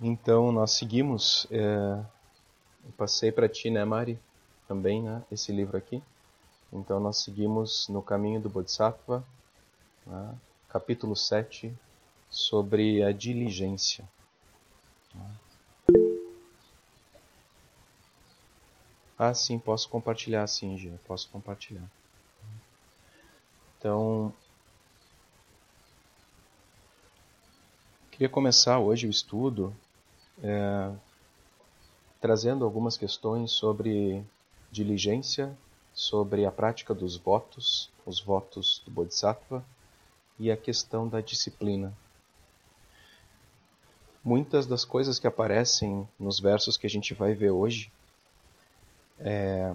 Então 0.00 0.50
nós 0.50 0.72
seguimos. 0.72 1.46
É, 1.50 2.04
passei 2.96 3.30
para 3.30 3.48
ti, 3.48 3.70
né, 3.70 3.84
Mari? 3.84 4.18
Também, 4.66 5.02
né? 5.02 5.22
Esse 5.30 5.52
livro 5.52 5.76
aqui. 5.76 6.02
Então 6.72 6.98
nós 6.98 7.18
seguimos 7.18 7.88
no 7.88 8.02
caminho 8.02 8.40
do 8.40 8.48
Bodhisattva, 8.48 9.24
né, 10.04 10.34
capítulo 10.68 11.14
7, 11.14 11.72
sobre 12.28 13.02
a 13.04 13.12
diligência. 13.12 14.04
Ah, 19.16 19.32
sim, 19.32 19.56
posso 19.56 19.88
compartilhar, 19.88 20.44
sim, 20.48 20.76
Gia, 20.76 20.98
posso 21.06 21.30
compartilhar. 21.30 21.88
Então, 23.78 24.32
queria 28.10 28.28
começar 28.28 28.80
hoje 28.80 29.06
o 29.06 29.10
estudo 29.10 29.72
é, 30.42 30.92
trazendo 32.20 32.64
algumas 32.64 32.96
questões 32.96 33.52
sobre 33.52 34.24
diligência, 34.70 35.56
sobre 35.92 36.44
a 36.44 36.50
prática 36.50 36.94
dos 36.94 37.16
votos, 37.16 37.90
os 38.04 38.20
votos 38.20 38.82
do 38.84 38.90
Bodhisattva 38.90 39.64
e 40.38 40.50
a 40.50 40.56
questão 40.56 41.08
da 41.08 41.20
disciplina. 41.20 41.92
Muitas 44.24 44.66
das 44.66 44.84
coisas 44.84 45.18
que 45.18 45.26
aparecem 45.26 46.08
nos 46.18 46.40
versos 46.40 46.76
que 46.76 46.86
a 46.86 46.90
gente 46.90 47.12
vai 47.14 47.34
ver 47.34 47.50
hoje, 47.50 47.92
é, 49.20 49.74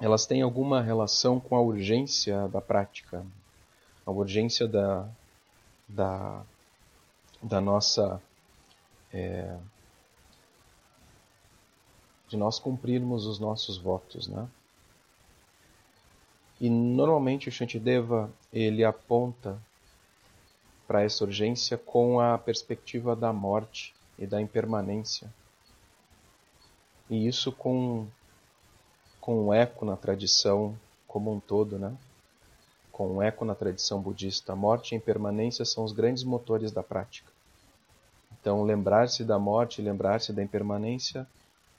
elas 0.00 0.26
têm 0.26 0.42
alguma 0.42 0.82
relação 0.82 1.40
com 1.40 1.56
a 1.56 1.60
urgência 1.60 2.48
da 2.48 2.60
prática, 2.60 3.24
a 4.04 4.10
urgência 4.10 4.68
da, 4.68 5.08
da, 5.88 6.42
da 7.42 7.60
nossa 7.60 8.20
é, 9.12 9.56
de 12.28 12.36
nós 12.36 12.58
cumprirmos 12.58 13.26
os 13.26 13.38
nossos 13.38 13.78
votos, 13.78 14.26
né? 14.26 14.48
E 16.60 16.70
normalmente 16.70 17.48
o 17.48 17.52
Shantideva 17.52 18.30
ele 18.52 18.82
aponta 18.84 19.60
para 20.86 21.02
essa 21.02 21.24
urgência 21.24 21.76
com 21.76 22.18
a 22.18 22.38
perspectiva 22.38 23.14
da 23.14 23.32
morte 23.32 23.94
e 24.18 24.26
da 24.26 24.40
impermanência. 24.40 25.32
E 27.10 27.26
isso 27.26 27.52
com 27.52 28.06
com 29.20 29.46
um 29.46 29.52
eco 29.52 29.84
na 29.84 29.96
tradição 29.96 30.78
como 31.06 31.32
um 31.32 31.40
todo, 31.40 31.78
né? 31.78 31.96
Com 32.92 33.16
um 33.16 33.22
eco 33.22 33.44
na 33.44 33.54
tradição 33.54 34.00
budista. 34.00 34.54
Morte 34.54 34.92
e 34.92 34.96
impermanência 34.96 35.64
são 35.64 35.84
os 35.84 35.92
grandes 35.92 36.22
motores 36.22 36.70
da 36.70 36.82
prática. 36.82 37.35
Então, 38.46 38.62
lembrar-se 38.62 39.24
da 39.24 39.40
morte 39.40 39.82
lembrar-se 39.82 40.32
da 40.32 40.40
impermanência 40.40 41.26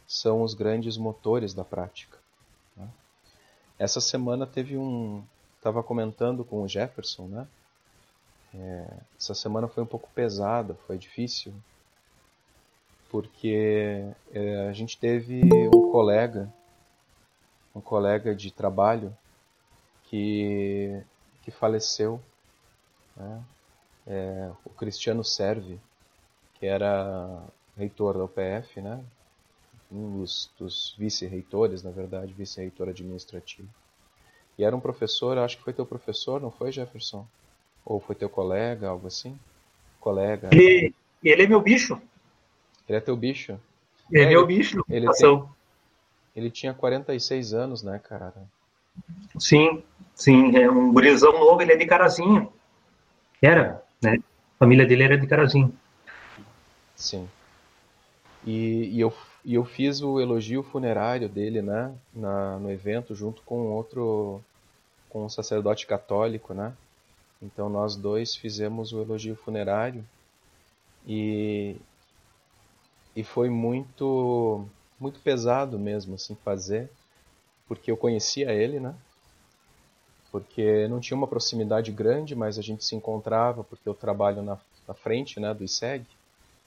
são 0.06 0.42
os 0.42 0.54
grandes 0.54 0.98
motores 0.98 1.54
da 1.54 1.64
prática. 1.64 2.18
Né? 2.76 2.86
Essa 3.80 4.02
semana 4.02 4.46
teve 4.46 4.78
um. 4.78 5.23
Estava 5.56 5.82
comentando 5.82 6.44
com 6.44 6.62
o 6.62 6.68
Jefferson, 6.68 7.28
né? 7.28 7.48
É, 8.54 8.94
essa 9.18 9.34
semana 9.34 9.70
foi 9.70 9.82
um 9.82 9.88
pouco 9.88 10.10
pesada, 10.14 10.73
foi 10.86 10.98
difícil, 10.98 11.54
porque 13.10 14.06
é, 14.34 14.68
a 14.68 14.73
gente 14.73 14.98
teve 14.98 15.44
um 15.73 15.90
colega, 15.90 16.54
um 17.73 17.80
colega 17.80 18.36
de 18.36 18.52
trabalho 18.52 19.16
que, 20.10 21.02
que 21.44 21.50
faleceu, 21.50 22.20
né? 23.16 23.42
é, 24.06 24.52
o 24.66 24.70
Cristiano 24.72 25.23
Serve, 25.23 25.80
que 26.59 26.66
era 26.66 27.44
reitor 27.77 28.17
da 28.17 28.23
UPF, 28.23 28.81
né? 28.81 29.03
um 29.91 30.19
dos, 30.19 30.52
dos 30.58 30.95
vice-reitores, 30.97 31.83
na 31.83 31.91
verdade, 31.91 32.33
vice-reitor 32.33 32.89
administrativo. 32.89 33.67
E 34.58 34.64
era 34.64 34.75
um 34.75 34.80
professor, 34.80 35.37
acho 35.37 35.58
que 35.58 35.64
foi 35.64 35.73
teu 35.73 35.86
professor, 35.86 36.42
não 36.42 36.52
foi, 36.52 36.71
Jefferson? 36.71 37.26
Ou 37.86 37.99
foi 37.99 38.15
teu 38.15 38.30
colega, 38.30 38.89
algo 38.89 39.08
assim? 39.08 39.37
Colega. 39.99 40.49
Ele, 40.52 40.93
ele 41.23 41.43
é 41.43 41.48
meu 41.48 41.61
bicho. 41.61 42.02
Ele 42.87 42.98
é 42.98 43.02
teu 43.02 43.15
bicho? 43.15 43.59
Ele 44.11 44.23
é, 44.23 44.30
meu 44.30 44.45
bicho. 44.45 44.83
Ele, 44.89 45.08
tem, 45.14 45.43
ele 46.36 46.49
tinha 46.49 46.73
46 46.73 47.53
anos, 47.53 47.83
né, 47.83 47.99
cara? 47.99 48.33
Sim, 49.39 49.83
sim. 50.15 50.58
É 50.58 50.70
um 50.70 50.92
gurizão 50.92 51.32
novo, 51.33 51.61
ele 51.61 51.73
é 51.73 51.77
de 51.77 51.86
Carazinho. 51.86 52.52
Era, 53.42 53.83
né? 54.02 54.17
A 54.55 54.58
família 54.58 54.86
dele 54.86 55.03
era 55.03 55.17
de 55.17 55.27
Carazinho. 55.27 55.71
Sim. 56.97 57.30
E, 58.45 58.89
e 58.91 58.99
eu 58.99 59.13
e 59.45 59.53
eu 59.53 59.63
fiz 59.63 60.02
o 60.02 60.19
elogio 60.19 60.61
funerário 60.61 61.30
dele, 61.30 61.61
né, 61.61 61.95
na, 62.13 62.59
no 62.59 62.69
evento, 62.69 63.15
junto 63.15 63.41
com 63.43 63.71
outro, 63.71 64.43
com 65.08 65.23
um 65.23 65.30
sacerdote 65.30 65.87
católico, 65.87 66.53
né. 66.53 66.75
Então 67.41 67.69
nós 67.69 67.95
dois 67.95 68.35
fizemos 68.35 68.91
o 68.91 69.02
elogio 69.02 69.37
funerário 69.37 70.03
e, 71.08 71.77
e 73.15 73.23
foi 73.23 73.49
muito, 73.49 74.67
muito 74.99 75.21
pesado 75.21 75.79
mesmo, 75.79 76.15
assim, 76.15 76.35
fazer, 76.43 76.89
porque 77.69 77.89
eu 77.89 77.95
conhecia 77.95 78.52
ele, 78.52 78.81
né, 78.81 78.93
porque 80.29 80.89
não 80.89 80.99
tinha 80.99 81.15
uma 81.15 81.27
proximidade 81.27 81.89
grande, 81.89 82.35
mas 82.35 82.59
a 82.59 82.61
gente 82.61 82.83
se 82.83 82.97
encontrava, 82.97 83.64
porque 83.64 83.87
eu 83.87 83.93
trabalho 83.93 84.41
na, 84.41 84.58
na 84.85 84.93
frente, 84.93 85.39
né, 85.39 85.53
do 85.53 85.64
ISEG, 85.64 86.05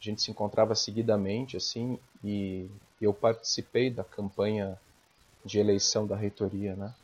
a 0.01 0.11
gente 0.11 0.23
se 0.23 0.31
encontrava 0.31 0.75
seguidamente, 0.75 1.57
assim, 1.57 1.99
e 2.25 2.69
eu 3.01 3.13
participei 3.13 3.91
da 3.91 4.03
campanha 4.03 4.79
de 5.45 5.59
eleição 5.59 6.07
da 6.07 6.17
reitoria, 6.17 6.75
né? 6.75 6.95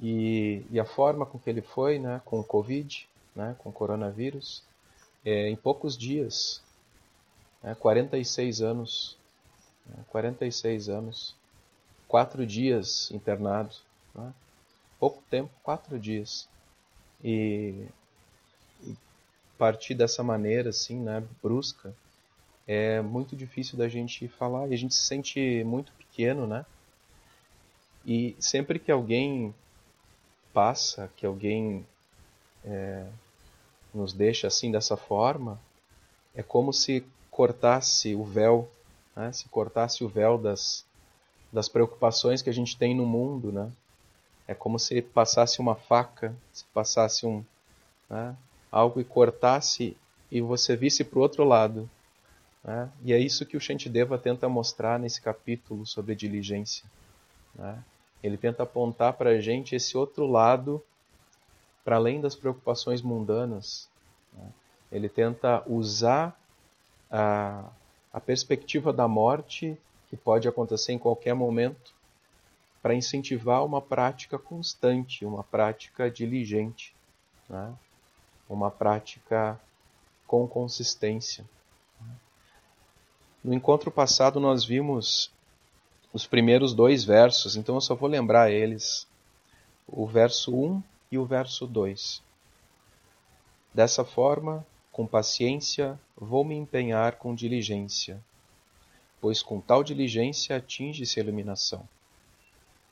E, 0.00 0.64
e 0.70 0.80
a 0.80 0.84
forma 0.84 1.26
com 1.26 1.38
que 1.38 1.50
ele 1.50 1.60
foi, 1.60 1.98
né, 1.98 2.22
com 2.24 2.40
o 2.40 2.44
Covid, 2.44 3.06
né, 3.36 3.54
com 3.58 3.68
o 3.68 3.72
coronavírus, 3.72 4.62
é, 5.24 5.48
em 5.48 5.56
poucos 5.56 5.96
dias, 5.96 6.62
né, 7.62 7.74
46 7.74 8.62
anos, 8.62 9.18
né, 9.86 10.02
46 10.08 10.88
anos, 10.88 11.36
quatro 12.08 12.46
dias 12.46 13.10
internado, 13.10 13.74
né, 14.14 14.32
pouco 14.98 15.22
tempo, 15.28 15.50
quatro 15.62 15.98
dias, 15.98 16.48
e 17.22 17.86
partir 19.60 19.92
dessa 19.92 20.22
maneira, 20.22 20.70
assim, 20.70 20.98
né, 20.98 21.22
brusca, 21.42 21.94
é 22.66 23.02
muito 23.02 23.36
difícil 23.36 23.76
da 23.76 23.90
gente 23.90 24.26
falar 24.26 24.66
e 24.68 24.72
a 24.72 24.76
gente 24.76 24.94
se 24.94 25.02
sente 25.02 25.62
muito 25.64 25.92
pequeno, 25.92 26.46
né? 26.46 26.64
E 28.06 28.34
sempre 28.40 28.78
que 28.78 28.90
alguém 28.90 29.54
passa, 30.50 31.10
que 31.14 31.26
alguém 31.26 31.86
é, 32.64 33.06
nos 33.92 34.14
deixa 34.14 34.46
assim 34.46 34.72
dessa 34.72 34.96
forma, 34.96 35.60
é 36.34 36.42
como 36.42 36.72
se 36.72 37.04
cortasse 37.30 38.14
o 38.14 38.24
véu, 38.24 38.66
né? 39.14 39.30
se 39.30 39.46
cortasse 39.50 40.02
o 40.02 40.08
véu 40.08 40.38
das, 40.38 40.86
das 41.52 41.68
preocupações 41.68 42.40
que 42.40 42.48
a 42.48 42.54
gente 42.54 42.78
tem 42.78 42.94
no 42.94 43.04
mundo, 43.04 43.52
né? 43.52 43.70
É 44.48 44.54
como 44.54 44.78
se 44.78 45.02
passasse 45.02 45.60
uma 45.60 45.74
faca, 45.74 46.34
se 46.50 46.64
passasse 46.72 47.26
um, 47.26 47.44
né? 48.08 48.34
Algo 48.70 49.00
e 49.00 49.04
cortasse 49.04 49.96
e 50.30 50.40
você 50.40 50.76
visse 50.76 51.02
para 51.02 51.18
o 51.18 51.22
outro 51.22 51.44
lado. 51.44 51.88
Né? 52.62 52.88
E 53.04 53.12
é 53.12 53.18
isso 53.18 53.46
que 53.46 53.56
o 53.56 53.60
Shantideva 53.60 54.18
tenta 54.18 54.48
mostrar 54.48 54.98
nesse 54.98 55.20
capítulo 55.20 55.86
sobre 55.86 56.14
diligência. 56.14 56.84
Né? 57.54 57.82
Ele 58.22 58.36
tenta 58.36 58.62
apontar 58.62 59.14
para 59.14 59.30
a 59.30 59.40
gente 59.40 59.74
esse 59.74 59.96
outro 59.96 60.26
lado, 60.26 60.82
para 61.84 61.96
além 61.96 62.20
das 62.20 62.36
preocupações 62.36 63.02
mundanas. 63.02 63.88
Né? 64.32 64.48
Ele 64.92 65.08
tenta 65.08 65.62
usar 65.66 66.38
a, 67.10 67.64
a 68.12 68.20
perspectiva 68.20 68.92
da 68.92 69.08
morte, 69.08 69.76
que 70.08 70.16
pode 70.16 70.46
acontecer 70.46 70.92
em 70.92 70.98
qualquer 70.98 71.34
momento, 71.34 71.94
para 72.82 72.94
incentivar 72.94 73.64
uma 73.64 73.80
prática 73.80 74.38
constante, 74.38 75.24
uma 75.24 75.44
prática 75.44 76.10
diligente. 76.10 76.94
Né? 77.48 77.74
Uma 78.50 78.70
prática 78.70 79.58
com 80.26 80.46
consistência. 80.46 81.44
No 83.42 83.54
encontro 83.54 83.90
passado 83.90 84.40
nós 84.40 84.64
vimos 84.64 85.32
os 86.12 86.26
primeiros 86.26 86.74
dois 86.74 87.04
versos, 87.04 87.54
então 87.54 87.76
eu 87.76 87.80
só 87.80 87.94
vou 87.94 88.08
lembrar 88.08 88.50
eles, 88.50 89.06
o 89.86 90.06
verso 90.06 90.54
1 90.54 90.82
e 91.12 91.16
o 91.18 91.24
verso 91.24 91.66
2. 91.66 92.20
Dessa 93.72 94.04
forma, 94.04 94.66
com 94.90 95.06
paciência, 95.06 95.98
vou 96.16 96.44
me 96.44 96.56
empenhar 96.56 97.16
com 97.16 97.34
diligência, 97.34 98.20
pois 99.20 99.42
com 99.42 99.60
tal 99.60 99.84
diligência 99.84 100.56
atinge-se 100.56 101.20
a 101.20 101.22
iluminação. 101.22 101.88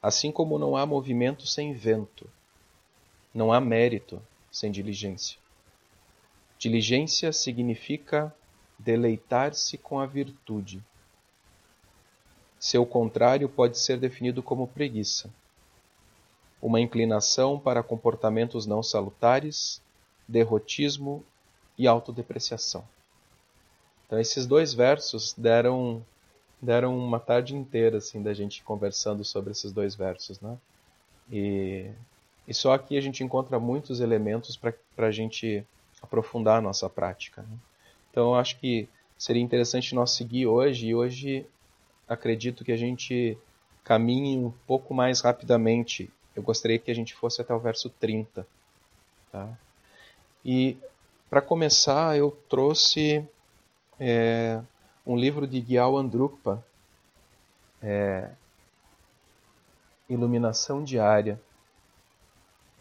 Assim 0.01 0.31
como 0.31 0.57
não 0.59 0.77
há 0.77 0.87
movimento 0.87 1.45
sem 1.47 1.73
vento, 1.73 2.31
não 3.35 3.53
há 3.53 3.61
mérito 3.61 4.23
sem 4.51 4.71
diligência. 4.71 5.39
Diligência 6.59 7.33
significa 7.33 8.35
deleitar-se 8.79 9.79
com 9.79 10.01
a 10.01 10.07
virtude. 10.07 10.83
Seu 12.59 12.85
contrário 12.85 13.49
pode 13.49 13.79
ser 13.79 13.99
definido 13.99 14.43
como 14.43 14.67
preguiça, 14.67 15.31
uma 16.61 16.81
inclinação 16.81 17.59
para 17.59 17.83
comportamentos 17.83 18.67
não 18.67 18.83
salutares, 18.83 19.81
derrotismo 20.27 21.25
e 21.79 21.87
autodepreciação. 21.87 22.85
Então 24.07 24.19
esses 24.19 24.47
dois 24.47 24.75
versos 24.75 25.35
deram 25.35 26.05
deram 26.61 26.99
uma 26.99 27.21
tarde 27.21 27.55
inteira 27.55 27.99
assim 27.99 28.21
da 28.21 28.35
gente 28.35 28.65
conversando 28.65 29.25
sobre 29.25 29.53
esses 29.53 29.71
dois 29.71 29.95
versos, 29.95 30.41
né? 30.41 30.59
E, 31.31 31.89
e 32.49 32.53
só 32.53 32.73
aqui 32.73 32.97
a 32.97 33.01
gente 33.01 33.23
encontra 33.23 33.61
muitos 33.61 34.01
elementos 34.01 34.57
para 34.57 35.07
a 35.07 35.11
gente 35.13 35.65
aprofundar 36.03 36.59
a 36.59 36.63
nossa 36.63 36.89
prática. 36.89 37.43
Né? 37.43 37.57
Então 38.11 38.29
eu 38.29 38.35
acho 38.35 38.59
que 38.59 38.89
seria 39.17 39.43
interessante 39.43 39.95
nós 39.95 40.13
seguir 40.13 40.47
hoje 40.47 40.89
e 40.89 40.95
hoje 40.95 41.47
acredito 42.09 42.65
que 42.65 42.73
a 42.73 42.77
gente 42.77 43.37
caminhe 43.85 44.39
um 44.39 44.53
pouco 44.67 44.95
mais 44.95 45.21
rapidamente. 45.21 46.11
Eu 46.35 46.43
gostaria 46.43 46.79
que 46.79 46.91
a 46.91 46.95
gente 46.95 47.15
fosse 47.15 47.41
até 47.41 47.55
o 47.55 47.59
verso 47.59 47.91
30. 47.91 48.47
Tá? 49.33 49.49
E 50.45 50.77
para 51.29 51.43
começar 51.43 52.17
eu 52.17 52.31
trouxe 52.49 53.27
é, 53.99 54.61
um 55.07 55.17
livro 55.17 55.47
de 55.47 55.61
Gyal 55.61 55.97
Andrukpa, 55.97 56.65
é, 57.83 58.31
Iluminação 60.09 60.83
Diária. 60.83 61.41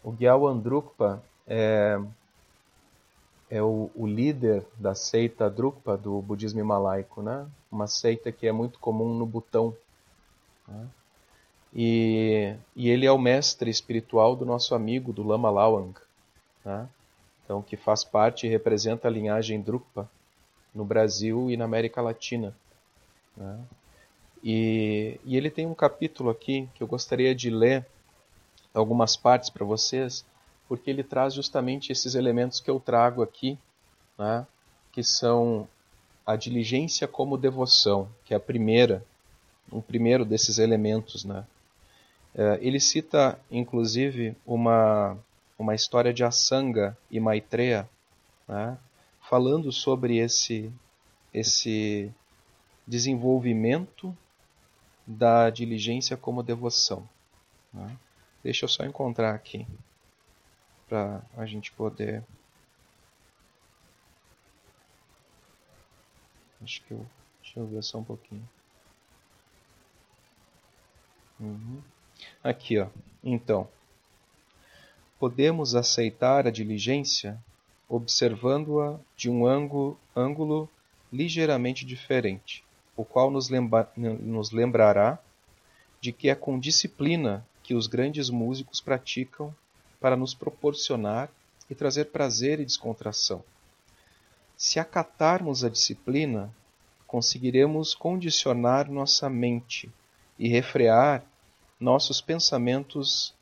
O 0.02 0.14
Gyal 0.14 0.46
Andrukpa 0.46 1.22
é, 1.46 1.98
é 3.50 3.62
o, 3.62 3.90
o, 3.94 4.06
líder 4.06 4.64
da 4.76 4.94
seita 4.94 5.48
Drukpa 5.48 5.96
do 5.96 6.20
budismo 6.20 6.60
himalaico, 6.60 7.22
né? 7.22 7.46
Uma 7.70 7.86
seita 7.86 8.30
que 8.30 8.46
é 8.46 8.52
muito 8.52 8.78
comum 8.78 9.14
no 9.14 9.24
Butão. 9.24 9.74
Né? 10.66 10.86
E, 11.74 12.54
e, 12.76 12.88
ele 12.90 13.06
é 13.06 13.12
o 13.12 13.18
mestre 13.18 13.70
espiritual 13.70 14.36
do 14.36 14.44
nosso 14.44 14.74
amigo, 14.74 15.12
do 15.12 15.22
Lama 15.22 15.50
Lawang, 15.50 15.94
né? 16.64 16.88
Então, 17.44 17.62
que 17.62 17.76
faz 17.76 18.04
parte 18.04 18.46
e 18.46 18.50
representa 18.50 19.08
a 19.08 19.10
linhagem 19.10 19.60
Drukpa 19.60 20.08
no 20.74 20.84
Brasil 20.84 21.50
e 21.50 21.56
na 21.56 21.64
América 21.64 22.02
Latina. 22.02 22.54
Né? 23.34 23.58
E, 24.44 25.18
e 25.24 25.36
ele 25.36 25.50
tem 25.50 25.66
um 25.66 25.74
capítulo 25.74 26.28
aqui 26.28 26.68
que 26.74 26.82
eu 26.82 26.86
gostaria 26.86 27.34
de 27.34 27.48
ler 27.48 27.86
algumas 28.74 29.16
partes 29.16 29.48
para 29.48 29.64
vocês, 29.64 30.26
porque 30.68 30.90
ele 30.90 31.02
traz 31.02 31.32
justamente 31.32 31.90
esses 31.90 32.14
elementos 32.14 32.60
que 32.60 32.70
eu 32.70 32.78
trago 32.78 33.22
aqui, 33.22 33.58
né? 34.18 34.46
que 34.92 35.02
são 35.02 35.66
a 36.26 36.36
diligência 36.36 37.08
como 37.08 37.38
devoção, 37.38 38.08
que 38.24 38.34
é 38.34 38.36
a 38.36 38.40
primeira, 38.40 39.02
um 39.72 39.80
primeiro 39.80 40.26
desses 40.26 40.58
elementos. 40.58 41.24
Né? 41.24 41.44
É, 42.34 42.58
ele 42.60 42.78
cita, 42.78 43.40
inclusive, 43.50 44.36
uma, 44.46 45.16
uma 45.58 45.74
história 45.74 46.12
de 46.12 46.22
Asanga 46.22 46.96
e 47.10 47.18
Maitreya, 47.18 47.88
né? 48.46 48.76
falando 49.28 49.72
sobre 49.72 50.18
esse, 50.18 50.70
esse 51.32 52.12
desenvolvimento 52.86 54.14
da 55.06 55.48
diligência 55.48 56.14
como 56.14 56.42
devoção. 56.42 57.08
Né? 57.72 57.96
Deixa 58.44 58.66
eu 58.66 58.68
só 58.68 58.84
encontrar 58.84 59.34
aqui 59.34 59.66
para 60.88 61.22
a 61.36 61.44
gente 61.46 61.72
poder. 61.72 62.24
Acho 66.62 66.82
que 66.84 66.92
eu. 66.92 67.06
Deixa 67.42 67.60
eu 67.60 67.66
ver 67.66 67.82
só 67.82 67.98
um 67.98 68.04
pouquinho. 68.04 68.46
Uhum. 71.40 71.80
Aqui, 72.42 72.78
ó. 72.78 72.88
Então, 73.22 73.68
podemos 75.18 75.74
aceitar 75.74 76.46
a 76.46 76.50
diligência 76.50 77.38
observando-a 77.88 78.98
de 79.16 79.30
um 79.30 79.46
ângulo, 79.46 79.98
ângulo 80.14 80.68
ligeiramente 81.12 81.86
diferente, 81.86 82.62
o 82.94 83.04
qual 83.04 83.30
nos, 83.30 83.48
lembra, 83.48 83.90
nos 83.96 84.50
lembrará 84.50 85.18
de 86.00 86.12
que 86.12 86.28
é 86.28 86.34
com 86.34 86.58
disciplina 86.58 87.46
que 87.62 87.74
os 87.74 87.86
grandes 87.86 88.28
músicos 88.28 88.80
praticam 88.80 89.54
para 90.00 90.16
nos 90.16 90.34
proporcionar 90.34 91.30
e 91.68 91.74
trazer 91.74 92.06
prazer 92.06 92.60
e 92.60 92.64
descontração. 92.64 93.42
Se 94.56 94.78
acatarmos 94.78 95.64
a 95.64 95.68
disciplina, 95.68 96.52
conseguiremos 97.06 97.94
condicionar 97.94 98.90
nossa 98.90 99.28
mente 99.30 99.90
e 100.38 100.48
refrear 100.48 101.24
nossos 101.80 102.20
pensamentos 102.20 103.34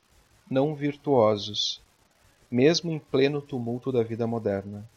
não 0.49 0.75
virtuosos 0.75 1.81
mesmo 2.49 2.91
em 2.91 2.99
pleno 2.99 3.41
tumulto 3.41 3.91
da 3.91 4.03
vida 4.03 4.25
moderna. 4.25 4.87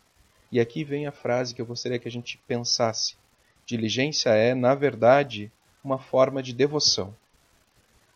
E 0.51 0.59
aqui 0.59 0.85
vem 0.85 1.07
a 1.07 1.13
frase 1.13 1.55
que 1.55 1.61
eu 1.61 1.67
gostaria 1.67 1.99
que 1.99 2.09
a 2.09 2.11
gente 2.11 2.39
pensasse. 2.47 3.15
Diligência 3.67 4.31
é, 4.31 4.55
na 4.55 4.75
verdade, 4.75 5.51
uma 5.83 5.99
forma 5.99 6.43
de 6.43 6.53
devoção. 6.53 7.15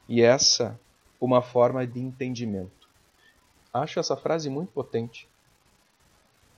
E 0.08 0.22
essa, 0.22 0.78
uma 1.20 1.42
forma 1.42 1.86
de 1.86 2.00
entendimento. 2.00 2.83
Acho 3.74 3.98
essa 3.98 4.16
frase 4.16 4.48
muito 4.48 4.70
potente. 4.70 5.26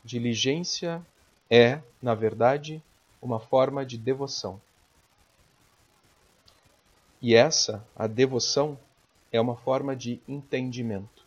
Diligência 0.05 1.05
é, 1.51 1.81
na 2.03 2.15
verdade, 2.15 2.83
uma 3.23 3.41
forma 3.41 3.87
de 3.87 3.97
devoção. 3.97 4.61
E 7.23 7.35
essa, 7.35 7.83
a 7.97 8.07
devoção, 8.07 8.79
é 9.33 9.41
uma 9.41 9.57
forma 9.57 9.97
de 9.97 10.21
entendimento. 10.29 11.25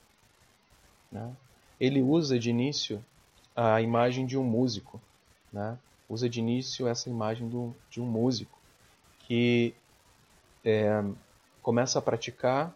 Né? 1.11 1.35
Ele 1.79 2.03
usa 2.03 2.37
de 2.37 2.51
início 2.51 3.03
a 3.55 3.81
imagem 3.81 4.27
de 4.27 4.37
um 4.37 4.43
músico, 4.43 5.01
né? 5.51 5.75
usa 6.07 6.29
de 6.29 6.39
início 6.39 6.87
essa 6.87 7.09
imagem 7.09 7.49
do, 7.49 7.75
de 7.89 7.99
um 7.99 8.05
músico 8.05 8.57
que 9.21 9.73
é, 10.63 11.03
começa 11.63 11.97
a 11.97 12.01
praticar 12.01 12.73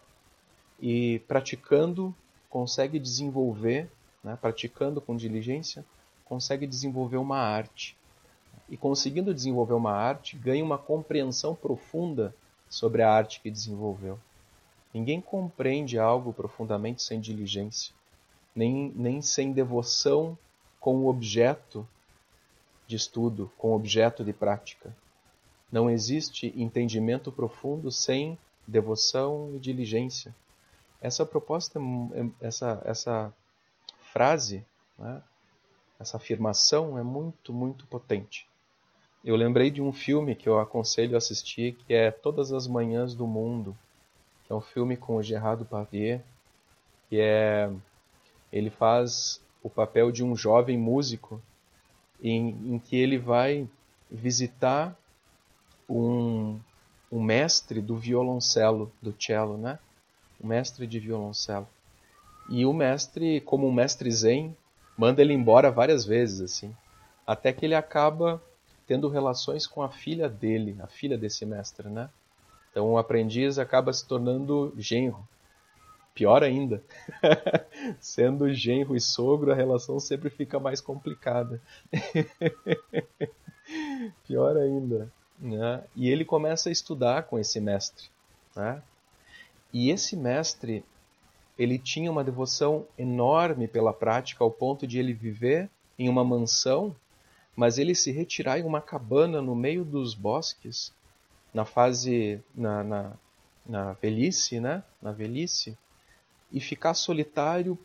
e 0.81 1.19
praticando 1.27 2.13
consegue 2.53 2.99
desenvolver, 2.99 3.89
né? 4.23 4.37
praticando 4.39 5.01
com 5.01 5.17
diligência, 5.17 5.83
consegue 6.23 6.67
desenvolver 6.67 7.17
uma 7.17 7.39
arte. 7.39 7.97
E 8.69 8.77
conseguindo 8.77 9.33
desenvolver 9.33 9.73
uma 9.73 9.91
arte, 9.91 10.37
ganha 10.37 10.63
uma 10.63 10.77
compreensão 10.77 11.55
profunda 11.55 12.31
sobre 12.69 13.01
a 13.01 13.11
arte 13.11 13.41
que 13.41 13.49
desenvolveu. 13.49 14.19
Ninguém 14.93 15.19
compreende 15.19 15.97
algo 15.97 16.31
profundamente 16.31 17.01
sem 17.01 17.19
diligência 17.19 17.91
nem, 18.55 18.91
nem 18.95 19.21
sem 19.21 19.51
devoção 19.51 20.37
com 20.79 20.97
o 20.97 21.07
objeto 21.07 21.87
de 22.85 22.95
estudo, 22.95 23.51
com 23.57 23.71
o 23.71 23.75
objeto 23.75 24.23
de 24.23 24.33
prática. 24.33 24.95
Não 25.71 25.89
existe 25.89 26.53
entendimento 26.55 27.31
profundo 27.31 27.91
sem 27.91 28.37
devoção 28.67 29.51
e 29.55 29.59
diligência. 29.59 30.35
Essa 31.03 31.25
proposta, 31.25 31.81
essa, 32.39 32.81
essa 32.85 33.33
frase, 34.13 34.65
né, 34.97 35.21
essa 35.99 36.15
afirmação 36.15 36.97
é 36.97 37.03
muito, 37.03 37.51
muito 37.51 37.85
potente. 37.87 38.47
Eu 39.21 39.35
lembrei 39.35 39.69
de 39.69 39.81
um 39.81 39.91
filme 39.91 40.33
que 40.33 40.47
eu 40.47 40.57
aconselho 40.59 41.15
a 41.15 41.17
assistir, 41.17 41.73
que 41.73 41.93
é 41.93 42.09
Todas 42.09 42.53
as 42.53 42.67
Manhãs 42.67 43.13
do 43.13 43.27
Mundo, 43.27 43.77
que 44.45 44.53
é 44.53 44.55
um 44.55 44.61
filme 44.61 44.95
com 44.95 45.17
o 45.17 45.21
Gerard 45.21 45.61
Depardieu, 45.61 46.21
que 47.09 47.19
é 47.19 47.69
ele 48.49 48.69
faz 48.69 49.41
o 49.61 49.69
papel 49.69 50.09
de 50.09 50.23
um 50.23 50.37
jovem 50.37 50.77
músico 50.77 51.41
em, 52.21 52.75
em 52.75 52.79
que 52.79 52.95
ele 52.95 53.17
vai 53.17 53.67
visitar 54.09 54.97
um, 55.89 56.61
um 57.11 57.21
mestre 57.21 57.81
do 57.81 57.97
violoncelo, 57.97 58.89
do 59.01 59.13
cello, 59.19 59.57
né? 59.57 59.79
O 60.43 60.47
mestre 60.47 60.85
de 60.85 60.99
violoncelo. 60.99 61.67
E 62.49 62.65
o 62.65 62.73
mestre, 62.73 63.39
como 63.41 63.67
um 63.67 63.71
mestre 63.71 64.11
zen, 64.11 64.55
manda 64.97 65.21
ele 65.21 65.33
embora 65.33 65.71
várias 65.71 66.05
vezes, 66.05 66.41
assim. 66.41 66.75
Até 67.25 67.53
que 67.53 67.65
ele 67.65 67.75
acaba 67.75 68.43
tendo 68.85 69.07
relações 69.07 69.65
com 69.65 69.81
a 69.81 69.89
filha 69.89 70.27
dele, 70.27 70.75
a 70.81 70.87
filha 70.87 71.17
desse 71.17 71.45
mestre, 71.45 71.87
né? 71.87 72.09
Então 72.69 72.91
o 72.91 72.97
aprendiz 72.97 73.57
acaba 73.57 73.93
se 73.93 74.05
tornando 74.05 74.73
genro. 74.77 75.25
Pior 76.13 76.43
ainda, 76.43 76.83
sendo 77.99 78.53
genro 78.53 78.95
e 78.95 79.01
sogro, 79.01 79.51
a 79.51 79.55
relação 79.55 79.99
sempre 79.99 80.29
fica 80.29 80.59
mais 80.59 80.79
complicada. 80.79 81.59
Pior 84.27 84.57
ainda. 84.57 85.11
Né? 85.39 85.83
E 85.95 86.09
ele 86.09 86.23
começa 86.23 86.69
a 86.69 86.71
estudar 86.71 87.23
com 87.23 87.39
esse 87.39 87.59
mestre. 87.59 88.09
Né? 88.55 88.81
E 89.73 89.89
esse 89.89 90.15
mestre, 90.15 90.85
ele 91.57 91.79
tinha 91.79 92.11
uma 92.11 92.23
devoção 92.23 92.85
enorme 92.97 93.67
pela 93.67 93.91
prática, 93.91 94.43
ao 94.43 94.51
ponto 94.51 94.85
de 94.85 94.99
ele 94.99 95.13
viver 95.13 95.69
em 95.97 96.07
uma 96.07 96.23
mansão 96.23 96.95
mas 97.55 97.77
ele 97.77 97.93
se 97.93 98.11
retirar 98.11 98.59
em 98.59 98.63
uma 98.63 98.81
cabana 98.81 99.41
no 99.41 99.55
meio 99.55 99.85
dos 99.85 100.13
bosques, 100.13 100.91
na 101.53 101.65
fase, 101.65 102.41
na, 102.55 102.83
na, 102.83 103.13
na 103.65 103.93
velhice, 103.93 104.59
né? 104.59 104.83
Na 105.01 105.11
velhice, 105.11 105.77
e 106.51 106.59
ficar 106.59 106.93
solitário 106.93 107.77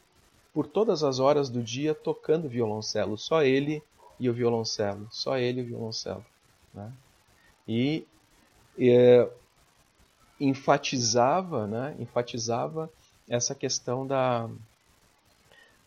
por 0.55 0.67
todas 0.67 1.05
as 1.05 1.19
horas 1.19 1.51
do 1.51 1.63
dia 1.63 1.95
tocando 1.95 2.49
violoncelo, 2.49 3.19
só 3.19 3.43
ele 3.43 3.83
e 4.19 4.29
o 4.29 4.33
violoncelo, 4.33 5.07
só 5.11 5.37
ele 5.37 5.61
e 5.61 5.65
o 5.65 5.67
violoncelo, 5.67 6.25
né? 6.73 6.91
E, 7.67 8.07
é, 8.79 9.29
enfatizava, 10.41 11.67
né? 11.67 11.97
Enfatizava 11.99 12.91
essa 13.29 13.55
questão 13.55 14.07
da, 14.07 14.49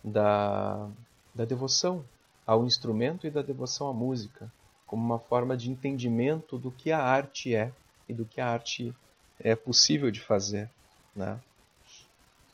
da, 0.03 0.89
da 1.33 1.45
devoção 1.45 2.03
ao 2.45 2.65
instrumento 2.65 3.25
e 3.25 3.31
da 3.31 3.41
devoção 3.41 3.87
à 3.87 3.93
música, 3.93 4.51
como 4.85 5.03
uma 5.03 5.19
forma 5.19 5.55
de 5.55 5.71
entendimento 5.71 6.57
do 6.57 6.71
que 6.71 6.91
a 6.91 7.01
arte 7.01 7.55
é 7.55 7.71
e 8.07 8.13
do 8.13 8.25
que 8.25 8.41
a 8.41 8.47
arte 8.47 8.93
é 9.39 9.55
possível 9.55 10.11
de 10.11 10.19
fazer. 10.19 10.69
Né? 11.15 11.39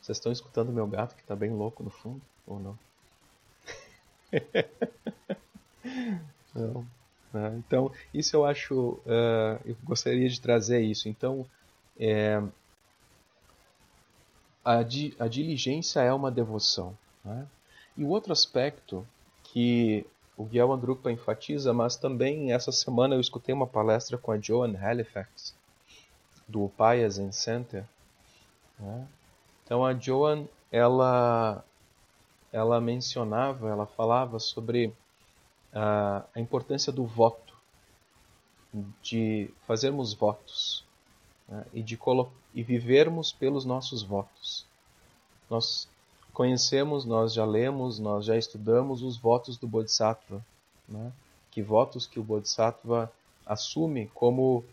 Vocês 0.00 0.18
estão 0.18 0.32
escutando 0.32 0.72
meu 0.72 0.86
gato 0.86 1.14
que 1.14 1.22
está 1.22 1.34
bem 1.34 1.50
louco 1.50 1.82
no 1.82 1.90
fundo? 1.90 2.22
Ou 2.46 2.60
não? 2.60 2.78
Né? 7.32 7.54
Então, 7.58 7.92
isso 8.12 8.34
eu 8.34 8.44
acho. 8.44 9.00
Uh, 9.04 9.60
eu 9.64 9.76
gostaria 9.84 10.28
de 10.28 10.40
trazer 10.40 10.80
isso. 10.80 11.08
Então, 11.08 11.46
é, 11.98 12.42
a, 14.64 14.82
di, 14.82 15.16
a 15.18 15.26
diligência 15.26 16.00
é 16.00 16.12
uma 16.12 16.30
devoção. 16.30 16.96
Né? 17.24 17.46
E 17.96 18.04
o 18.04 18.08
outro 18.08 18.32
aspecto 18.32 19.06
que 19.42 20.06
o 20.36 20.44
Guilherme 20.44 20.74
Andrupa 20.74 21.10
enfatiza, 21.10 21.72
mas 21.72 21.96
também 21.96 22.52
essa 22.52 22.70
semana 22.70 23.14
eu 23.14 23.20
escutei 23.20 23.54
uma 23.54 23.66
palestra 23.66 24.16
com 24.16 24.30
a 24.30 24.38
Joan 24.38 24.76
Halifax, 24.78 25.54
do 26.46 26.68
Paya 26.76 27.10
Zen 27.10 27.32
Center. 27.32 27.84
Né? 28.78 29.08
Então 29.64 29.84
a 29.84 29.94
Joan, 29.94 30.46
ela, 30.70 31.64
ela 32.52 32.80
mencionava, 32.80 33.68
ela 33.68 33.86
falava 33.86 34.38
sobre 34.38 34.94
a, 35.72 36.24
a 36.34 36.40
importância 36.40 36.92
do 36.92 37.04
voto, 37.04 37.54
de 39.02 39.50
fazermos 39.66 40.12
votos 40.12 40.86
né? 41.48 41.64
e 41.72 41.82
de 41.82 41.98
e 42.54 42.62
vivermos 42.62 43.32
pelos 43.32 43.64
nossos 43.64 44.02
votos. 44.02 44.66
Nós 45.48 45.88
conhecemos, 46.32 47.04
nós 47.04 47.32
já 47.32 47.44
lemos, 47.44 47.98
nós 47.98 48.24
já 48.24 48.36
estudamos 48.36 49.02
os 49.02 49.16
votos 49.16 49.56
do 49.56 49.66
Bodhisattva. 49.66 50.44
Né? 50.88 51.12
Que 51.50 51.62
votos 51.62 52.06
que 52.06 52.20
o 52.20 52.22
Bodhisattva 52.22 53.10
assume 53.44 54.10
como 54.14 54.64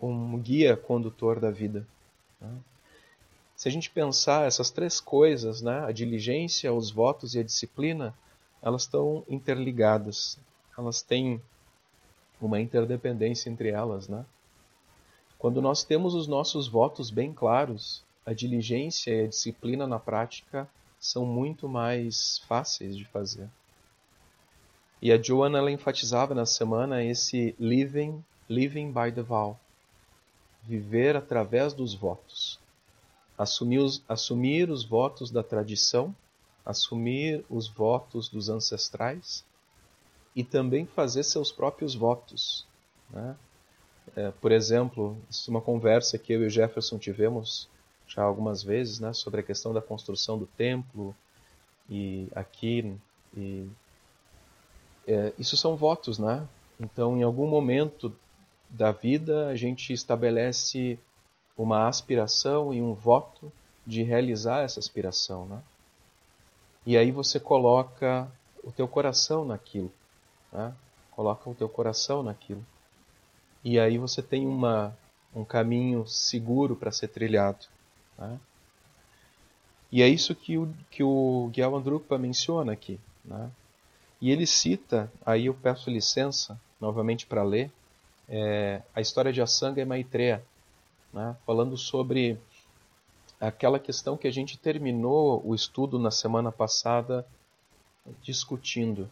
um 0.00 0.38
guia 0.38 0.76
condutor 0.76 1.38
da 1.38 1.50
vida. 1.50 1.86
Né? 2.40 2.50
Se 3.56 3.68
a 3.68 3.70
gente 3.70 3.90
pensar 3.90 4.46
essas 4.46 4.70
três 4.70 5.00
coisas, 5.00 5.62
né? 5.62 5.84
a 5.84 5.92
diligência, 5.92 6.72
os 6.72 6.90
votos 6.90 7.34
e 7.34 7.38
a 7.38 7.44
disciplina, 7.44 8.14
elas 8.60 8.82
estão 8.82 9.22
interligadas. 9.28 10.38
Elas 10.76 11.02
têm 11.02 11.40
uma 12.40 12.60
interdependência 12.60 13.48
entre 13.48 13.68
elas. 13.68 14.08
Né? 14.08 14.24
Quando 15.38 15.60
nós 15.60 15.84
temos 15.84 16.14
os 16.14 16.26
nossos 16.26 16.66
votos 16.68 17.10
bem 17.10 17.32
claros, 17.32 18.02
a 18.24 18.32
diligência 18.32 19.12
e 19.12 19.24
a 19.24 19.28
disciplina 19.28 19.86
na 19.86 19.98
prática 19.98 20.68
são 20.98 21.26
muito 21.26 21.68
mais 21.68 22.38
fáceis 22.48 22.96
de 22.96 23.04
fazer. 23.04 23.48
E 25.02 25.12
a 25.12 25.20
Joanna 25.20 25.58
ela 25.58 25.70
enfatizava 25.70 26.34
na 26.34 26.46
semana 26.46 27.04
esse 27.04 27.54
living, 27.58 28.24
living 28.48 28.90
by 28.90 29.12
the 29.12 29.20
vow, 29.20 29.60
viver 30.62 31.14
através 31.14 31.74
dos 31.74 31.92
votos, 31.92 32.58
assumir 33.36 33.80
os, 33.80 34.02
assumir 34.08 34.70
os 34.70 34.82
votos 34.82 35.30
da 35.30 35.42
tradição, 35.42 36.16
assumir 36.64 37.44
os 37.50 37.68
votos 37.68 38.30
dos 38.30 38.48
ancestrais 38.48 39.44
e 40.34 40.42
também 40.42 40.86
fazer 40.86 41.22
seus 41.22 41.52
próprios 41.52 41.94
votos. 41.94 42.66
Né? 43.10 43.36
É, 44.16 44.30
por 44.30 44.52
exemplo, 44.52 45.16
isso 45.28 45.50
é 45.50 45.52
uma 45.52 45.60
conversa 45.60 46.18
que 46.18 46.32
eu 46.32 46.42
e 46.42 46.46
o 46.46 46.50
Jefferson 46.50 46.98
tivemos 46.98 47.68
já 48.06 48.22
algumas 48.22 48.62
vezes, 48.62 49.00
né, 49.00 49.12
sobre 49.12 49.40
a 49.40 49.42
questão 49.42 49.72
da 49.72 49.80
construção 49.80 50.38
do 50.38 50.46
templo 50.46 51.14
e 51.88 52.28
aqui 52.34 52.96
e 53.36 53.68
é, 55.06 55.32
isso 55.38 55.56
são 55.56 55.76
votos, 55.76 56.18
né? 56.18 56.46
Então, 56.80 57.16
em 57.16 57.22
algum 57.22 57.46
momento 57.46 58.14
da 58.70 58.90
vida, 58.90 59.48
a 59.48 59.56
gente 59.56 59.92
estabelece 59.92 60.98
uma 61.56 61.86
aspiração 61.88 62.72
e 62.72 62.80
um 62.80 62.94
voto 62.94 63.52
de 63.86 64.02
realizar 64.02 64.62
essa 64.62 64.80
aspiração, 64.80 65.46
né? 65.46 65.62
E 66.86 66.96
aí 66.96 67.10
você 67.10 67.38
coloca 67.38 68.30
o 68.62 68.72
teu 68.72 68.88
coração 68.88 69.44
naquilo, 69.44 69.92
né? 70.52 70.74
Coloca 71.10 71.48
o 71.48 71.54
teu 71.54 71.68
coração 71.68 72.22
naquilo. 72.22 72.64
E 73.64 73.80
aí 73.80 73.96
você 73.96 74.20
tem 74.20 74.46
uma, 74.46 74.94
um 75.34 75.44
caminho 75.44 76.06
seguro 76.06 76.76
para 76.76 76.92
ser 76.92 77.08
trilhado. 77.08 77.66
Né? 78.18 78.38
E 79.90 80.02
é 80.02 80.08
isso 80.08 80.34
que 80.34 80.58
o, 80.58 80.72
que 80.90 81.02
o 81.02 81.50
Gyal 81.52 81.74
Andrupa 81.74 82.18
menciona 82.18 82.72
aqui. 82.72 83.00
Né? 83.24 83.50
E 84.20 84.30
ele 84.30 84.46
cita, 84.46 85.10
aí 85.24 85.46
eu 85.46 85.54
peço 85.54 85.90
licença 85.90 86.60
novamente 86.80 87.26
para 87.26 87.42
ler, 87.42 87.72
é, 88.28 88.82
a 88.94 89.00
história 89.00 89.32
de 89.32 89.40
Asanga 89.40 89.80
e 89.80 89.84
Maitreya, 89.84 90.44
né? 91.12 91.34
falando 91.46 91.76
sobre 91.76 92.38
aquela 93.40 93.78
questão 93.78 94.16
que 94.16 94.28
a 94.28 94.30
gente 94.30 94.58
terminou 94.58 95.42
o 95.44 95.54
estudo 95.54 95.98
na 95.98 96.10
semana 96.10 96.52
passada 96.52 97.26
discutindo, 98.22 99.10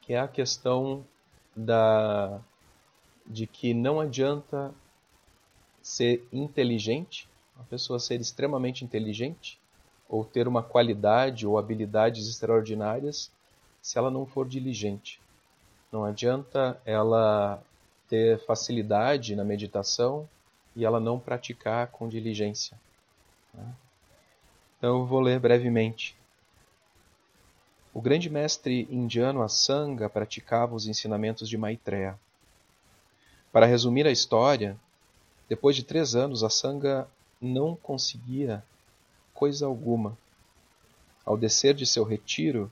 que 0.00 0.12
é 0.12 0.20
a 0.20 0.28
questão 0.28 1.04
da 1.54 2.40
de 3.30 3.46
que 3.46 3.72
não 3.72 4.00
adianta 4.00 4.74
ser 5.80 6.26
inteligente 6.32 7.30
uma 7.60 7.66
pessoa 7.66 7.98
ser 7.98 8.20
extremamente 8.20 8.84
inteligente 8.84 9.60
ou 10.08 10.24
ter 10.24 10.48
uma 10.48 10.62
qualidade 10.62 11.46
ou 11.46 11.58
habilidades 11.58 12.26
extraordinárias 12.26 13.30
se 13.82 13.98
ela 13.98 14.10
não 14.10 14.24
for 14.24 14.48
diligente. 14.48 15.20
Não 15.92 16.04
adianta 16.04 16.80
ela 16.86 17.62
ter 18.08 18.38
facilidade 18.46 19.36
na 19.36 19.44
meditação 19.44 20.28
e 20.74 20.84
ela 20.84 20.98
não 20.98 21.20
praticar 21.20 21.88
com 21.88 22.08
diligência. 22.08 22.78
Né? 23.52 23.74
Então 24.78 25.00
eu 25.00 25.06
vou 25.06 25.20
ler 25.20 25.38
brevemente. 25.38 26.16
O 27.92 28.00
grande 28.00 28.30
mestre 28.30 28.88
indiano 28.90 29.42
Asanga 29.42 30.08
praticava 30.08 30.74
os 30.74 30.86
ensinamentos 30.86 31.48
de 31.48 31.58
Maitreya. 31.58 32.18
Para 33.52 33.66
resumir 33.66 34.06
a 34.06 34.12
história, 34.12 34.76
depois 35.48 35.74
de 35.74 35.82
três 35.82 36.14
anos, 36.14 36.44
Asanga 36.44 37.08
não 37.40 37.74
conseguia 37.74 38.62
coisa 39.34 39.66
alguma. 39.66 40.16
Ao 41.24 41.36
descer 41.36 41.74
de 41.74 41.84
seu 41.84 42.04
retiro, 42.04 42.70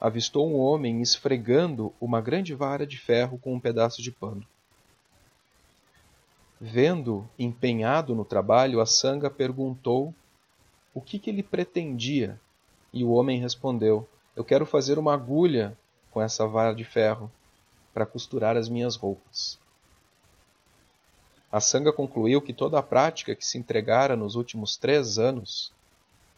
avistou 0.00 0.48
um 0.48 0.58
homem 0.58 1.02
esfregando 1.02 1.92
uma 2.00 2.20
grande 2.20 2.54
vara 2.54 2.86
de 2.86 2.98
ferro 2.98 3.38
com 3.38 3.54
um 3.54 3.60
pedaço 3.60 4.00
de 4.00 4.10
pano. 4.10 4.46
Vendo 6.58 7.28
empenhado 7.38 8.14
no 8.14 8.24
trabalho, 8.24 8.80
a 8.80 8.86
sanga 8.86 9.28
perguntou 9.28 10.14
o 10.94 11.00
que, 11.00 11.18
que 11.18 11.28
ele 11.28 11.42
pretendia, 11.42 12.40
e 12.92 13.04
o 13.04 13.10
homem 13.10 13.40
respondeu: 13.40 14.08
Eu 14.34 14.44
quero 14.44 14.64
fazer 14.64 14.98
uma 14.98 15.12
agulha 15.12 15.76
com 16.10 16.22
essa 16.22 16.46
vara 16.46 16.74
de 16.74 16.84
ferro 16.84 17.30
para 17.92 18.06
costurar 18.06 18.56
as 18.56 18.68
minhas 18.68 18.96
roupas. 18.96 19.58
A 21.54 21.60
Sanga 21.60 21.92
concluiu 21.92 22.42
que 22.42 22.52
toda 22.52 22.80
a 22.80 22.82
prática 22.82 23.32
que 23.32 23.46
se 23.46 23.56
entregara 23.56 24.16
nos 24.16 24.34
últimos 24.34 24.76
três 24.76 25.20
anos, 25.20 25.72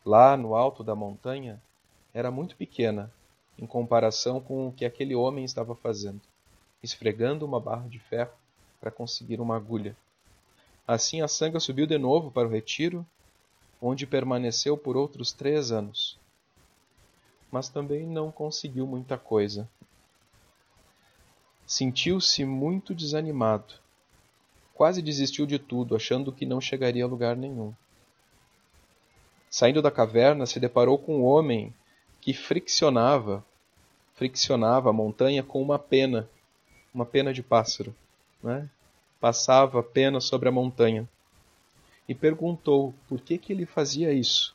lá 0.04 0.36
no 0.36 0.54
alto 0.54 0.84
da 0.84 0.94
montanha, 0.94 1.58
era 2.12 2.30
muito 2.30 2.54
pequena 2.54 3.10
em 3.58 3.66
comparação 3.66 4.42
com 4.42 4.68
o 4.68 4.72
que 4.72 4.84
aquele 4.84 5.14
homem 5.14 5.42
estava 5.42 5.74
fazendo, 5.74 6.20
esfregando 6.82 7.46
uma 7.46 7.58
barra 7.58 7.88
de 7.88 7.98
ferro 7.98 8.34
para 8.78 8.90
conseguir 8.90 9.40
uma 9.40 9.56
agulha. 9.56 9.96
Assim 10.86 11.22
a 11.22 11.28
Sanga 11.28 11.60
subiu 11.60 11.86
de 11.86 11.96
novo 11.96 12.30
para 12.30 12.46
o 12.46 12.50
retiro, 12.50 13.02
onde 13.80 14.06
permaneceu 14.06 14.76
por 14.76 14.98
outros 14.98 15.32
três 15.32 15.72
anos. 15.72 16.18
Mas 17.50 17.70
também 17.70 18.06
não 18.06 18.30
conseguiu 18.30 18.86
muita 18.86 19.16
coisa. 19.16 19.66
Sentiu-se 21.66 22.44
muito 22.44 22.94
desanimado 22.94 23.85
Quase 24.76 25.02
desistiu 25.02 25.46
de 25.46 25.58
tudo, 25.58 25.96
achando 25.96 26.30
que 26.30 26.46
não 26.46 26.60
chegaria 26.60 27.02
a 27.02 27.08
lugar 27.08 27.34
nenhum. 27.34 27.72
Saindo 29.50 29.82
da 29.82 29.90
caverna, 29.90 30.46
se 30.46 30.60
deparou 30.60 30.98
com 30.98 31.20
um 31.20 31.24
homem 31.24 31.74
que 32.20 32.32
friccionava 32.32 33.44
friccionava 34.16 34.88
a 34.90 34.92
montanha 34.92 35.42
com 35.42 35.62
uma 35.62 35.78
pena, 35.78 36.28
uma 36.92 37.06
pena 37.06 37.32
de 37.32 37.42
pássaro. 37.42 37.94
Né? 38.42 38.68
Passava 39.20 39.80
a 39.80 39.82
pena 39.82 40.20
sobre 40.20 40.48
a 40.48 40.52
montanha. 40.52 41.08
E 42.08 42.14
perguntou 42.14 42.94
por 43.08 43.20
que, 43.20 43.36
que 43.36 43.52
ele 43.52 43.66
fazia 43.66 44.12
isso. 44.12 44.54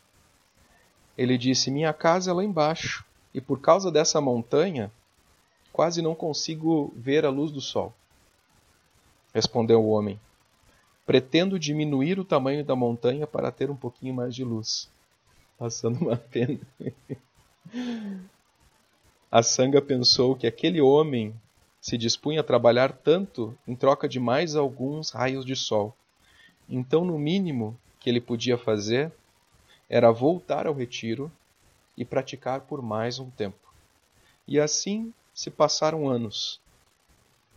Ele 1.18 1.38
disse: 1.38 1.70
Minha 1.70 1.94
casa 1.94 2.32
é 2.32 2.34
lá 2.34 2.44
embaixo, 2.44 3.06
e 3.34 3.40
por 3.40 3.60
causa 3.60 3.92
dessa 3.92 4.20
montanha, 4.20 4.92
quase 5.72 6.02
não 6.02 6.16
consigo 6.16 6.92
ver 6.96 7.26
a 7.26 7.30
luz 7.30 7.52
do 7.52 7.62
sol. 7.62 7.94
Respondeu 9.34 9.82
o 9.84 9.90
homem: 9.90 10.20
Pretendo 11.06 11.60
diminuir 11.60 12.20
o 12.20 12.26
tamanho 12.26 12.64
da 12.64 12.76
montanha 12.76 13.26
para 13.26 13.52
ter 13.52 13.70
um 13.70 13.76
pouquinho 13.76 14.14
mais 14.14 14.36
de 14.36 14.44
luz. 14.44 14.90
Passando 15.58 16.02
uma 16.02 16.18
pena. 16.18 16.60
A 19.32 19.42
sanga 19.42 19.82
pensou 19.82 20.36
que 20.36 20.46
aquele 20.46 20.82
homem 20.82 21.34
se 21.80 21.98
dispunha 21.98 22.42
a 22.42 22.44
trabalhar 22.44 22.92
tanto 22.92 23.58
em 23.68 23.76
troca 23.76 24.08
de 24.08 24.20
mais 24.20 24.56
alguns 24.56 25.10
raios 25.12 25.46
de 25.46 25.56
sol. 25.56 25.96
Então, 26.70 27.04
no 27.04 27.18
mínimo 27.18 27.78
que 28.00 28.10
ele 28.10 28.22
podia 28.22 28.58
fazer 28.58 29.12
era 29.90 30.12
voltar 30.12 30.68
ao 30.68 30.74
retiro 30.74 31.32
e 31.98 32.06
praticar 32.06 32.62
por 32.62 32.82
mais 32.82 33.20
um 33.20 33.30
tempo. 33.30 33.58
E 34.48 34.60
assim 34.60 35.14
se 35.34 35.50
passaram 35.50 36.08
anos. 36.08 36.60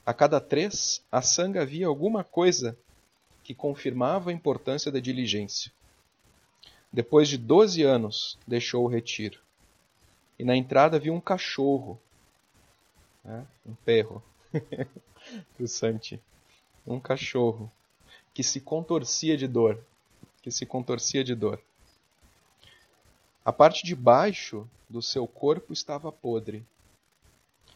A 0.07 0.13
cada 0.13 0.41
três, 0.41 1.03
a 1.11 1.23
sanga 1.23 1.65
via 1.65 1.87
alguma 1.87 2.23
coisa 2.23 2.77
que 3.43 3.55
confirmava 3.55 4.31
a 4.31 4.33
importância 4.33 4.93
da 4.93 5.01
diligência. 5.01 5.73
Depois 6.93 7.29
de 7.29 7.39
doze 7.39 7.83
anos, 7.83 8.39
deixou 8.47 8.85
o 8.85 8.89
retiro. 8.89 9.41
E 10.39 10.45
na 10.45 10.57
entrada 10.57 10.99
viu 10.99 11.15
um 11.15 11.21
cachorro, 11.21 11.99
né? 13.25 13.47
um 13.67 13.75
perro, 13.75 14.23
Santi, 15.67 16.21
um 16.87 17.01
cachorro 17.01 17.71
que 18.35 18.43
se 18.43 18.61
contorcia 18.61 19.37
de 19.37 19.47
dor, 19.47 19.83
que 20.43 20.51
se 20.51 20.67
contorcia 20.67 21.25
de 21.25 21.35
dor. 21.35 21.61
A 23.45 23.53
parte 23.53 23.85
de 23.85 23.95
baixo 23.95 24.69
do 24.89 25.01
seu 25.01 25.27
corpo 25.27 25.73
estava 25.73 26.13
podre, 26.13 26.65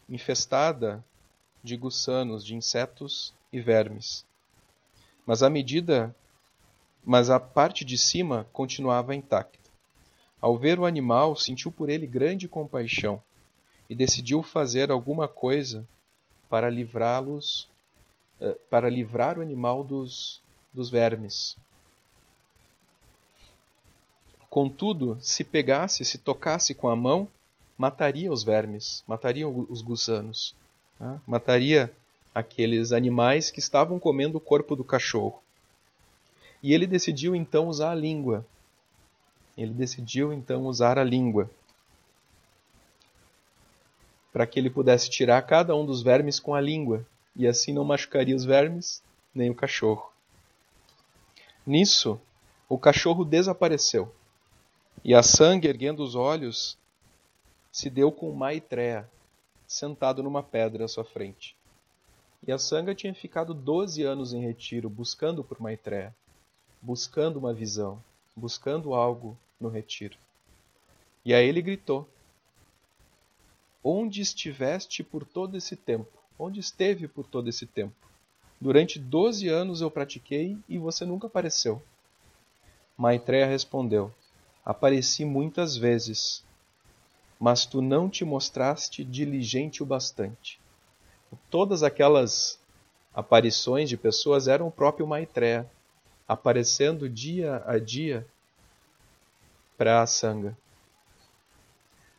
infestada 0.07 1.03
de 1.63 1.75
gussanos, 1.75 2.45
de 2.45 2.55
insetos 2.55 3.33
e 3.51 3.59
vermes. 3.59 4.25
Mas 5.25 5.43
à 5.43 5.49
medida, 5.49 6.15
mas 7.03 7.29
a 7.29 7.39
parte 7.39 7.83
de 7.85 7.97
cima 7.97 8.47
continuava 8.51 9.15
intacta. 9.15 9.57
Ao 10.41 10.57
ver 10.57 10.79
o 10.79 10.85
animal, 10.85 11.35
sentiu 11.35 11.71
por 11.71 11.89
ele 11.89 12.07
grande 12.07 12.47
compaixão 12.47 13.21
e 13.89 13.95
decidiu 13.95 14.41
fazer 14.41 14.91
alguma 14.91 15.27
coisa 15.27 15.85
para 16.49 16.69
livrá-los, 16.69 17.67
eh, 18.39 18.57
para 18.69 18.89
livrar 18.89 19.37
o 19.37 19.41
animal 19.41 19.83
dos, 19.83 20.41
dos 20.73 20.89
vermes. 20.89 21.57
Contudo, 24.49 25.17
se 25.21 25.43
pegasse, 25.43 26.03
se 26.03 26.17
tocasse 26.17 26.73
com 26.73 26.89
a 26.89 26.95
mão, 26.95 27.27
mataria 27.77 28.31
os 28.31 28.43
vermes, 28.43 29.03
mataria 29.07 29.47
os 29.47 29.81
gusanos, 29.81 30.55
né? 30.99 31.19
mataria 31.25 31.91
aqueles 32.33 32.91
animais 32.91 33.49
que 33.49 33.59
estavam 33.59 33.99
comendo 33.99 34.37
o 34.37 34.41
corpo 34.41 34.75
do 34.75 34.83
cachorro. 34.83 35.41
E 36.61 36.73
ele 36.73 36.85
decidiu 36.85 37.35
então 37.35 37.67
usar 37.67 37.91
a 37.91 37.95
língua. 37.95 38.45
Ele 39.57 39.73
decidiu 39.73 40.33
então 40.33 40.65
usar 40.65 40.97
a 40.97 41.03
língua 41.03 41.49
para 44.31 44.45
que 44.45 44.59
ele 44.59 44.69
pudesse 44.69 45.09
tirar 45.09 45.41
cada 45.41 45.75
um 45.75 45.85
dos 45.85 46.01
vermes 46.01 46.39
com 46.39 46.53
a 46.53 46.61
língua 46.61 47.05
e 47.35 47.47
assim 47.47 47.73
não 47.73 47.83
machucaria 47.83 48.35
os 48.35 48.45
vermes 48.45 49.01
nem 49.33 49.49
o 49.49 49.55
cachorro. 49.55 50.11
Nisso, 51.65 52.19
o 52.67 52.77
cachorro 52.77 53.25
desapareceu 53.25 54.13
e 55.03 55.13
a 55.13 55.23
sangue, 55.23 55.67
erguendo 55.67 56.03
os 56.03 56.15
olhos, 56.15 56.77
se 57.71 57.89
deu 57.89 58.11
com 58.11 58.31
Maitreya, 58.33 59.09
sentado 59.69 60.23
numa 60.23 60.41
pedra 60.41 60.85
à 60.85 60.87
sua 60.87 61.05
frente. 61.05 61.55
E 62.45 62.51
a 62.51 62.57
Sangha 62.57 62.95
tinha 62.95 63.13
ficado 63.13 63.53
doze 63.53 64.03
anos 64.03 64.33
em 64.33 64.41
retiro, 64.41 64.89
buscando 64.89 65.43
por 65.43 65.61
Maitreya, 65.61 66.15
buscando 66.81 67.37
uma 67.37 67.53
visão, 67.53 68.03
buscando 68.35 68.95
algo 68.95 69.37
no 69.61 69.69
retiro. 69.69 70.17
E 71.23 71.35
aí 71.35 71.47
ele 71.47 71.61
gritou: 71.61 72.09
Onde 73.83 74.21
estiveste 74.21 75.03
por 75.03 75.23
todo 75.23 75.55
esse 75.55 75.75
tempo? 75.75 76.17
Onde 76.39 76.59
esteve 76.59 77.07
por 77.07 77.27
todo 77.27 77.47
esse 77.47 77.67
tempo? 77.67 77.93
Durante 78.59 78.97
doze 78.97 79.49
anos 79.49 79.81
eu 79.81 79.91
pratiquei 79.91 80.57
e 80.67 80.79
você 80.79 81.05
nunca 81.05 81.27
apareceu. 81.27 81.79
Maitreya 82.97 83.45
respondeu: 83.45 84.11
Apareci 84.65 85.25
muitas 85.25 85.77
vezes, 85.77 86.43
mas 87.39 87.65
tu 87.65 87.81
não 87.81 88.09
te 88.09 88.25
mostraste 88.25 89.03
diligente 89.03 89.81
o 89.81 89.85
bastante. 89.85 90.59
Todas 91.49 91.83
aquelas 91.83 92.59
aparições 93.13 93.87
de 93.87 93.95
pessoas 93.95 94.47
eram 94.47 94.67
o 94.67 94.71
próprio 94.71 95.07
Maitreya, 95.07 95.69
aparecendo 96.27 97.09
dia 97.09 97.63
a 97.65 97.79
dia 97.79 98.27
para 99.77 100.01
a 100.01 100.07
Sangha. 100.07 100.55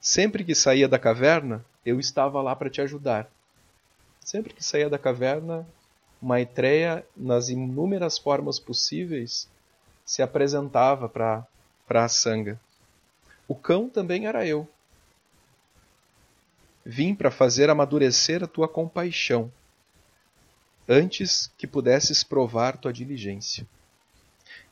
Sempre 0.01 0.43
que 0.43 0.55
saía 0.55 0.89
da 0.89 0.99
caverna, 0.99 1.65
eu 1.85 2.01
estava 2.01 2.41
lá 2.41 2.57
para 2.57 2.71
te 2.71 2.81
ajudar. 2.81 3.31
Sempre 4.25 4.55
que 4.55 4.65
saía 4.65 4.89
da 4.89 4.99
caverna, 4.99 5.67
Maitreya, 6.23 7.05
nas 7.17 7.49
inúmeras 7.49 8.19
formas 8.19 8.59
possíveis, 8.59 9.49
se 10.05 10.23
apresentava 10.23 11.09
para 11.09 11.47
a 11.89 12.09
Sangha. 12.09 12.59
O 13.47 13.55
cão 13.55 13.89
também 13.89 14.27
era 14.27 14.47
eu. 14.47 14.69
Vim 16.85 17.15
para 17.15 17.31
fazer 17.31 17.69
amadurecer 17.69 18.43
a 18.43 18.47
tua 18.47 18.67
compaixão, 18.67 19.53
antes 20.89 21.51
que 21.59 21.67
pudesses 21.67 22.25
provar 22.25 22.77
tua 22.77 22.93
diligência. 22.93 23.67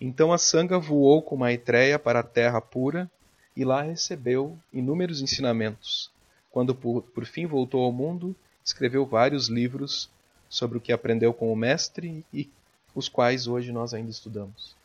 Então 0.00 0.32
a 0.32 0.38
Sangha 0.38 0.78
voou 0.78 1.22
com 1.22 1.36
Maitreya 1.36 1.98
para 1.98 2.20
a 2.20 2.24
terra 2.24 2.60
pura 2.60 3.10
e 3.56 3.64
lá 3.64 3.82
recebeu 3.82 4.58
inúmeros 4.72 5.20
ensinamentos. 5.20 6.10
Quando 6.50 6.74
por, 6.74 7.02
por 7.02 7.24
fim 7.26 7.46
voltou 7.46 7.84
ao 7.84 7.92
mundo, 7.92 8.34
escreveu 8.64 9.04
vários 9.04 9.48
livros 9.48 10.10
sobre 10.48 10.78
o 10.78 10.80
que 10.80 10.92
aprendeu 10.92 11.34
com 11.34 11.52
o 11.52 11.56
mestre 11.56 12.24
e 12.32 12.50
os 12.94 13.08
quais 13.08 13.46
hoje 13.46 13.70
nós 13.70 13.92
ainda 13.92 14.10
estudamos. 14.10 14.76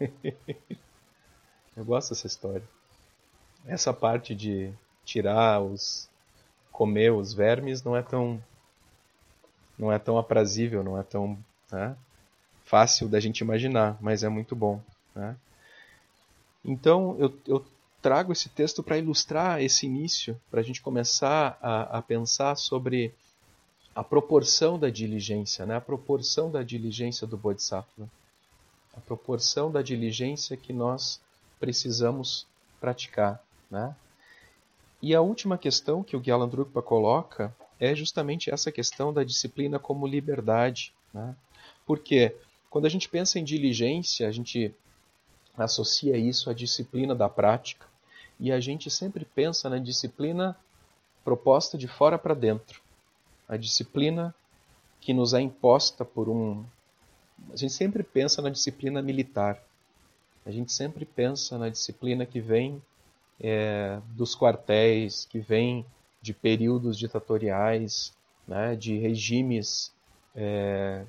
Eu 1.76 1.84
gosto 1.84 2.10
dessa 2.10 2.26
história. 2.26 2.62
Essa 3.66 3.92
parte 3.92 4.34
de 4.34 4.72
tirar 5.04 5.60
os 5.60 6.08
comer 6.74 7.12
os 7.12 7.32
vermes 7.32 7.84
não 7.84 7.96
é 7.96 8.02
tão 8.02 8.42
não 9.78 9.90
é 9.90 9.98
tão 9.98 10.18
aprazível, 10.18 10.84
não 10.84 10.98
é 10.98 11.02
tão 11.02 11.38
né, 11.70 11.96
fácil 12.64 13.08
da 13.08 13.18
gente 13.18 13.40
imaginar, 13.40 13.96
mas 14.00 14.22
é 14.22 14.28
muito 14.28 14.54
bom. 14.54 14.80
Né? 15.14 15.36
Então 16.64 17.16
eu, 17.18 17.32
eu, 17.46 17.64
trago 18.02 18.32
esse 18.32 18.50
texto 18.50 18.82
para 18.82 18.98
ilustrar 18.98 19.62
esse 19.62 19.86
início, 19.86 20.38
para 20.50 20.60
a 20.60 20.62
gente 20.62 20.82
começar 20.82 21.58
a, 21.62 21.98
a, 21.98 22.02
pensar 22.02 22.54
sobre 22.56 23.14
a 23.94 24.04
proporção 24.04 24.78
da 24.78 24.90
diligência, 24.90 25.64
né? 25.64 25.76
a 25.76 25.80
proporção 25.80 26.50
da 26.50 26.62
diligência 26.62 27.26
do 27.26 27.38
Bodhisattva, 27.38 28.08
a 28.94 29.00
proporção 29.00 29.72
da 29.72 29.80
diligência 29.80 30.56
que 30.56 30.72
nós 30.72 31.20
precisamos 31.58 32.46
praticar. 32.78 33.42
Né? 33.70 33.94
E 35.04 35.14
a 35.14 35.20
última 35.20 35.58
questão 35.58 36.02
que 36.02 36.16
o 36.16 36.20
Gyalan 36.22 36.48
Drukpa 36.48 36.80
coloca 36.80 37.54
é 37.78 37.94
justamente 37.94 38.50
essa 38.50 38.72
questão 38.72 39.12
da 39.12 39.22
disciplina 39.22 39.78
como 39.78 40.06
liberdade. 40.06 40.94
Né? 41.12 41.36
Porque 41.84 42.34
quando 42.70 42.86
a 42.86 42.88
gente 42.88 43.06
pensa 43.06 43.38
em 43.38 43.44
diligência, 43.44 44.26
a 44.26 44.32
gente 44.32 44.74
associa 45.58 46.16
isso 46.16 46.48
à 46.48 46.54
disciplina 46.54 47.14
da 47.14 47.28
prática 47.28 47.86
e 48.40 48.50
a 48.50 48.58
gente 48.60 48.90
sempre 48.90 49.26
pensa 49.26 49.68
na 49.68 49.76
disciplina 49.78 50.56
proposta 51.22 51.76
de 51.76 51.86
fora 51.86 52.16
para 52.16 52.32
dentro. 52.32 52.80
A 53.46 53.58
disciplina 53.58 54.34
que 55.02 55.12
nos 55.12 55.34
é 55.34 55.40
imposta 55.42 56.02
por 56.02 56.30
um. 56.30 56.64
A 57.52 57.56
gente 57.56 57.74
sempre 57.74 58.02
pensa 58.02 58.40
na 58.40 58.48
disciplina 58.48 59.02
militar. 59.02 59.62
A 60.46 60.50
gente 60.50 60.72
sempre 60.72 61.04
pensa 61.04 61.58
na 61.58 61.68
disciplina 61.68 62.24
que 62.24 62.40
vem 62.40 62.80
é, 63.40 64.00
dos 64.10 64.36
quartéis, 64.36 65.24
que 65.24 65.38
vem 65.38 65.84
de 66.20 66.32
períodos 66.32 66.98
ditatoriais, 66.98 68.14
né, 68.46 68.74
de 68.76 68.96
regimes 68.98 69.92
é, 70.34 71.04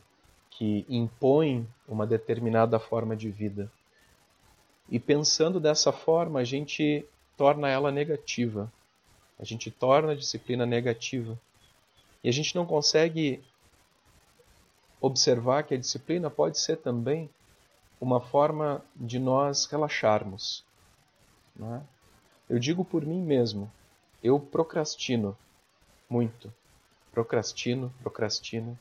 que 0.51 0.85
impõem 0.89 1.67
uma 1.88 2.05
determinada 2.05 2.79
forma 2.79 3.15
de 3.15 3.29
vida. 3.29 3.71
E 4.89 4.99
pensando 4.99 5.59
dessa 5.59 5.91
forma, 5.91 6.39
a 6.39 6.43
gente 6.43 7.05
torna 7.35 7.69
ela 7.69 7.91
negativa. 7.91 8.71
A 9.39 9.43
gente 9.43 9.69
torna 9.69 10.13
a 10.13 10.15
disciplina 10.15 10.65
negativa. 10.65 11.38
E 12.23 12.29
a 12.29 12.31
gente 12.31 12.55
não 12.55 12.65
consegue 12.65 13.43
observar 15.01 15.63
que 15.63 15.73
a 15.73 15.77
disciplina 15.77 16.29
pode 16.29 16.59
ser 16.59 16.77
também 16.77 17.29
uma 17.99 18.19
forma 18.19 18.83
de 18.95 19.19
nós 19.19 19.65
relaxarmos. 19.65 20.63
É? 21.59 21.94
Eu 22.49 22.60
digo 22.60 22.86
por 22.86 23.05
mim 23.05 23.21
mesmo, 23.21 23.71
eu 24.23 24.39
procrastino 24.39 25.36
muito. 26.10 26.53
Procrastino, 27.12 27.91
procrastino. 28.01 28.77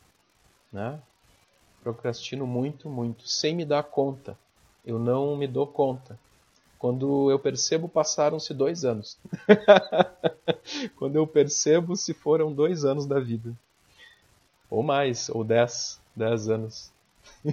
Né? 0.72 1.00
Procrastino 1.82 2.46
muito, 2.46 2.88
muito, 2.88 3.26
sem 3.28 3.54
me 3.54 3.64
dar 3.64 3.82
conta. 3.84 4.36
Eu 4.84 4.98
não 4.98 5.36
me 5.36 5.46
dou 5.46 5.66
conta. 5.66 6.18
Quando 6.78 7.30
eu 7.30 7.38
percebo, 7.38 7.88
passaram-se 7.88 8.52
dois 8.52 8.84
anos. 8.84 9.16
Quando 10.96 11.16
eu 11.16 11.26
percebo, 11.26 11.96
se 11.96 12.12
foram 12.12 12.52
dois 12.52 12.84
anos 12.84 13.06
da 13.06 13.18
vida. 13.18 13.54
Ou 14.68 14.82
mais, 14.82 15.30
ou 15.30 15.42
dez, 15.42 15.98
dez 16.14 16.50
anos. 16.50 16.92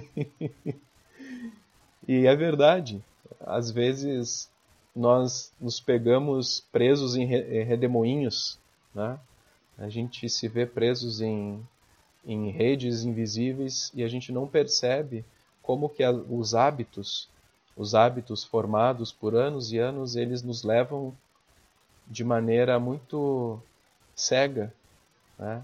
e 2.06 2.26
é 2.26 2.36
verdade. 2.36 3.02
Às 3.40 3.70
vezes 3.70 4.50
nós 4.94 5.52
nos 5.60 5.80
pegamos 5.80 6.60
presos 6.72 7.16
em 7.16 7.24
redemoinhos, 7.24 8.58
né? 8.94 9.18
A 9.78 9.88
gente 9.88 10.28
se 10.28 10.46
vê 10.48 10.66
presos 10.66 11.20
em, 11.20 11.66
em 12.24 12.50
redes 12.50 13.02
invisíveis 13.02 13.90
e 13.94 14.04
a 14.04 14.08
gente 14.08 14.30
não 14.30 14.46
percebe 14.46 15.24
como 15.62 15.88
que 15.88 16.04
os 16.06 16.54
hábitos 16.54 17.28
os 17.76 17.94
hábitos 17.94 18.44
formados 18.44 19.12
por 19.12 19.34
anos 19.34 19.72
e 19.72 19.78
anos, 19.78 20.16
eles 20.16 20.42
nos 20.42 20.62
levam 20.62 21.14
de 22.06 22.22
maneira 22.24 22.78
muito 22.78 23.60
cega. 24.14 24.72
Né? 25.38 25.62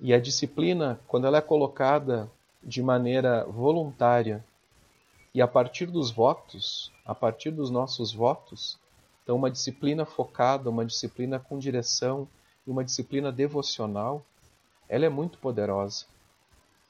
E 0.00 0.14
a 0.14 0.20
disciplina, 0.20 0.98
quando 1.06 1.26
ela 1.26 1.38
é 1.38 1.42
colocada 1.42 2.30
de 2.62 2.82
maneira 2.82 3.44
voluntária 3.44 4.44
e 5.34 5.42
a 5.42 5.48
partir 5.48 5.86
dos 5.86 6.10
votos, 6.10 6.92
a 7.04 7.14
partir 7.14 7.50
dos 7.50 7.70
nossos 7.70 8.12
votos, 8.12 8.78
então 9.22 9.36
uma 9.36 9.50
disciplina 9.50 10.04
focada, 10.04 10.70
uma 10.70 10.84
disciplina 10.84 11.38
com 11.38 11.58
direção 11.58 12.26
e 12.66 12.70
uma 12.70 12.84
disciplina 12.84 13.30
devocional, 13.30 14.24
ela 14.88 15.06
é 15.06 15.08
muito 15.08 15.38
poderosa. 15.38 16.06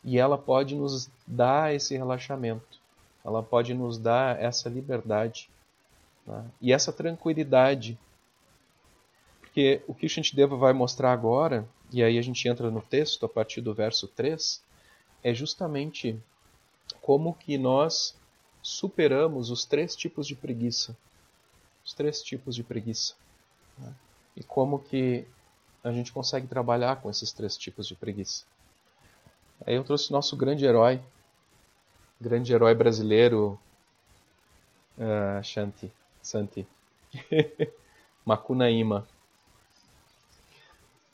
E 0.05 0.19
ela 0.19 0.39
pode 0.39 0.77
nos 0.77 1.11
dar 1.27 1.75
esse 1.75 1.97
relaxamento 1.97 2.79
ela 3.29 3.43
pode 3.43 3.75
nos 3.75 3.99
dar 3.99 4.41
essa 4.41 4.69
liberdade 4.69 5.51
né? 6.27 6.45
e 6.61 6.73
essa 6.73 6.93
tranquilidade. 6.93 7.99
Porque 9.41 9.83
o 9.87 9.95
que 9.95 10.07
a 10.07 10.09
gente 10.09 10.35
vai 10.47 10.73
mostrar 10.73 11.13
agora, 11.13 11.69
e 11.93 12.03
aí 12.03 12.19
a 12.19 12.23
gente 12.23 12.49
entra 12.49 12.71
no 12.71 12.81
texto 12.81 13.27
a 13.27 13.29
partir 13.29 13.61
do 13.61 13.75
verso 13.75 14.09
3, 14.09 14.63
é 15.23 15.35
justamente 15.35 16.19
como 17.03 17.35
que 17.35 17.59
nós 17.59 18.17
superamos 18.63 19.51
os 19.51 19.65
três 19.65 19.95
tipos 19.97 20.27
de 20.27 20.35
preguiça. 20.35 20.97
Os 21.85 21.93
três 21.93 22.23
tipos 22.23 22.55
de 22.55 22.63
preguiça. 22.63 23.15
Né? 23.79 23.93
E 24.37 24.43
como 24.43 24.79
que 24.79 25.27
a 25.83 25.93
gente 25.93 26.13
consegue 26.13 26.47
trabalhar 26.47 27.01
com 27.01 27.11
esses 27.11 27.33
três 27.33 27.57
tipos 27.57 27.87
de 27.87 27.95
preguiça. 27.95 28.45
Aí 29.67 29.75
eu 29.75 29.85
trouxe 29.85 30.13
nosso 30.13 30.37
grande 30.37 30.65
herói, 30.65 31.01
grande 32.21 32.53
herói 32.53 32.75
brasileiro, 32.75 33.59
uh, 34.97 35.43
Shanti, 35.43 35.91
Santi, 36.23 36.67
Macunaíma. 38.25 39.07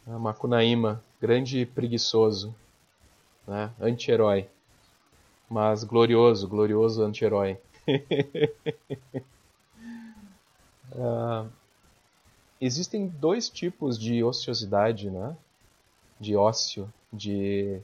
Uh, 0.07 0.19
Macunaíma, 0.19 1.03
grande 1.21 1.65
preguiçoso, 1.67 2.55
né? 3.47 3.73
anti-herói, 3.81 4.49
mas 5.49 5.85
glorioso, 5.85 6.49
glorioso 6.49 7.03
anti-herói. 7.03 7.59
uh, 10.93 11.49
existem 12.61 13.07
dois 13.09 13.49
tipos 13.49 13.99
de 13.99 14.23
ociosidade, 14.23 15.11
né? 15.11 15.37
de 16.19 16.37
ócio, 16.37 16.93
de 17.13 17.81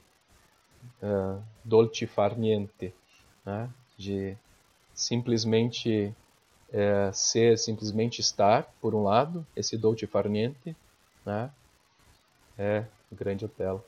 uh, 1.03 1.43
dolce 1.65 2.07
far 2.07 2.39
niente 2.39 2.95
né? 3.45 3.69
de 3.97 4.37
simplesmente 4.95 6.15
é, 6.73 7.11
ser, 7.13 7.59
simplesmente 7.59 8.21
estar, 8.21 8.73
por 8.81 8.95
um 8.95 9.03
lado, 9.05 9.47
esse 9.57 9.77
dolce 9.77 10.07
far 10.07 10.29
niente, 10.29 10.77
né? 11.25 11.51
é 12.59 12.85
grande 13.11 13.45
hotel, 13.45 13.85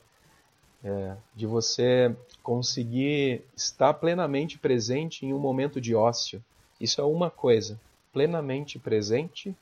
é, 0.83 1.15
de 1.35 1.45
você 1.45 2.15
conseguir 2.41 3.41
estar 3.55 3.93
plenamente 3.93 4.57
presente 4.57 5.25
em 5.25 5.33
um 5.33 5.39
momento 5.39 5.79
de 5.79 5.95
ócio. 5.95 6.43
Isso 6.79 6.99
é 6.99 7.03
uma 7.03 7.29
coisa. 7.29 7.79
Plenamente 8.11 8.77
presente 8.77 9.55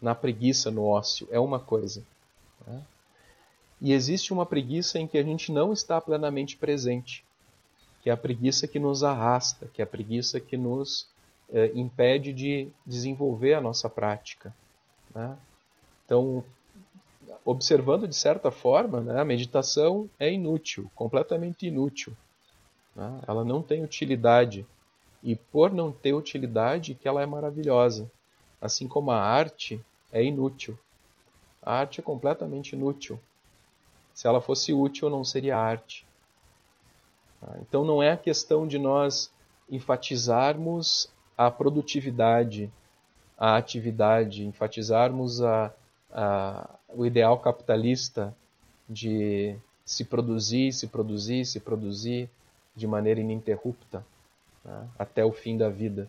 na 0.00 0.14
preguiça, 0.14 0.70
no 0.70 0.84
ócio, 0.84 1.26
é 1.30 1.40
uma 1.40 1.58
coisa. 1.58 2.02
Né? 2.66 2.82
E 3.80 3.92
existe 3.92 4.32
uma 4.32 4.46
preguiça 4.46 4.98
em 4.98 5.06
que 5.06 5.18
a 5.18 5.22
gente 5.22 5.50
não 5.50 5.72
está 5.72 6.00
plenamente 6.00 6.56
presente 6.56 7.24
que 8.02 8.10
é 8.10 8.12
a 8.12 8.16
preguiça 8.16 8.66
que 8.66 8.78
nos 8.78 9.02
arrasta, 9.02 9.66
que 9.72 9.82
é 9.82 9.84
a 9.84 9.86
preguiça 9.86 10.40
que 10.40 10.56
nos 10.56 11.06
é, 11.52 11.70
impede 11.74 12.32
de 12.32 12.68
desenvolver 12.86 13.54
a 13.54 13.60
nossa 13.60 13.88
prática. 13.88 14.54
Né? 15.14 15.36
Então, 16.04 16.44
observando 17.50 18.06
de 18.06 18.14
certa 18.14 18.50
forma, 18.50 19.00
né, 19.00 19.18
a 19.18 19.24
meditação 19.24 20.10
é 20.18 20.30
inútil, 20.30 20.90
completamente 20.94 21.66
inútil. 21.66 22.14
Né? 22.94 23.22
Ela 23.26 23.42
não 23.42 23.62
tem 23.62 23.82
utilidade. 23.82 24.66
E 25.22 25.34
por 25.34 25.72
não 25.72 25.90
ter 25.90 26.12
utilidade, 26.12 26.94
que 26.94 27.08
ela 27.08 27.22
é 27.22 27.26
maravilhosa. 27.26 28.10
Assim 28.60 28.86
como 28.86 29.10
a 29.10 29.18
arte 29.18 29.82
é 30.12 30.22
inútil. 30.22 30.78
A 31.62 31.72
arte 31.72 32.00
é 32.00 32.02
completamente 32.02 32.74
inútil. 32.74 33.18
Se 34.12 34.26
ela 34.26 34.42
fosse 34.42 34.74
útil, 34.74 35.08
não 35.08 35.24
seria 35.24 35.56
arte. 35.56 36.06
Tá? 37.40 37.56
Então 37.62 37.82
não 37.82 38.02
é 38.02 38.12
a 38.12 38.16
questão 38.18 38.68
de 38.68 38.78
nós 38.78 39.32
enfatizarmos 39.70 41.10
a 41.34 41.50
produtividade, 41.50 42.70
a 43.38 43.56
atividade, 43.56 44.44
enfatizarmos 44.44 45.40
a, 45.40 45.72
a, 46.12 46.77
o 46.88 47.04
ideal 47.04 47.38
capitalista 47.38 48.34
de 48.88 49.56
se 49.84 50.04
produzir, 50.04 50.72
se 50.72 50.86
produzir, 50.86 51.44
se 51.44 51.60
produzir 51.60 52.30
de 52.74 52.86
maneira 52.86 53.20
ininterrupta 53.20 54.04
né, 54.64 54.88
até 54.98 55.24
o 55.24 55.32
fim 55.32 55.56
da 55.56 55.68
vida. 55.68 56.08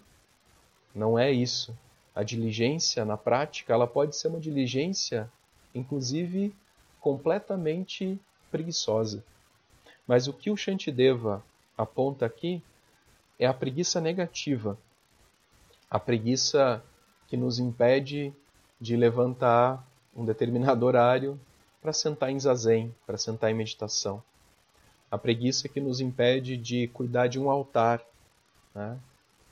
Não 0.94 1.18
é 1.18 1.32
isso. 1.32 1.78
A 2.16 2.24
diligência 2.24 3.06
na 3.06 3.18
prática, 3.18 3.74
ela 3.74 3.88
pode 3.88 4.16
ser 4.16 4.28
uma 4.28 4.40
diligência, 4.40 5.32
inclusive, 5.74 6.54
completamente 7.00 8.20
preguiçosa. 8.52 9.24
Mas 10.08 10.28
o 10.28 10.34
que 10.34 10.50
o 10.50 10.58
Shantideva 10.58 11.44
aponta 11.78 12.26
aqui 12.26 12.62
é 13.38 13.46
a 13.46 13.54
preguiça 13.54 14.02
negativa, 14.02 14.78
a 15.90 16.00
preguiça 16.00 16.84
que 17.28 17.38
nos 17.38 17.60
impede 17.60 18.34
de 18.82 18.98
levantar 18.98 19.86
um 20.16 20.26
determinado 20.26 20.86
horário 20.86 21.40
para 21.82 21.94
sentar 21.94 22.30
em 22.30 22.40
zazen, 22.40 22.94
para 23.06 23.18
sentar 23.18 23.50
em 23.52 23.54
meditação. 23.54 24.22
A 25.10 25.18
preguiça 25.18 25.68
que 25.68 25.80
nos 25.80 26.02
impede 26.02 26.58
de 26.58 26.88
cuidar 26.90 27.28
de 27.28 27.40
um 27.40 27.50
altar, 27.50 28.02
né? 28.76 28.98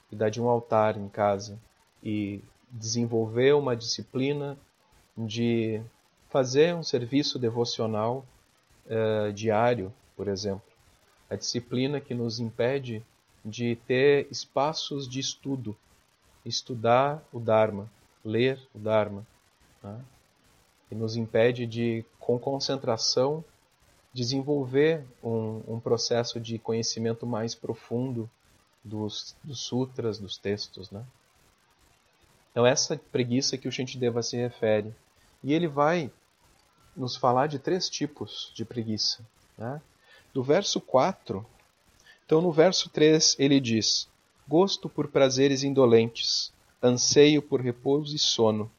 cuidar 0.10 0.30
de 0.30 0.41
um 0.41 0.48
altar 0.48 0.98
em 0.98 1.10
casa 1.10 1.58
e 2.04 2.41
desenvolver 2.72 3.54
uma 3.54 3.76
disciplina 3.76 4.58
de 5.17 5.82
fazer 6.30 6.76
um 6.76 6.84
serviço 6.84 7.39
devocional 7.39 8.26
uh, 8.86 9.32
diário 9.34 9.91
por 10.17 10.28
exemplo. 10.28 10.63
A 11.30 11.36
disciplina 11.36 12.02
que 12.02 12.15
nos 12.15 12.39
impede 12.39 13.04
de 13.46 13.76
ter 13.88 14.28
espaços 14.32 15.08
de 15.08 15.20
estudo, 15.20 15.78
estudar 16.43 17.24
o 17.32 17.39
Dharma, 17.39 17.89
ler 18.26 18.60
o 18.74 18.80
Dharma. 18.80 19.26
Né? 19.84 20.02
E 20.91 20.95
nos 20.95 21.15
impede 21.15 21.65
de, 21.65 22.06
com 22.19 22.39
concentração, 22.39 23.43
desenvolver 24.13 25.06
um, 25.23 25.62
um 25.67 25.80
processo 25.80 26.39
de 26.39 26.58
conhecimento 26.58 27.26
mais 27.26 27.54
profundo 27.54 28.30
dos, 28.84 29.36
dos 29.43 29.60
sutras, 29.60 30.17
dos 30.17 30.38
textos. 30.38 30.89
Né? 30.89 31.04
Então, 32.52 32.65
essa 32.65 32.97
preguiça 33.12 33.58
que 33.58 33.67
o 33.67 33.71
Shantideva 33.71 34.23
se 34.23 34.38
refere. 34.38 34.93
E 35.43 35.54
ele 35.54 35.67
vai 35.67 36.10
nos 36.95 37.15
falar 37.15 37.47
de 37.47 37.60
três 37.60 37.89
tipos 37.89 38.52
de 38.56 38.65
preguiça. 38.65 39.19
Né? 39.58 39.82
do 40.38 40.43
verso 40.43 40.80
4. 40.80 41.43
Então, 42.23 42.41
no 42.43 42.52
verso 42.52 42.89
3, 42.89 43.36
ele 43.39 43.60
diz: 43.60 44.08
Gosto 44.47 44.88
por 44.88 45.08
prazeres 45.08 45.63
indolentes, 45.63 46.54
anseio 46.82 47.41
por 47.41 47.60
repouso 47.60 48.15
e 48.15 48.19
sono, 48.19 48.71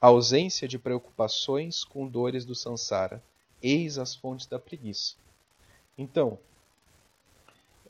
ausência 0.00 0.68
de 0.68 0.78
preocupações 0.78 1.84
com 1.84 2.06
dores 2.06 2.44
do 2.44 2.54
sansara. 2.54 3.22
Eis 3.62 3.98
as 3.98 4.14
fontes 4.14 4.46
da 4.46 4.58
preguiça. 4.58 5.16
Então, 5.96 6.38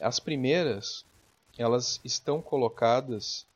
as 0.00 0.18
primeiras, 0.18 1.04
elas 1.58 2.00
estão 2.04 2.40
colocadas 2.40 3.46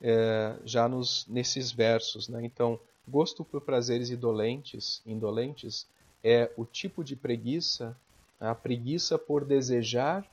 é, 0.00 0.56
já 0.64 0.88
nos, 0.88 1.26
nesses 1.26 1.70
versos. 1.70 2.28
Né? 2.28 2.44
Então, 2.44 2.80
gosto 3.06 3.44
por 3.44 3.60
prazeres 3.60 4.10
indolentes, 4.10 5.02
indolentes 5.04 5.86
é 6.24 6.50
o 6.56 6.64
tipo 6.64 7.04
de 7.04 7.14
preguiça, 7.14 7.96
a 8.40 8.54
preguiça 8.54 9.18
por 9.18 9.44
desejar 9.44 10.26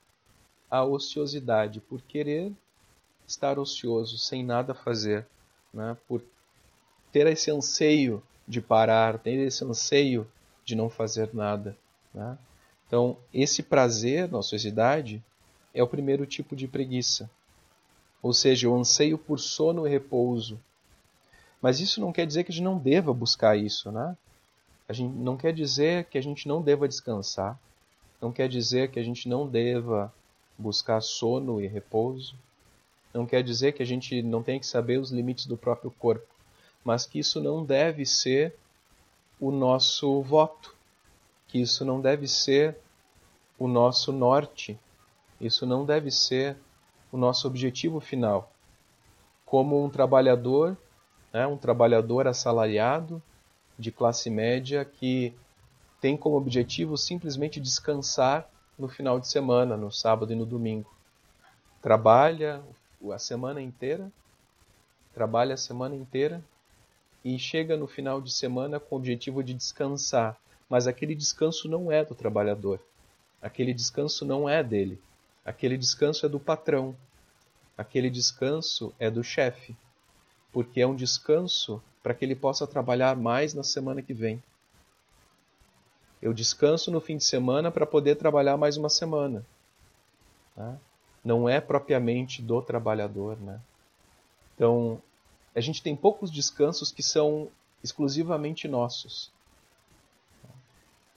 a 0.70 0.84
ociosidade, 0.84 1.80
por 1.82 2.02
querer 2.02 2.52
estar 3.28 3.60
ocioso, 3.60 4.18
sem 4.18 4.44
nada 4.44 4.74
fazer, 4.74 5.26
né? 5.74 5.96
por 6.08 6.24
ter 7.14 7.28
esse 7.28 7.52
anseio 7.52 8.22
de 8.46 8.60
parar, 8.60 9.20
ter 9.20 9.36
esse 9.36 9.64
anseio 9.64 10.28
de 10.66 10.76
não 10.76 10.90
fazer 10.90 11.30
nada. 11.34 11.78
Né? 12.14 12.38
Então, 12.88 13.16
esse 13.34 13.62
prazer 13.62 14.30
na 14.30 14.40
ociosidade 14.40 15.24
é 15.74 15.82
o 15.82 15.88
primeiro 15.88 16.26
tipo 16.26 16.56
de 16.56 16.68
preguiça, 16.68 17.30
ou 18.22 18.34
seja, 18.34 18.68
o 18.68 18.76
anseio 18.76 19.18
por 19.18 19.40
sono 19.40 19.88
e 19.88 19.90
repouso. 19.90 20.60
Mas 21.62 21.80
isso 21.80 22.02
não 22.02 22.12
quer 22.12 22.26
dizer 22.26 22.44
que 22.44 22.52
a 22.52 22.54
gente 22.54 22.64
não 22.64 22.78
deva 22.78 23.14
buscar 23.14 23.58
isso, 23.58 23.92
né? 23.92 24.18
A 24.90 24.92
gente 24.92 25.14
não 25.16 25.38
quer 25.38 25.54
dizer 25.54 26.06
que 26.06 26.18
a 26.18 26.22
gente 26.22 26.48
não 26.48 26.62
deva 26.62 26.88
descansar, 26.88 27.58
não 28.20 28.32
quer 28.32 28.50
dizer 28.50 28.92
que 28.92 29.00
a 29.00 29.04
gente 29.04 29.30
não 29.30 29.48
deva 29.48 30.14
buscar 30.58 31.02
sono 31.02 31.62
e 31.62 31.68
repouso, 31.68 32.36
não 33.14 33.26
quer 33.26 33.44
dizer 33.44 33.74
que 33.74 33.84
a 33.84 33.86
gente 33.86 34.22
não 34.22 34.42
tem 34.42 34.60
que 34.60 34.66
saber 34.66 35.00
os 35.00 35.12
limites 35.12 35.46
do 35.46 35.56
próprio 35.56 35.92
corpo, 35.92 36.33
mas 36.84 37.06
que 37.06 37.20
isso 37.20 37.42
não 37.42 37.64
deve 37.64 38.06
ser 38.06 38.56
o 39.40 39.52
nosso 39.52 40.22
voto, 40.22 40.76
que 41.48 41.62
isso 41.62 41.86
não 41.86 42.02
deve 42.02 42.28
ser 42.28 42.78
o 43.58 43.68
nosso 43.68 44.12
norte, 44.12 44.80
isso 45.40 45.66
não 45.66 45.86
deve 45.86 46.12
ser 46.12 46.58
o 47.12 47.18
nosso 47.18 47.48
objetivo 47.48 48.00
final. 48.00 48.52
Como 49.46 49.84
um 49.84 49.90
trabalhador, 49.90 50.78
né, 51.32 51.46
um 51.46 51.58
trabalhador 51.58 52.28
assalariado 52.28 53.22
de 53.78 53.92
classe 53.92 54.30
média 54.30 54.84
que 54.84 55.34
tem 56.02 56.18
como 56.18 56.36
objetivo 56.36 56.98
simplesmente 56.98 57.60
descansar 57.60 58.50
no 58.78 58.88
final 58.88 59.20
de 59.20 59.28
semana, 59.28 59.78
no 59.78 59.92
sábado 59.92 60.34
e 60.34 60.36
no 60.36 60.46
domingo. 60.46 60.92
Trabalha 61.82 62.64
a 63.12 63.20
semana 63.20 63.62
inteira, 63.62 64.12
trabalha 65.14 65.54
a 65.54 65.58
semana 65.58 65.96
inteira 65.96 66.44
e 67.24 67.40
chega 67.40 67.78
no 67.78 67.88
final 67.88 68.22
de 68.22 68.32
semana 68.32 68.80
com 68.80 68.96
o 68.96 68.98
objetivo 68.98 69.44
de 69.44 69.54
descansar. 69.54 70.38
Mas 70.70 70.88
aquele 70.88 71.16
descanso 71.16 71.68
não 71.70 71.92
é 71.92 72.04
do 72.04 72.16
trabalhador. 72.16 72.80
Aquele 73.42 73.74
descanso 73.74 74.26
não 74.26 74.48
é 74.48 74.64
dele. 74.64 75.00
Aquele 75.46 75.78
descanso 75.78 76.26
é 76.26 76.30
do 76.30 76.40
patrão. 76.40 76.96
Aquele 77.78 78.10
descanso 78.10 78.94
é 79.00 79.10
do 79.10 79.24
chefe. 79.24 79.76
Porque 80.52 80.82
é 80.82 80.88
um 80.88 80.96
descanso 80.96 81.82
para 82.02 82.14
que 82.14 82.26
ele 82.26 82.36
possa 82.36 82.68
trabalhar 82.68 83.16
mais 83.16 83.54
na 83.54 83.64
semana 83.64 84.02
que 84.02 84.14
vem. 84.14 84.42
Eu 86.22 86.34
descanso 86.34 86.90
no 86.90 87.02
fim 87.02 87.18
de 87.18 87.24
semana 87.24 87.72
para 87.72 87.86
poder 87.86 88.16
trabalhar 88.16 88.58
mais 88.58 88.78
uma 88.78 88.90
semana. 88.90 89.46
Tá? 90.56 90.78
Não 91.24 91.48
é 91.48 91.60
propriamente 91.60 92.42
do 92.42 92.62
trabalhador. 92.62 93.38
Né? 93.40 93.60
Então, 94.56 95.02
a 95.56 95.62
gente 95.62 95.82
tem 95.82 95.96
poucos 95.96 96.32
descansos 96.32 96.92
que 96.92 97.04
são 97.04 97.50
exclusivamente 97.84 98.68
nossos. 98.68 99.32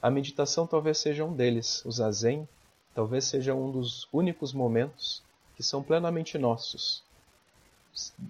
A 0.02 0.10
meditação 0.10 0.66
talvez 0.66 0.98
seja 0.98 1.24
um 1.24 1.34
deles, 1.34 1.84
o 1.84 1.90
zazen 1.90 2.48
talvez 2.94 3.24
seja 3.24 3.54
um 3.54 3.70
dos 3.70 4.08
únicos 4.12 4.52
momentos 4.52 5.22
que 5.54 5.62
são 5.62 5.82
plenamente 5.82 6.38
nossos. 6.38 7.02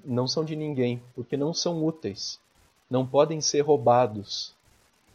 Não 0.05 0.29
são 0.29 0.45
de 0.45 0.55
ninguém, 0.55 1.03
porque 1.15 1.37
não 1.37 1.53
são 1.53 1.85
úteis, 1.85 2.41
não 2.89 3.07
podem 3.07 3.41
ser 3.41 3.61
roubados, 3.61 4.55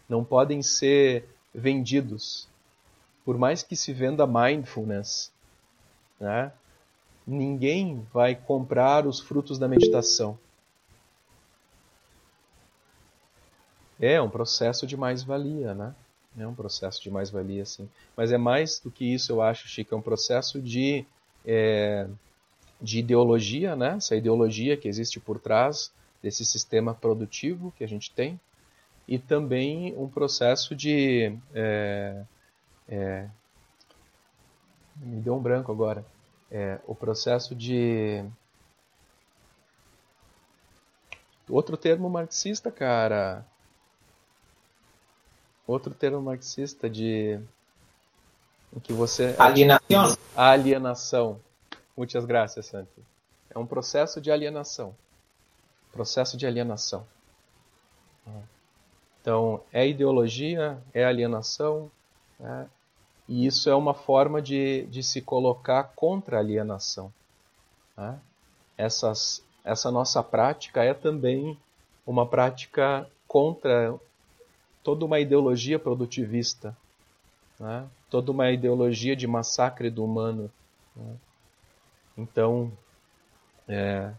não 0.08 0.23
podem 0.23 0.62
ser 0.62 1.27
vendidos. 1.54 2.47
Por 3.23 3.38
mais 3.38 3.63
que 3.63 3.75
se 3.75 3.93
venda 3.93 4.27
mindfulness, 4.27 5.32
né? 6.19 6.51
ninguém 7.25 8.06
vai 8.13 8.36
comprar 8.36 9.06
os 9.06 9.19
frutos 9.19 9.58
da 9.58 9.67
meditação. 9.67 10.38
É 14.01 14.19
um 14.19 14.29
processo 14.29 14.87
de 14.87 14.97
mais-valia, 14.97 15.75
né? 15.75 15.93
É 16.35 16.47
um 16.47 16.55
processo 16.55 17.01
de 17.03 17.11
mais-valia, 17.11 17.63
sim. 17.65 17.87
Mas 18.17 18.31
é 18.31 18.37
mais 18.37 18.79
do 18.79 18.89
que 18.89 19.05
isso, 19.05 19.31
eu 19.31 19.41
acho, 19.43 19.67
Chico. 19.67 19.93
É 19.93 19.97
um 19.97 20.01
processo 20.01 20.59
de, 20.59 21.05
é, 21.45 22.07
de 22.81 22.97
ideologia, 22.97 23.75
né? 23.75 23.95
Essa 23.97 24.15
ideologia 24.15 24.75
que 24.75 24.87
existe 24.87 25.19
por 25.19 25.39
trás 25.39 25.91
desse 26.23 26.43
sistema 26.43 26.95
produtivo 26.95 27.71
que 27.77 27.83
a 27.83 27.87
gente 27.87 28.09
tem, 28.11 28.39
e 29.07 29.19
também 29.19 29.95
um 29.95 30.07
processo 30.07 30.75
de. 30.75 31.37
É, 31.53 32.23
é, 32.89 33.29
me 34.95 35.21
deu 35.21 35.35
um 35.35 35.41
branco 35.41 35.71
agora. 35.71 36.03
É, 36.49 36.79
o 36.87 36.95
processo 36.95 37.53
de. 37.53 38.23
Outro 41.47 41.77
termo 41.77 42.09
marxista, 42.09 42.71
cara. 42.71 43.45
Outro 45.71 45.93
termo 45.93 46.21
marxista 46.21 46.89
de. 46.89 47.39
Em 48.75 48.79
que 48.81 48.91
você. 48.91 49.34
Alienação. 49.39 50.17
Alienação. 50.36 51.39
Muitas 51.95 52.25
graças, 52.25 52.65
Santi. 52.65 53.01
É 53.49 53.57
um 53.57 53.65
processo 53.65 54.19
de 54.19 54.29
alienação. 54.29 54.93
Processo 55.93 56.36
de 56.36 56.45
alienação. 56.45 57.07
Então, 59.21 59.62
é 59.71 59.88
ideologia, 59.88 60.77
é 60.93 61.05
alienação, 61.05 61.89
né? 62.38 62.67
e 63.29 63.45
isso 63.45 63.69
é 63.69 63.75
uma 63.75 63.93
forma 63.93 64.41
de, 64.41 64.86
de 64.88 65.01
se 65.01 65.21
colocar 65.21 65.84
contra 65.95 66.36
a 66.36 66.39
alienação. 66.41 67.13
Né? 67.95 68.19
Essas, 68.77 69.41
essa 69.63 69.89
nossa 69.89 70.21
prática 70.21 70.84
é 70.84 70.93
também 70.93 71.57
uma 72.05 72.25
prática 72.25 73.07
contra 73.25 73.97
toda 74.83 75.05
uma 75.05 75.19
ideologia 75.19 75.77
produtivista, 75.77 76.75
né? 77.59 77.87
toda 78.09 78.31
uma 78.31 78.51
ideologia 78.51 79.15
de 79.15 79.27
massacre 79.27 79.89
do 79.89 80.03
humano. 80.03 80.51
Né? 80.95 81.15
Então, 82.17 82.71
é, 83.67 84.11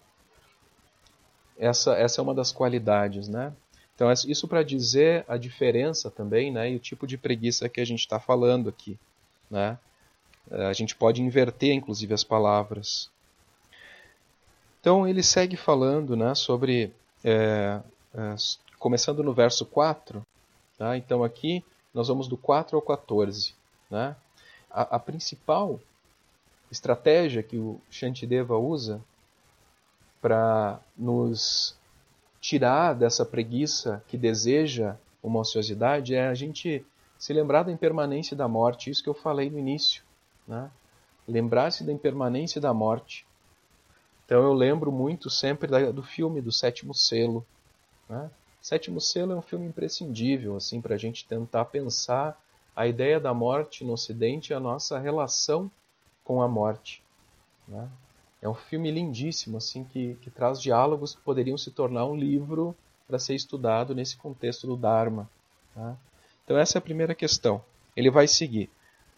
essa, 1.58 1.94
essa 1.94 2.20
é 2.20 2.22
uma 2.22 2.34
das 2.34 2.50
qualidades, 2.50 3.28
né? 3.28 3.52
Então, 3.94 4.10
isso 4.26 4.48
para 4.48 4.62
dizer 4.62 5.24
a 5.28 5.36
diferença 5.36 6.10
também, 6.10 6.50
né, 6.50 6.72
e 6.72 6.76
o 6.76 6.80
tipo 6.80 7.06
de 7.06 7.18
preguiça 7.18 7.68
que 7.68 7.80
a 7.80 7.84
gente 7.84 8.00
está 8.00 8.18
falando 8.18 8.68
aqui, 8.68 8.98
né? 9.50 9.78
É, 10.50 10.66
a 10.66 10.72
gente 10.72 10.96
pode 10.96 11.22
inverter, 11.22 11.72
inclusive, 11.72 12.12
as 12.12 12.24
palavras. 12.24 13.10
Então, 14.80 15.06
ele 15.06 15.22
segue 15.22 15.56
falando, 15.56 16.16
né, 16.16 16.34
sobre, 16.34 16.92
é, 17.22 17.80
é, 18.14 18.34
começando 18.78 19.22
no 19.22 19.32
verso 19.32 19.64
4, 19.64 20.26
tá? 20.82 20.96
então 20.96 21.22
aqui 21.22 21.64
nós 21.94 22.08
vamos 22.08 22.26
do 22.26 22.36
4 22.36 22.76
ao 22.76 22.82
14, 22.82 23.54
né? 23.88 24.16
a, 24.68 24.96
a 24.96 24.98
principal 24.98 25.78
estratégia 26.70 27.42
que 27.42 27.56
o 27.56 27.80
Shantideva 27.88 28.56
usa 28.58 29.00
para 30.20 30.80
nos 30.96 31.76
tirar 32.40 32.94
dessa 32.94 33.24
preguiça 33.24 34.02
que 34.08 34.16
deseja 34.16 34.96
uma 35.22 35.40
ociosidade 35.40 36.14
é 36.14 36.26
a 36.26 36.34
gente 36.34 36.84
se 37.16 37.32
lembrar 37.32 37.62
da 37.62 37.70
impermanência 37.70 38.36
da 38.36 38.48
morte, 38.48 38.90
isso 38.90 39.02
que 39.02 39.08
eu 39.08 39.14
falei 39.14 39.48
no 39.48 39.58
início. 39.58 40.02
Né? 40.48 40.68
Lembrar-se 41.28 41.84
da 41.84 41.92
impermanência 41.92 42.60
da 42.60 42.74
morte. 42.74 43.24
Então 44.24 44.42
eu 44.42 44.52
lembro 44.52 44.90
muito 44.90 45.30
sempre 45.30 45.68
do 45.92 46.02
filme 46.02 46.40
do 46.40 46.50
Sétimo 46.50 46.92
Selo. 46.92 47.46
Né? 48.08 48.28
Sétimo 48.62 49.00
Selo 49.00 49.32
é 49.32 49.36
um 49.36 49.42
filme 49.42 49.66
imprescindível 49.66 50.56
assim 50.56 50.80
para 50.80 50.94
a 50.94 50.98
gente 50.98 51.26
tentar 51.26 51.64
pensar 51.64 52.40
a 52.76 52.86
ideia 52.86 53.18
da 53.18 53.34
morte 53.34 53.84
no 53.84 53.92
Ocidente 53.92 54.52
e 54.52 54.54
a 54.54 54.60
nossa 54.60 55.00
relação 55.00 55.68
com 56.22 56.40
a 56.40 56.46
morte. 56.46 57.02
Né? 57.66 57.88
É 58.40 58.48
um 58.48 58.54
filme 58.54 58.88
lindíssimo, 58.90 59.56
assim, 59.56 59.84
que, 59.84 60.16
que 60.22 60.30
traz 60.30 60.60
diálogos 60.60 61.16
que 61.16 61.20
poderiam 61.22 61.58
se 61.58 61.72
tornar 61.72 62.06
um 62.06 62.14
livro 62.14 62.74
para 63.08 63.18
ser 63.18 63.34
estudado 63.34 63.96
nesse 63.96 64.16
contexto 64.16 64.66
do 64.66 64.76
Dharma. 64.76 65.28
Tá? 65.74 65.96
Então 66.44 66.56
essa 66.56 66.78
é 66.78 66.80
a 66.80 66.82
primeira 66.82 67.16
questão. 67.16 67.62
Ele 67.96 68.10
vai 68.10 68.28
seguir. 68.28 68.70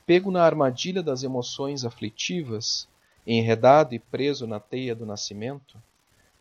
Pego 0.07 0.31
na 0.31 0.43
armadilha 0.43 1.03
das 1.03 1.23
emoções 1.23 1.85
aflitivas, 1.85 2.89
enredado 3.27 3.95
e 3.95 3.99
preso 3.99 4.47
na 4.47 4.59
teia 4.59 4.95
do 4.95 5.05
nascimento, 5.05 5.77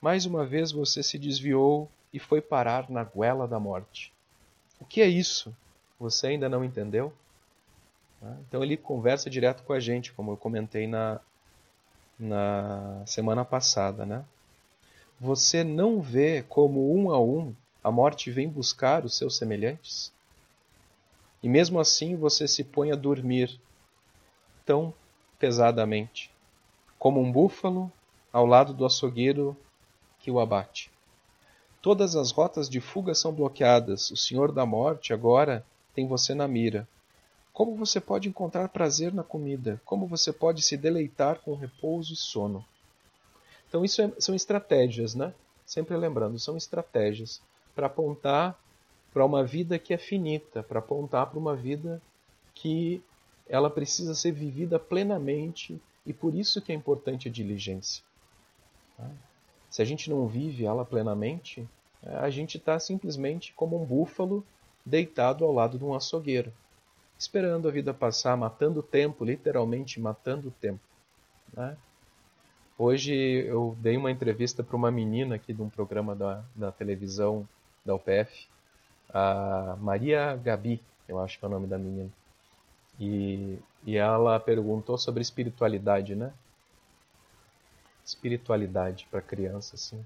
mais 0.02 0.26
uma 0.26 0.46
vez 0.46 0.72
você 0.72 1.04
se 1.04 1.20
desviou 1.20 1.90
e 2.14 2.20
foi 2.20 2.40
parar 2.40 2.90
na 2.90 3.04
goela 3.04 3.48
da 3.48 3.60
morte. 3.60 4.14
O 4.80 4.86
que 4.86 5.02
é 5.02 5.08
isso? 5.08 5.56
Você 6.00 6.28
ainda 6.28 6.48
não 6.48 6.64
entendeu? 6.64 7.12
Tá? 8.22 8.38
Então 8.48 8.64
ele 8.64 8.78
conversa 8.78 9.30
direto 9.30 9.64
com 9.64 9.74
a 9.74 9.80
gente, 9.80 10.14
como 10.14 10.32
eu 10.32 10.38
comentei 10.38 10.86
na, 10.86 11.20
na 12.20 13.02
semana 13.06 13.44
passada. 13.44 14.06
Né? 14.06 14.24
Você 15.20 15.64
não 15.64 16.02
vê 16.02 16.44
como 16.48 16.96
um 16.96 17.12
a 17.12 17.20
um 17.20 17.54
a 17.84 17.92
morte 17.92 18.32
vem 18.32 18.48
buscar 18.48 19.04
os 19.04 19.18
seus 19.18 19.36
semelhantes? 19.36 20.14
E 21.42 21.50
mesmo 21.50 21.80
assim 21.80 22.16
você 22.16 22.48
se 22.48 22.64
põe 22.64 22.92
a 22.92 22.96
dormir 22.96 23.60
tão 24.66 24.94
pesadamente, 25.38 26.32
como 26.98 27.20
um 27.20 27.30
búfalo 27.30 27.92
ao 28.32 28.46
lado 28.46 28.74
do 28.74 28.86
açougueiro 28.86 29.58
que 30.20 30.32
o 30.32 30.40
abate. 30.40 30.93
Todas 31.84 32.16
as 32.16 32.32
rotas 32.32 32.70
de 32.70 32.80
fuga 32.80 33.14
são 33.14 33.34
bloqueadas. 33.34 34.10
O 34.10 34.16
Senhor 34.16 34.54
da 34.54 34.66
Morte 34.66 35.12
agora 35.12 35.66
tem 35.94 36.08
você 36.08 36.34
na 36.34 36.48
mira. 36.48 36.88
Como 37.52 37.76
você 37.76 38.00
pode 38.00 38.30
encontrar 38.30 38.70
prazer 38.70 39.14
na 39.14 39.22
comida? 39.22 39.82
Como 39.84 40.08
você 40.08 40.32
pode 40.32 40.62
se 40.62 40.78
deleitar 40.78 41.42
com 41.42 41.56
repouso 41.56 42.14
e 42.14 42.16
sono? 42.16 42.64
Então, 43.68 43.84
isso 43.84 44.02
é, 44.02 44.10
são 44.18 44.34
estratégias, 44.34 45.14
né? 45.14 45.34
Sempre 45.66 45.98
lembrando, 45.98 46.40
são 46.40 46.56
estratégias 46.56 47.42
para 47.76 47.88
apontar 47.88 48.58
para 49.12 49.26
uma 49.26 49.44
vida 49.44 49.78
que 49.78 49.94
é 49.94 49.98
finita, 49.98 50.64
para 50.64 50.80
apontar 50.80 51.28
para 51.28 51.38
uma 51.38 51.54
vida 51.54 52.02
que 52.56 53.04
ela 53.46 53.70
precisa 53.70 54.16
ser 54.16 54.32
vivida 54.32 54.80
plenamente 54.80 55.78
e 56.06 56.14
por 56.14 56.34
isso 56.34 56.62
que 56.62 56.72
é 56.72 56.76
importante 56.76 57.28
a 57.28 57.32
diligência. 57.32 58.02
Tá? 58.96 59.12
Se 59.74 59.82
a 59.82 59.86
gente 59.86 60.08
não 60.08 60.28
vive 60.28 60.66
ela 60.66 60.86
plenamente, 60.86 61.68
é, 62.04 62.18
a 62.18 62.30
gente 62.30 62.58
está 62.58 62.80
simplesmente 62.80 63.52
como 63.56 63.82
um 63.82 63.84
búfalo 63.84 64.46
deitado 64.86 65.44
ao 65.44 65.52
lado 65.52 65.80
de 65.80 65.84
um 65.84 65.96
açougueiro, 65.96 66.54
esperando 67.18 67.68
a 67.68 67.72
vida 67.72 67.92
passar, 67.92 68.38
matando 68.38 68.82
o 68.82 68.84
tempo, 68.84 69.26
literalmente 69.26 70.00
matando 70.00 70.50
o 70.50 70.52
tempo. 70.52 70.80
Né? 71.52 71.76
Hoje 72.78 73.16
eu 73.16 73.76
dei 73.80 73.98
uma 73.98 74.12
entrevista 74.12 74.64
para 74.64 74.76
uma 74.76 74.92
menina 74.92 75.34
aqui 75.34 75.52
de 75.52 75.64
um 75.64 75.70
programa 75.70 76.16
da, 76.16 76.44
da 76.54 76.72
televisão 76.72 77.50
da 77.84 77.96
UPF, 77.96 78.48
a 79.12 79.76
Maria 79.82 80.36
Gabi, 80.36 80.84
eu 81.08 81.18
acho 81.20 81.40
que 81.40 81.46
é 81.46 81.48
o 81.48 81.52
nome 81.52 81.66
da 81.66 81.80
menina. 81.80 82.12
E, 83.00 83.58
e 83.84 83.98
ela 83.98 84.40
perguntou 84.40 85.00
sobre 85.00 85.24
espiritualidade, 85.24 86.14
né? 86.14 86.32
Espiritualidade 88.06 89.08
para 89.10 89.22
criança, 89.22 89.76
assim. 89.76 90.04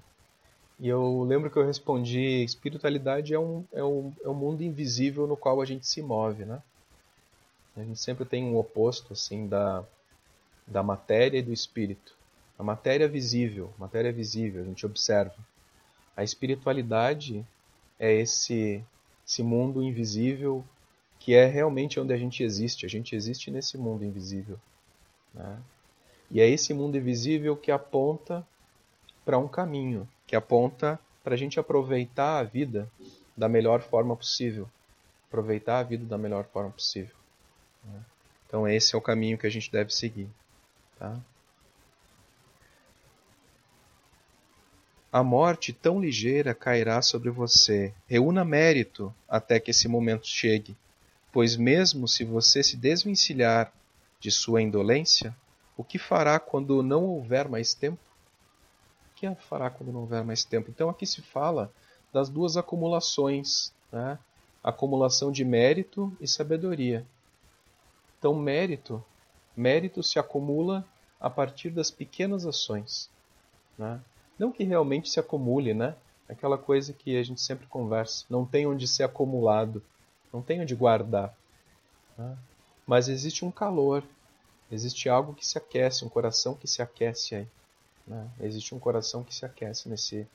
E 0.78 0.88
eu 0.88 1.22
lembro 1.22 1.50
que 1.50 1.56
eu 1.56 1.66
respondi: 1.66 2.44
espiritualidade 2.44 3.34
é 3.34 3.38
um, 3.38 3.64
é, 3.72 3.82
um, 3.82 4.12
é 4.22 4.28
um 4.28 4.34
mundo 4.34 4.62
invisível 4.62 5.26
no 5.26 5.36
qual 5.36 5.60
a 5.60 5.64
gente 5.64 5.86
se 5.86 6.00
move, 6.00 6.44
né? 6.44 6.62
A 7.76 7.82
gente 7.82 8.00
sempre 8.00 8.24
tem 8.24 8.44
um 8.44 8.56
oposto, 8.56 9.12
assim, 9.12 9.46
da, 9.46 9.84
da 10.66 10.82
matéria 10.82 11.38
e 11.38 11.42
do 11.42 11.52
espírito. 11.52 12.16
A 12.58 12.62
matéria 12.62 13.04
é 13.04 13.08
visível, 13.08 13.72
matéria 13.78 14.08
é 14.08 14.12
visível, 14.12 14.62
a 14.62 14.66
gente 14.66 14.84
observa. 14.84 15.36
A 16.16 16.24
espiritualidade 16.24 17.46
é 17.98 18.12
esse, 18.12 18.84
esse 19.24 19.42
mundo 19.44 19.80
invisível 19.80 20.64
que 21.20 21.34
é 21.34 21.46
realmente 21.46 22.00
onde 22.00 22.12
a 22.12 22.16
gente 22.16 22.42
existe. 22.42 22.84
A 22.84 22.88
gente 22.88 23.14
existe 23.14 23.50
nesse 23.50 23.78
mundo 23.78 24.04
invisível. 24.04 24.58
Né? 25.32 25.58
E 26.30 26.40
é 26.40 26.48
esse 26.48 26.74
mundo 26.74 26.96
invisível 26.96 27.56
que 27.56 27.70
aponta 27.70 28.46
para 29.24 29.38
um 29.38 29.48
caminho, 29.48 30.08
que 30.26 30.36
aponta 30.36 30.98
para 31.24 31.34
a 31.34 31.38
gente 31.38 31.58
aproveitar 31.58 32.38
a 32.38 32.42
vida 32.42 32.90
da 33.36 33.48
melhor 33.48 33.80
forma 33.80 34.16
possível. 34.16 34.68
Aproveitar 35.28 35.78
a 35.78 35.82
vida 35.82 36.04
da 36.04 36.18
melhor 36.18 36.44
forma 36.44 36.70
possível. 36.70 37.14
Né? 37.84 38.00
Então, 38.46 38.66
esse 38.66 38.94
é 38.94 38.98
o 38.98 39.02
caminho 39.02 39.38
que 39.38 39.46
a 39.46 39.50
gente 39.50 39.70
deve 39.70 39.92
seguir. 39.92 40.28
Tá? 40.98 41.18
A 45.10 45.22
morte 45.22 45.72
tão 45.72 46.00
ligeira 46.00 46.54
cairá 46.54 47.00
sobre 47.00 47.30
você. 47.30 47.94
Reúna 48.06 48.44
mérito 48.44 49.14
até 49.28 49.58
que 49.58 49.70
esse 49.70 49.88
momento 49.88 50.26
chegue, 50.26 50.76
pois, 51.32 51.56
mesmo 51.56 52.06
se 52.06 52.24
você 52.24 52.62
se 52.62 52.76
desvencilhar 52.76 53.72
de 54.20 54.30
sua 54.30 54.60
indolência, 54.60 55.34
o 55.78 55.84
que 55.84 55.96
fará 55.96 56.40
quando 56.40 56.82
não 56.82 57.04
houver 57.04 57.48
mais 57.48 57.72
tempo? 57.72 58.00
O 59.12 59.14
que 59.14 59.32
fará 59.36 59.70
quando 59.70 59.92
não 59.92 60.00
houver 60.00 60.24
mais 60.24 60.44
tempo? 60.44 60.68
Então 60.70 60.88
aqui 60.88 61.06
se 61.06 61.22
fala 61.22 61.72
das 62.12 62.28
duas 62.28 62.56
acumulações, 62.56 63.72
né? 63.92 64.18
acumulação 64.62 65.30
de 65.30 65.44
mérito 65.44 66.12
e 66.20 66.26
sabedoria. 66.26 67.06
Então 68.18 68.34
mérito, 68.34 69.02
mérito 69.56 70.02
se 70.02 70.18
acumula 70.18 70.84
a 71.20 71.30
partir 71.30 71.70
das 71.70 71.92
pequenas 71.92 72.44
ações, 72.44 73.08
né? 73.78 74.00
não 74.36 74.50
que 74.50 74.64
realmente 74.64 75.08
se 75.08 75.20
acumule, 75.20 75.74
né? 75.74 75.94
Aquela 76.28 76.58
coisa 76.58 76.92
que 76.92 77.16
a 77.16 77.22
gente 77.22 77.40
sempre 77.40 77.68
conversa, 77.68 78.24
não 78.28 78.44
tem 78.44 78.66
onde 78.66 78.88
ser 78.88 79.04
acumulado, 79.04 79.80
não 80.32 80.42
tem 80.42 80.60
onde 80.60 80.74
guardar, 80.74 81.32
né? 82.16 82.36
mas 82.84 83.08
existe 83.08 83.44
um 83.44 83.50
calor, 83.50 84.02
Existe 84.70 85.08
algo 85.08 85.34
que 85.34 85.46
se 85.46 85.56
aquece, 85.56 86.04
um 86.04 86.08
coração 86.08 86.54
que 86.54 86.66
se 86.66 86.82
aquece 86.82 87.34
aí. 87.34 87.46
Né? 88.06 88.28
Existe 88.40 88.74
um 88.74 88.78
coração 88.78 89.22
que 89.22 89.34
se 89.34 89.44
aquece 89.44 89.88
nesse, 89.88 90.26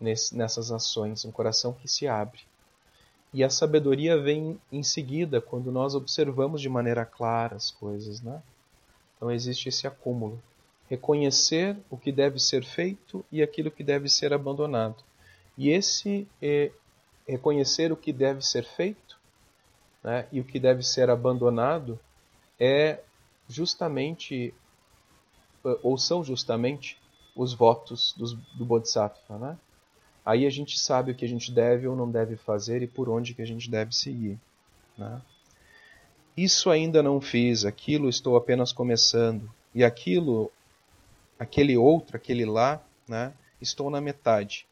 nesse, 0.00 0.36
nessas 0.36 0.70
ações, 0.70 1.24
um 1.24 1.30
coração 1.30 1.72
que 1.72 1.88
se 1.88 2.06
abre. 2.06 2.40
E 3.32 3.42
a 3.42 3.50
sabedoria 3.50 4.20
vem 4.20 4.60
em 4.70 4.82
seguida, 4.82 5.40
quando 5.40 5.72
nós 5.72 5.94
observamos 5.94 6.60
de 6.60 6.68
maneira 6.68 7.04
clara 7.04 7.56
as 7.56 7.70
coisas. 7.70 8.20
Né? 8.20 8.40
Então 9.16 9.30
existe 9.30 9.68
esse 9.68 9.86
acúmulo. 9.86 10.40
Reconhecer 10.88 11.76
o 11.90 11.96
que 11.96 12.12
deve 12.12 12.38
ser 12.38 12.64
feito 12.64 13.24
e 13.32 13.42
aquilo 13.42 13.70
que 13.70 13.82
deve 13.82 14.08
ser 14.08 14.32
abandonado. 14.32 15.02
E 15.56 15.70
esse 15.70 16.28
é, 16.40 16.70
reconhecer 17.26 17.90
o 17.90 17.96
que 17.96 18.12
deve 18.12 18.42
ser 18.42 18.64
feito 18.64 19.18
né, 20.02 20.26
e 20.30 20.40
o 20.40 20.44
que 20.44 20.60
deve 20.60 20.82
ser 20.82 21.08
abandonado 21.08 21.98
é 22.60 23.00
justamente, 23.48 24.54
eh, 25.64 25.78
ou 25.82 25.98
são 25.98 26.24
justamente, 26.24 26.98
os 27.34 27.52
votos 27.52 28.14
dos, 28.16 28.34
do 28.54 28.64
Bodhisattva. 28.64 29.38
Né? 29.38 29.58
Aí 30.24 30.46
a 30.46 30.50
gente 30.50 30.78
sabe 30.78 31.12
o 31.12 31.14
que 31.14 31.24
a 31.24 31.28
gente 31.28 31.52
deve 31.52 31.86
ou 31.86 31.96
não 31.96 32.10
deve 32.10 32.36
fazer 32.36 32.82
e 32.82 32.86
por 32.86 33.08
onde 33.08 33.34
que 33.34 33.42
a 33.42 33.46
gente 33.46 33.70
deve 33.70 33.94
seguir. 33.94 34.38
Né? 34.96 35.20
Isso 36.36 36.70
ainda 36.70 37.02
não 37.02 37.20
fiz, 37.20 37.64
aquilo 37.64 38.08
estou 38.08 38.36
apenas 38.36 38.72
começando, 38.72 39.48
e 39.72 39.84
aquilo, 39.84 40.50
aquele 41.38 41.76
outro, 41.76 42.16
aquele 42.16 42.44
lá, 42.44 42.82
né, 43.06 43.32
estou 43.60 43.88
na 43.88 44.00
metade. 44.00 44.66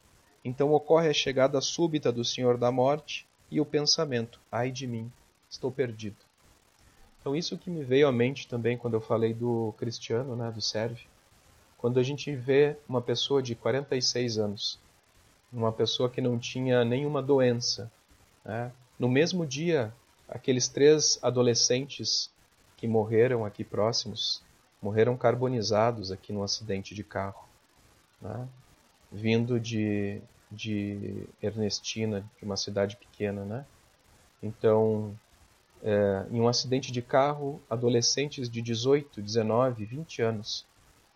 Então 0.45 0.73
ocorre 0.73 1.09
a 1.09 1.15
chegada 1.15 1.61
súbita 1.61 2.11
do 2.11 2.25
Senhor 2.25 2.59
da 2.59 2.73
Morte 2.73 3.27
e 3.49 3.61
o 3.61 3.67
pensamento: 3.67 4.41
ai 4.51 4.73
de 4.73 4.89
mim, 4.89 5.11
estou 5.49 5.71
perdido. 5.71 6.17
Então 7.23 7.37
isso 7.37 7.57
que 7.57 7.71
me 7.71 7.85
veio 7.85 8.09
à 8.09 8.13
mente 8.13 8.49
também 8.49 8.77
quando 8.77 8.95
eu 8.95 9.01
falei 9.01 9.33
do 9.33 9.73
cristiano, 9.79 10.35
né, 10.35 10.51
do 10.51 10.61
sérvio. 10.61 11.07
Quando 11.79 12.01
a 12.01 12.03
gente 12.03 12.35
vê 12.35 12.77
uma 12.89 13.01
pessoa 13.01 13.41
de 13.41 13.55
46 13.55 14.39
anos, 14.39 14.79
uma 15.53 15.73
pessoa 15.73 16.11
que 16.11 16.21
não 16.21 16.37
tinha 16.37 16.85
nenhuma 16.85 17.23
doença, 17.23 17.91
né? 18.45 18.73
no 18.99 19.09
mesmo 19.09 19.47
dia, 19.47 19.95
aqueles 20.29 20.67
três 20.67 21.19
adolescentes 21.23 22.29
que 22.77 22.89
morreram 22.89 23.45
aqui 23.45 23.63
próximos, 23.63 24.43
morreram 24.81 25.17
carbonizados 25.17 26.11
aqui 26.11 26.33
num 26.33 26.43
acidente 26.43 26.93
de 26.93 27.05
carro, 27.05 27.49
né? 28.21 28.49
vindo 29.13 29.61
de, 29.61 30.21
de 30.51 31.25
Ernestina, 31.41 32.29
de 32.37 32.45
uma 32.45 32.57
cidade 32.57 32.97
pequena, 32.97 33.45
né? 33.45 33.65
Então, 34.43 35.17
é, 35.83 36.27
em 36.31 36.41
um 36.41 36.49
acidente 36.49 36.93
de 36.93 37.03
carro, 37.03 37.61
adolescentes 37.69 38.49
de 38.49 38.63
18, 38.63 39.21
19, 39.21 39.85
20 39.85 40.23
anos 40.23 40.65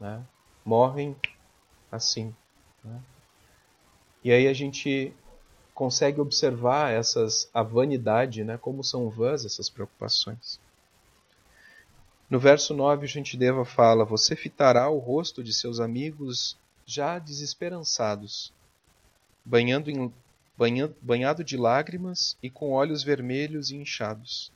né, 0.00 0.22
morrem 0.64 1.16
assim. 1.90 2.34
Né? 2.84 3.00
E 4.24 4.32
aí 4.32 4.48
a 4.48 4.52
gente 4.52 5.14
consegue 5.72 6.20
observar 6.20 6.92
essas 6.92 7.48
a 7.54 7.62
vanidade, 7.62 8.42
né, 8.42 8.58
como 8.58 8.82
são 8.82 9.08
vãs 9.08 9.44
essas 9.44 9.68
preocupações. 9.68 10.58
No 12.28 12.40
verso 12.40 12.74
9, 12.74 13.04
o 13.04 13.08
Shantideva 13.08 13.64
fala: 13.64 14.04
Você 14.04 14.34
fitará 14.34 14.88
o 14.88 14.98
rosto 14.98 15.44
de 15.44 15.52
seus 15.52 15.78
amigos 15.78 16.56
já 16.84 17.20
desesperançados, 17.20 18.52
banhando 19.44 19.90
em, 19.90 20.12
banha, 20.58 20.92
banhado 21.00 21.44
de 21.44 21.56
lágrimas 21.56 22.36
e 22.42 22.50
com 22.50 22.72
olhos 22.72 23.04
vermelhos 23.04 23.70
e 23.70 23.76
inchados. 23.76 24.50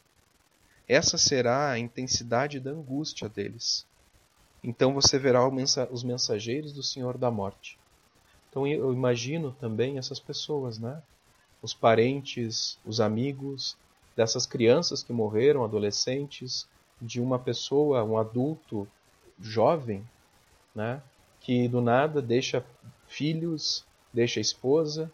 Essa 0.92 1.16
será 1.16 1.70
a 1.70 1.78
intensidade 1.78 2.58
da 2.58 2.72
angústia 2.72 3.28
deles. 3.28 3.86
Então 4.60 4.92
você 4.92 5.20
verá 5.20 5.48
os 5.88 6.02
mensageiros 6.02 6.72
do 6.72 6.82
Senhor 6.82 7.16
da 7.16 7.30
morte. 7.30 7.78
Então 8.48 8.66
eu 8.66 8.92
imagino 8.92 9.52
também 9.52 9.98
essas 9.98 10.18
pessoas, 10.18 10.80
né? 10.80 11.00
Os 11.62 11.72
parentes, 11.72 12.76
os 12.84 13.00
amigos 13.00 13.76
dessas 14.16 14.46
crianças 14.46 15.00
que 15.00 15.12
morreram, 15.12 15.62
adolescentes, 15.62 16.66
de 17.00 17.20
uma 17.20 17.38
pessoa, 17.38 18.02
um 18.02 18.18
adulto 18.18 18.84
jovem, 19.40 20.04
né? 20.74 21.00
Que 21.40 21.68
do 21.68 21.80
nada 21.80 22.20
deixa 22.20 22.66
filhos, 23.06 23.86
deixa 24.12 24.40
esposa 24.40 25.08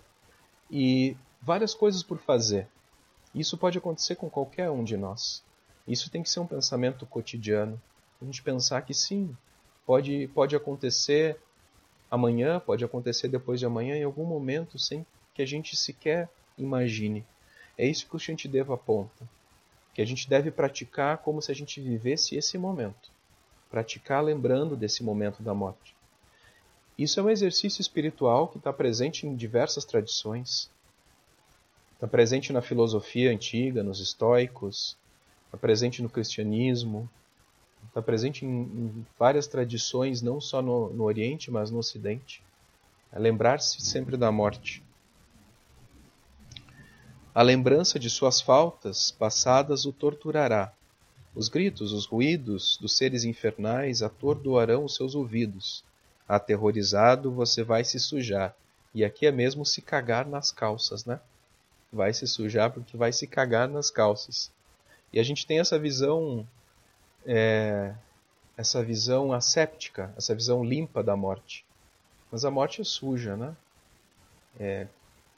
e 0.71 1.15
várias 1.43 1.75
coisas 1.75 2.03
por 2.03 2.17
fazer. 2.17 2.67
Isso 3.35 3.59
pode 3.59 3.77
acontecer 3.77 4.17
com 4.17 4.31
qualquer 4.31 4.71
um 4.71 4.83
de 4.83 4.97
nós. 4.97 5.45
Isso 5.87 6.11
tem 6.11 6.23
que 6.23 6.31
ser 6.31 6.41
um 6.41 6.47
pensamento 6.47 7.07
cotidiano. 7.07 7.81
A 8.21 8.25
gente 8.25 8.43
pensar 8.43 8.83
que 8.83 8.95
sim, 8.95 9.37
pode, 9.85 10.29
pode 10.35 10.57
acontecer 10.57 11.39
amanhã, 12.11 12.59
pode 12.61 12.85
acontecer 12.85 13.29
depois 13.29 13.61
de 13.61 13.67
amanhã, 13.67 13.97
em 13.97 14.05
algum 14.05 14.25
momento, 14.25 14.79
sem 14.79 15.07
que 15.35 15.43
a 15.43 15.47
gente 15.47 15.77
sequer 15.77 16.29
imagine. 16.57 17.25
É 17.77 17.87
isso 17.87 18.09
que 18.09 18.17
o 18.17 18.19
Shantideva 18.19 18.75
aponta. 18.75 19.29
Que 19.95 20.03
a 20.03 20.05
gente 20.05 20.29
deve 20.29 20.51
praticar 20.51 21.19
como 21.19 21.41
se 21.41 21.53
a 21.53 21.55
gente 21.55 21.81
vivesse 21.81 22.37
esse 22.37 22.57
momento. 22.59 23.11
Praticar 23.71 24.25
lembrando 24.25 24.77
desse 24.77 25.03
momento 25.03 25.43
da 25.43 25.55
morte. 25.55 25.95
Isso 26.99 27.21
é 27.21 27.23
um 27.23 27.31
exercício 27.31 27.81
espiritual 27.81 28.49
que 28.49 28.57
está 28.57 28.73
presente 28.73 29.27
em 29.27 29.37
diversas 29.37 29.85
tradições. 29.85 30.71
Está 31.95 32.07
presente 32.07 32.53
na 32.53 32.63
filosofia 32.63 33.31
antiga, 33.31 33.83
nos 33.83 34.01
estoicos, 34.01 34.97
está 35.57 35.61
presente 35.61 36.03
no 36.03 36.11
cristianismo, 36.11 37.09
está 37.89 38.03
presente 38.03 38.45
em, 38.45 38.49
em, 38.49 39.07
várias 39.19 39.47
tradições, 39.47 40.21
não 40.21 40.41
só 40.41 40.61
no, 40.61 40.91
no 40.91 41.05
Oriente, 41.05 41.51
mas 41.51 41.71
no 41.71 41.79
Ocidente. 41.79 42.43
É 43.11 43.19
lembrar-se 43.19 43.81
sempre 43.81 44.17
da 44.17 44.31
morte. 44.31 44.83
A 47.35 47.43
lembrança 47.43 47.99
de 47.99 48.11
suas 48.11 48.41
faltas 48.41 49.11
passadas 49.11 49.87
o 49.87 49.93
torturará. 49.93 50.73
Os 51.35 51.49
gritos, 51.49 51.93
os 51.93 52.07
ruídos 52.07 52.79
dos 52.81 52.97
seres 52.97 53.25
infernais 53.25 54.03
atordoarão 54.03 54.85
os 54.85 54.95
seus 54.95 55.15
ouvidos. 55.15 55.85
Aterrorizado, 56.29 57.31
você 57.31 57.63
vai 57.63 57.85
se 57.85 57.99
sujar. 58.01 58.55
E 58.95 59.05
aqui 59.05 59.27
é 59.27 59.33
mesmo 59.33 59.65
se 59.65 59.83
cagar 59.83 60.27
nas 60.27 60.51
calças, 60.51 61.05
né? 61.05 61.21
Vai 61.93 62.13
se 62.13 62.27
sujar 62.27 62.71
porque 62.71 62.97
vai 62.97 63.13
se 63.13 63.27
cagar 63.27 63.69
nas 63.69 63.91
calças. 63.91 64.51
E 65.17 65.19
a 65.19 65.23
gente 65.23 65.47
tem 65.47 65.61
essa 65.61 65.79
visão 65.79 66.47
é, 67.25 67.95
essa 68.55 68.85
visão 68.85 69.33
asséptica, 69.33 70.13
essa 70.15 70.35
visão 70.35 70.63
limpa 70.63 71.03
da 71.03 71.17
morte. 71.17 71.65
Mas 72.31 72.45
a 72.45 72.51
morte 72.51 72.83
é 72.83 72.85
suja, 72.85 73.35
né? 73.35 73.57
É, 74.61 74.87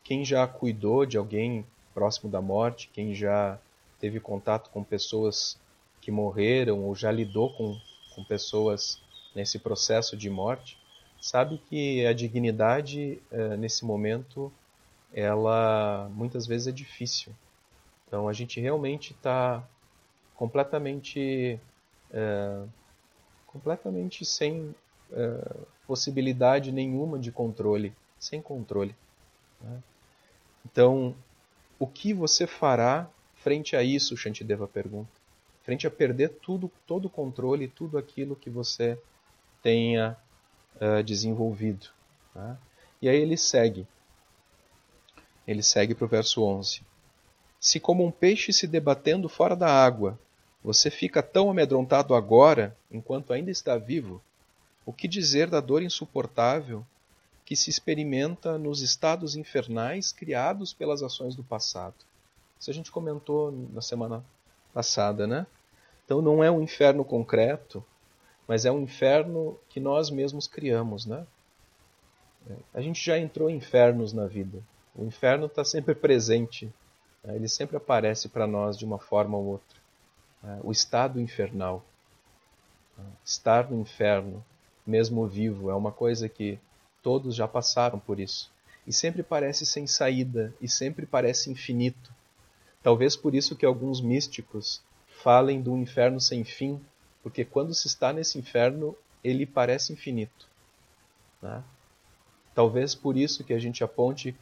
quem 0.02 0.24
já 0.24 0.44
cuidou 0.48 1.06
de 1.06 1.16
alguém 1.16 1.64
próximo 1.94 2.28
da 2.28 2.42
morte, 2.42 2.90
quem 2.92 3.14
já 3.14 3.56
teve 4.00 4.18
contato 4.18 4.68
com 4.70 4.82
pessoas 4.82 5.56
que 6.00 6.10
morreram 6.10 6.82
ou 6.84 6.92
já 6.96 7.12
lidou 7.12 7.52
com, 7.52 7.80
com 8.16 8.24
pessoas 8.24 9.00
nesse 9.32 9.60
processo 9.60 10.16
de 10.16 10.28
morte, 10.28 10.76
sabe 11.20 11.56
que 11.56 12.04
a 12.04 12.12
dignidade 12.12 13.22
é, 13.30 13.56
nesse 13.56 13.84
momento 13.84 14.52
ela 15.14 16.10
muitas 16.12 16.48
vezes 16.48 16.66
é 16.66 16.72
difícil. 16.72 17.32
Então 18.08 18.26
a 18.26 18.32
gente 18.32 18.58
realmente 18.60 19.12
está 19.12 19.62
completamente 20.34 21.60
é, 22.10 22.64
completamente 23.46 24.24
sem 24.24 24.74
é, 25.12 25.56
possibilidade 25.86 26.72
nenhuma 26.72 27.18
de 27.18 27.30
controle, 27.30 27.92
sem 28.18 28.40
controle. 28.40 28.94
Né? 29.60 29.82
Então, 30.64 31.14
o 31.78 31.86
que 31.86 32.12
você 32.12 32.46
fará 32.46 33.08
frente 33.36 33.76
a 33.76 33.82
isso, 33.82 34.16
Shantideva 34.16 34.66
pergunta? 34.66 35.10
Frente 35.62 35.86
a 35.86 35.90
perder 35.90 36.30
tudo, 36.40 36.70
todo 36.86 37.06
o 37.06 37.10
controle, 37.10 37.68
tudo 37.68 37.98
aquilo 37.98 38.36
que 38.36 38.50
você 38.50 38.98
tenha 39.62 40.16
uh, 40.76 41.02
desenvolvido. 41.02 41.88
Tá? 42.34 42.56
E 43.00 43.08
aí 43.08 43.16
ele 43.16 43.36
segue. 43.36 43.86
Ele 45.46 45.62
segue 45.62 45.94
para 45.94 46.04
o 46.04 46.08
verso 46.08 46.42
11. 46.42 46.82
Se 47.60 47.80
como 47.80 48.04
um 48.04 48.10
peixe 48.10 48.52
se 48.52 48.66
debatendo 48.66 49.28
fora 49.28 49.56
da 49.56 49.68
água, 49.68 50.18
você 50.62 50.90
fica 50.90 51.22
tão 51.22 51.50
amedrontado 51.50 52.14
agora, 52.14 52.76
enquanto 52.90 53.32
ainda 53.32 53.50
está 53.50 53.76
vivo? 53.76 54.22
O 54.84 54.92
que 54.92 55.08
dizer 55.08 55.48
da 55.48 55.60
dor 55.60 55.82
insuportável 55.82 56.84
que 57.44 57.56
se 57.56 57.70
experimenta 57.70 58.58
nos 58.58 58.80
estados 58.80 59.34
infernais 59.34 60.12
criados 60.12 60.72
pelas 60.72 61.02
ações 61.02 61.34
do 61.34 61.42
passado? 61.42 61.94
Isso 62.58 62.70
a 62.70 62.74
gente 62.74 62.90
comentou 62.90 63.52
na 63.72 63.80
semana 63.80 64.24
passada, 64.72 65.26
né? 65.26 65.46
Então 66.04 66.22
não 66.22 66.42
é 66.42 66.50
um 66.50 66.62
inferno 66.62 67.04
concreto, 67.04 67.84
mas 68.46 68.64
é 68.64 68.72
um 68.72 68.80
inferno 68.80 69.58
que 69.68 69.78
nós 69.78 70.10
mesmos 70.10 70.46
criamos, 70.46 71.06
né? 71.06 71.26
A 72.72 72.80
gente 72.80 73.04
já 73.04 73.18
entrou 73.18 73.50
em 73.50 73.56
infernos 73.56 74.12
na 74.12 74.26
vida. 74.26 74.62
O 74.94 75.04
inferno 75.04 75.46
está 75.46 75.64
sempre 75.64 75.94
presente. 75.94 76.72
Né? 77.28 77.36
Ele 77.36 77.48
sempre 77.48 77.76
aparece 77.76 78.28
para 78.28 78.46
nós 78.46 78.78
de 78.78 78.86
uma 78.86 78.98
forma 78.98 79.36
ou 79.36 79.44
outra. 79.44 79.78
Né, 80.42 80.60
o 80.64 80.72
estado 80.72 81.20
infernal. 81.20 81.84
Né, 82.96 83.04
estar 83.24 83.70
no 83.70 83.80
inferno, 83.80 84.42
mesmo 84.86 85.26
vivo, 85.26 85.70
é 85.70 85.74
uma 85.74 85.92
coisa 85.92 86.28
que 86.28 86.58
todos 87.02 87.34
já 87.34 87.46
passaram 87.46 87.98
por 88.00 88.18
isso. 88.18 88.50
E 88.86 88.92
sempre 88.92 89.22
parece 89.22 89.66
sem 89.66 89.86
saída, 89.86 90.54
e 90.60 90.68
sempre 90.68 91.04
parece 91.04 91.50
infinito. 91.50 92.10
Talvez 92.82 93.14
por 93.14 93.34
isso 93.34 93.54
que 93.54 93.66
alguns 93.66 94.00
místicos 94.00 94.82
falem 95.22 95.60
do 95.60 95.76
inferno 95.76 96.18
sem 96.20 96.42
fim, 96.42 96.80
porque 97.22 97.44
quando 97.44 97.74
se 97.74 97.86
está 97.86 98.12
nesse 98.12 98.38
inferno, 98.38 98.96
ele 99.22 99.44
parece 99.44 99.92
infinito. 99.92 100.48
Né? 101.42 101.62
Talvez 102.54 102.94
por 102.94 103.16
isso 103.16 103.44
que 103.44 103.52
a 103.52 103.58
gente 103.58 103.84
aponte 103.84 104.34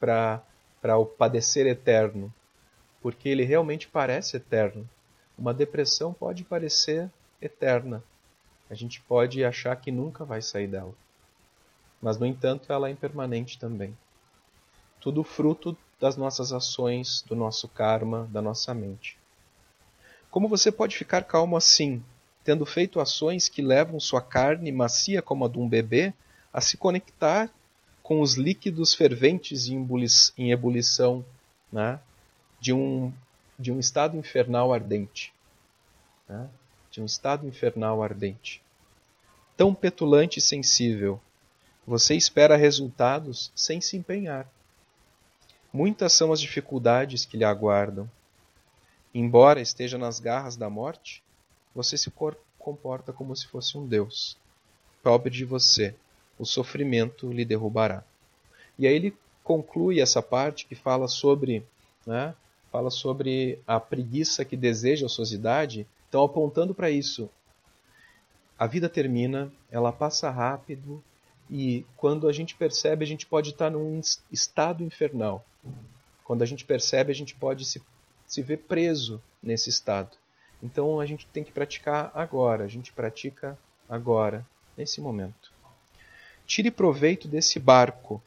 para 0.00 0.42
o 0.98 1.06
padecer 1.06 1.66
eterno, 1.66 2.32
porque 3.00 3.28
ele 3.28 3.44
realmente 3.44 3.88
parece 3.88 4.36
eterno. 4.36 4.88
Uma 5.36 5.54
depressão 5.54 6.12
pode 6.12 6.44
parecer 6.44 7.10
eterna. 7.40 8.02
A 8.68 8.74
gente 8.74 9.00
pode 9.00 9.44
achar 9.44 9.74
que 9.76 9.90
nunca 9.90 10.24
vai 10.24 10.42
sair 10.42 10.66
dela. 10.66 10.94
Mas, 12.00 12.18
no 12.18 12.26
entanto, 12.26 12.72
ela 12.72 12.88
é 12.88 12.92
impermanente 12.92 13.58
também. 13.58 13.96
Tudo 15.00 15.24
fruto 15.24 15.76
das 16.00 16.16
nossas 16.16 16.52
ações, 16.52 17.22
do 17.26 17.34
nosso 17.34 17.66
karma, 17.66 18.28
da 18.30 18.42
nossa 18.42 18.74
mente. 18.74 19.18
Como 20.30 20.48
você 20.48 20.70
pode 20.70 20.96
ficar 20.96 21.24
calmo 21.24 21.56
assim, 21.56 22.02
tendo 22.42 22.66
feito 22.66 23.00
ações 23.00 23.48
que 23.48 23.62
levam 23.62 23.98
sua 23.98 24.20
carne, 24.20 24.70
macia 24.70 25.22
como 25.22 25.46
a 25.46 25.48
de 25.48 25.58
um 25.58 25.68
bebê, 25.68 26.12
a 26.52 26.60
se 26.60 26.76
conectar 26.76 27.50
com 28.04 28.20
os 28.20 28.34
líquidos 28.34 28.94
ferventes 28.94 29.66
em 29.66 30.52
ebulição 30.52 31.24
né, 31.72 31.98
de 32.60 32.70
um 32.72 33.10
de 33.58 33.72
um 33.72 33.78
estado 33.78 34.16
infernal 34.16 34.74
ardente. 34.74 35.32
Né? 36.28 36.48
De 36.90 37.00
um 37.00 37.06
estado 37.06 37.46
infernal 37.46 38.02
ardente. 38.02 38.60
Tão 39.56 39.72
petulante 39.72 40.38
e 40.38 40.42
sensível, 40.42 41.20
você 41.86 42.14
espera 42.14 42.56
resultados 42.56 43.50
sem 43.54 43.80
se 43.80 43.96
empenhar. 43.96 44.46
Muitas 45.72 46.12
são 46.12 46.32
as 46.32 46.40
dificuldades 46.40 47.24
que 47.24 47.36
lhe 47.36 47.44
aguardam. 47.44 48.10
Embora 49.14 49.60
esteja 49.60 49.96
nas 49.96 50.18
garras 50.18 50.56
da 50.56 50.68
morte, 50.68 51.22
você 51.72 51.96
se 51.96 52.12
comporta 52.58 53.12
como 53.12 53.34
se 53.34 53.46
fosse 53.46 53.78
um 53.78 53.86
Deus. 53.86 54.36
Pobre 55.00 55.30
de 55.30 55.44
você, 55.44 55.94
o 56.38 56.44
sofrimento 56.44 57.32
lhe 57.32 57.44
derrubará. 57.44 58.04
E 58.78 58.86
aí 58.86 58.94
ele 58.94 59.16
conclui 59.42 60.00
essa 60.00 60.22
parte 60.22 60.66
que 60.66 60.74
fala 60.74 61.06
sobre 61.06 61.64
né, 62.06 62.34
fala 62.74 62.90
sobre 62.90 63.60
a 63.68 63.78
preguiça 63.78 64.44
que 64.44 64.56
deseja 64.56 65.04
a 65.04 65.06
ociosidade, 65.06 65.86
então 66.08 66.24
apontando 66.24 66.74
para 66.74 66.90
isso. 66.90 67.30
A 68.58 68.66
vida 68.66 68.88
termina, 68.88 69.52
ela 69.70 69.92
passa 69.92 70.28
rápido 70.28 71.00
e 71.48 71.86
quando 71.96 72.28
a 72.28 72.32
gente 72.32 72.56
percebe, 72.56 73.04
a 73.04 73.06
gente 73.06 73.26
pode 73.26 73.50
estar 73.50 73.70
num 73.70 74.00
estado 74.30 74.82
infernal. 74.82 75.44
Quando 76.24 76.42
a 76.42 76.46
gente 76.46 76.64
percebe, 76.64 77.12
a 77.12 77.14
gente 77.14 77.36
pode 77.36 77.64
se, 77.64 77.80
se 78.26 78.42
ver 78.42 78.58
preso 78.58 79.22
nesse 79.40 79.70
estado. 79.70 80.16
Então 80.60 80.98
a 80.98 81.06
gente 81.06 81.28
tem 81.28 81.44
que 81.44 81.52
praticar 81.52 82.10
agora, 82.12 82.64
a 82.64 82.68
gente 82.68 82.92
pratica 82.92 83.56
agora, 83.88 84.44
nesse 84.76 85.00
momento. 85.00 85.53
Tire 86.46 86.70
proveito 86.70 87.26
desse 87.26 87.58
barco 87.58 88.22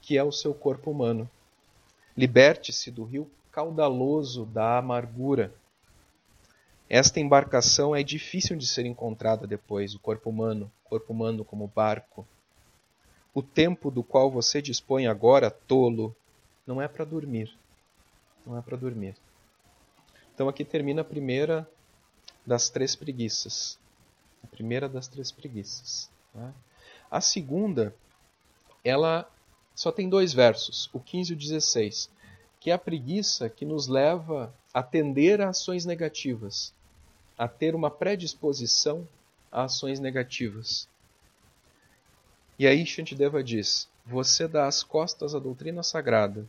que 0.00 0.18
é 0.18 0.24
o 0.24 0.32
seu 0.32 0.52
corpo 0.52 0.90
humano. 0.90 1.30
Liberte-se 2.16 2.90
do 2.90 3.04
rio 3.04 3.30
caudaloso 3.52 4.44
da 4.46 4.78
amargura. 4.78 5.54
Esta 6.88 7.20
embarcação 7.20 7.94
é 7.94 8.02
difícil 8.02 8.56
de 8.56 8.66
ser 8.66 8.84
encontrada 8.84 9.46
depois, 9.46 9.94
o 9.94 9.98
corpo 9.98 10.28
humano, 10.28 10.70
corpo 10.84 11.12
humano 11.12 11.44
como 11.44 11.72
barco. 11.74 12.26
o 13.34 13.42
tempo 13.42 13.90
do 13.90 14.02
qual 14.02 14.30
você 14.30 14.60
dispõe 14.60 15.06
agora, 15.06 15.50
tolo, 15.50 16.14
não 16.66 16.82
é 16.82 16.86
para 16.86 17.02
dormir. 17.02 17.56
Não 18.44 18.58
é 18.58 18.60
para 18.60 18.76
dormir. 18.76 19.16
Então 20.34 20.48
aqui 20.48 20.66
termina 20.66 21.00
a 21.00 21.04
primeira 21.04 21.66
das 22.44 22.68
três 22.68 22.94
preguiças. 22.94 23.78
A 24.44 24.46
primeira 24.48 24.86
das 24.86 25.08
três 25.08 25.32
preguiças. 25.32 26.10
Né? 26.34 26.52
A 27.12 27.20
segunda, 27.20 27.94
ela 28.82 29.30
só 29.74 29.92
tem 29.92 30.08
dois 30.08 30.32
versos, 30.32 30.88
o 30.94 30.98
15 30.98 31.32
e 31.32 31.36
o 31.36 31.38
16, 31.38 32.10
que 32.58 32.70
é 32.70 32.72
a 32.72 32.78
preguiça 32.78 33.50
que 33.50 33.66
nos 33.66 33.86
leva 33.86 34.50
a 34.72 34.82
tender 34.82 35.38
a 35.42 35.50
ações 35.50 35.84
negativas, 35.84 36.72
a 37.36 37.46
ter 37.46 37.74
uma 37.74 37.90
predisposição 37.90 39.06
a 39.50 39.64
ações 39.64 40.00
negativas. 40.00 40.88
E 42.58 42.66
aí 42.66 42.86
Shantideva 42.86 43.44
diz: 43.44 43.90
Você 44.06 44.48
dá 44.48 44.66
as 44.66 44.82
costas 44.82 45.34
à 45.34 45.38
doutrina 45.38 45.82
sagrada, 45.82 46.48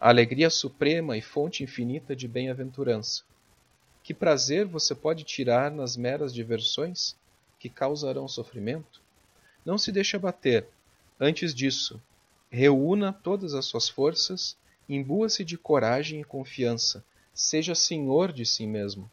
a 0.00 0.08
alegria 0.08 0.50
suprema 0.50 1.16
e 1.16 1.22
fonte 1.22 1.62
infinita 1.62 2.16
de 2.16 2.26
bem-aventurança. 2.26 3.22
Que 4.02 4.12
prazer 4.12 4.66
você 4.66 4.92
pode 4.92 5.22
tirar 5.22 5.70
nas 5.70 5.96
meras 5.96 6.34
diversões 6.34 7.14
que 7.60 7.68
causarão 7.68 8.26
sofrimento? 8.26 9.03
Não 9.64 9.78
se 9.78 9.90
deixe 9.90 10.16
abater. 10.16 10.68
Antes 11.18 11.54
disso, 11.54 12.02
reúna 12.50 13.12
todas 13.12 13.54
as 13.54 13.64
suas 13.64 13.88
forças, 13.88 14.56
imbua-se 14.88 15.44
de 15.44 15.56
coragem 15.56 16.20
e 16.20 16.24
confiança, 16.24 17.04
seja 17.32 17.74
senhor 17.74 18.32
de 18.32 18.44
si 18.44 18.66
mesmo. 18.66 19.10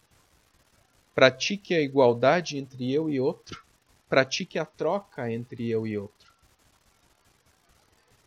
Pratique 1.16 1.74
a 1.74 1.82
igualdade 1.82 2.58
entre 2.58 2.91
eu 2.91 3.10
e 3.10 3.20
outro, 3.20 3.64
pratique 4.10 4.60
a 4.60 4.66
troca 4.66 5.32
entre 5.32 5.70
eu 5.70 5.88
e 5.88 5.97
outro. 5.97 6.32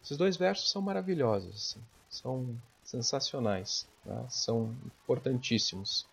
Esses 0.03 0.17
dois 0.17 0.37
versos 0.37 0.71
são 0.71 0.83
maravilhosos, 0.83 1.55
assim, 1.55 1.81
são 2.11 2.61
sensacionais, 2.83 3.89
tá? 4.05 4.29
são 4.29 4.77
importantíssimos. 4.85 6.07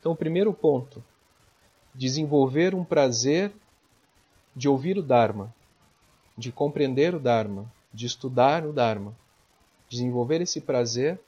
Então, 0.00 0.12
o 0.12 0.16
primeiro 0.16 0.52
ponto, 0.52 1.04
desenvolver 1.94 2.74
um 2.74 2.84
prazer 2.84 3.52
de 4.54 4.68
ouvir 4.68 4.98
o 4.98 5.02
Dharma, 5.02 5.54
de 6.36 6.52
compreender 6.52 7.14
o 7.14 7.20
Dharma, 7.20 7.70
de 7.92 8.06
estudar 8.06 8.66
o 8.66 8.72
Dharma, 8.72 9.14
desenvolver 9.88 10.40
esse 10.40 10.60
prazer 10.60 11.20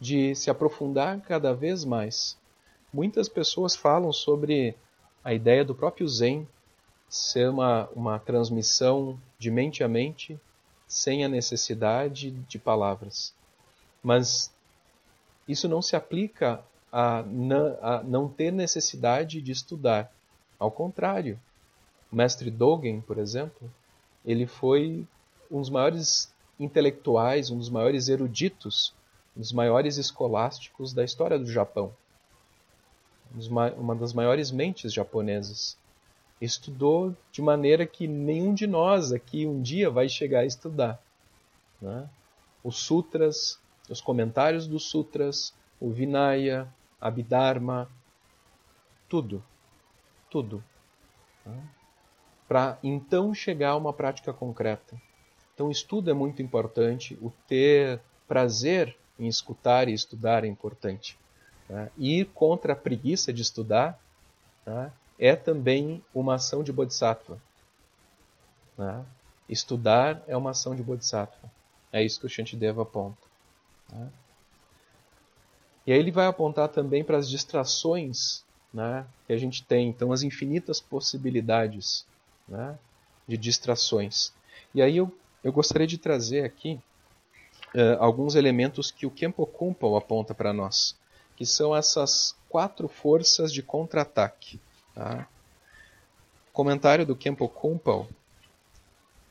de 0.00 0.34
se 0.34 0.50
aprofundar 0.50 1.20
cada 1.22 1.54
vez 1.54 1.84
mais. 1.84 2.36
Muitas 2.92 3.28
pessoas 3.28 3.74
falam 3.74 4.12
sobre 4.12 4.74
a 5.24 5.32
ideia 5.32 5.64
do 5.64 5.74
próprio 5.74 6.06
Zen 6.08 6.46
ser 7.08 7.48
uma, 7.50 7.88
uma 7.94 8.18
transmissão 8.18 9.18
de 9.38 9.50
mente 9.50 9.82
a 9.82 9.88
mente 9.88 10.38
sem 10.86 11.24
a 11.24 11.28
necessidade 11.28 12.30
de 12.30 12.58
palavras. 12.58 13.34
Mas 14.02 14.52
isso 15.48 15.68
não 15.68 15.82
se 15.82 15.96
aplica 15.96 16.62
a, 16.92 17.20
a 17.20 18.02
não 18.02 18.28
ter 18.28 18.52
necessidade 18.52 19.40
de 19.40 19.52
estudar. 19.52 20.12
Ao 20.58 20.70
contrário, 20.70 21.38
o 22.10 22.16
mestre 22.16 22.50
Dogen, 22.50 23.00
por 23.00 23.18
exemplo, 23.18 23.70
ele 24.24 24.46
foi 24.46 25.06
um 25.50 25.60
dos 25.60 25.70
maiores 25.70 26.32
intelectuais, 26.58 27.50
um 27.50 27.58
dos 27.58 27.68
maiores 27.68 28.08
eruditos, 28.08 28.94
um 29.36 29.40
dos 29.40 29.52
maiores 29.52 29.96
escolásticos 29.96 30.92
da 30.92 31.04
história 31.04 31.38
do 31.38 31.50
Japão. 31.50 31.92
Uma 33.76 33.94
das 33.94 34.12
maiores 34.12 34.50
mentes 34.50 34.92
japonesas. 34.92 35.76
Estudou 36.40 37.14
de 37.32 37.42
maneira 37.42 37.86
que 37.86 38.06
nenhum 38.06 38.54
de 38.54 38.66
nós 38.66 39.12
aqui 39.12 39.46
um 39.46 39.60
dia 39.60 39.90
vai 39.90 40.08
chegar 40.08 40.40
a 40.40 40.46
estudar. 40.46 41.00
Né? 41.80 42.08
Os 42.62 42.78
sutras, 42.78 43.58
os 43.88 44.00
comentários 44.00 44.66
dos 44.66 44.84
sutras, 44.84 45.54
o 45.80 45.90
Vinaya, 45.90 46.68
Abhidharma, 47.00 47.90
tudo. 49.08 49.42
Tudo. 50.30 50.62
Né? 51.44 51.62
Para 52.48 52.78
então 52.82 53.34
chegar 53.34 53.70
a 53.70 53.76
uma 53.76 53.92
prática 53.92 54.32
concreta. 54.32 55.00
Então, 55.54 55.70
estudo 55.70 56.10
é 56.10 56.14
muito 56.14 56.42
importante, 56.42 57.18
o 57.22 57.32
ter 57.48 58.00
prazer 58.28 58.96
em 59.18 59.26
escutar 59.26 59.88
e 59.88 59.92
estudar 59.92 60.44
é 60.44 60.46
importante. 60.46 61.18
Ir 61.96 62.26
contra 62.26 62.74
a 62.74 62.76
preguiça 62.76 63.32
de 63.32 63.42
estudar 63.42 63.98
tá? 64.64 64.92
é 65.18 65.34
também 65.34 66.04
uma 66.14 66.34
ação 66.34 66.62
de 66.62 66.72
bodhisattva. 66.72 67.40
Tá? 68.76 69.04
Estudar 69.48 70.22
é 70.26 70.36
uma 70.36 70.50
ação 70.50 70.76
de 70.76 70.82
bodhisattva. 70.82 71.50
É 71.92 72.04
isso 72.04 72.20
que 72.20 72.26
o 72.26 72.28
Shantideva 72.28 72.82
aponta. 72.82 73.26
E 75.86 75.92
aí 75.92 75.98
ele 75.98 76.10
vai 76.10 76.26
apontar 76.26 76.68
também 76.68 77.02
para 77.02 77.16
as 77.16 77.28
distrações 77.28 78.44
né, 78.72 79.06
que 79.26 79.32
a 79.32 79.38
gente 79.38 79.64
tem, 79.64 79.88
então 79.88 80.12
as 80.12 80.22
infinitas 80.22 80.80
possibilidades 80.80 82.04
né, 82.48 82.78
de 83.26 83.36
distrações. 83.36 84.32
E 84.74 84.82
aí 84.82 84.96
eu 84.96 85.12
eu 85.46 85.52
gostaria 85.52 85.86
de 85.86 85.96
trazer 85.96 86.42
aqui 86.42 86.80
uh, 87.72 88.00
alguns 88.00 88.34
elementos 88.34 88.90
que 88.90 89.06
o 89.06 89.10
Kempo 89.12 89.46
Kumpel 89.46 89.96
aponta 89.96 90.34
para 90.34 90.52
nós, 90.52 90.96
que 91.36 91.46
são 91.46 91.74
essas 91.74 92.34
quatro 92.48 92.88
forças 92.88 93.52
de 93.52 93.62
contra-ataque. 93.62 94.58
Tá? 94.92 95.28
Comentário 96.52 97.06
do 97.06 97.14
Kempo 97.14 97.48
Kumpel, 97.48 98.08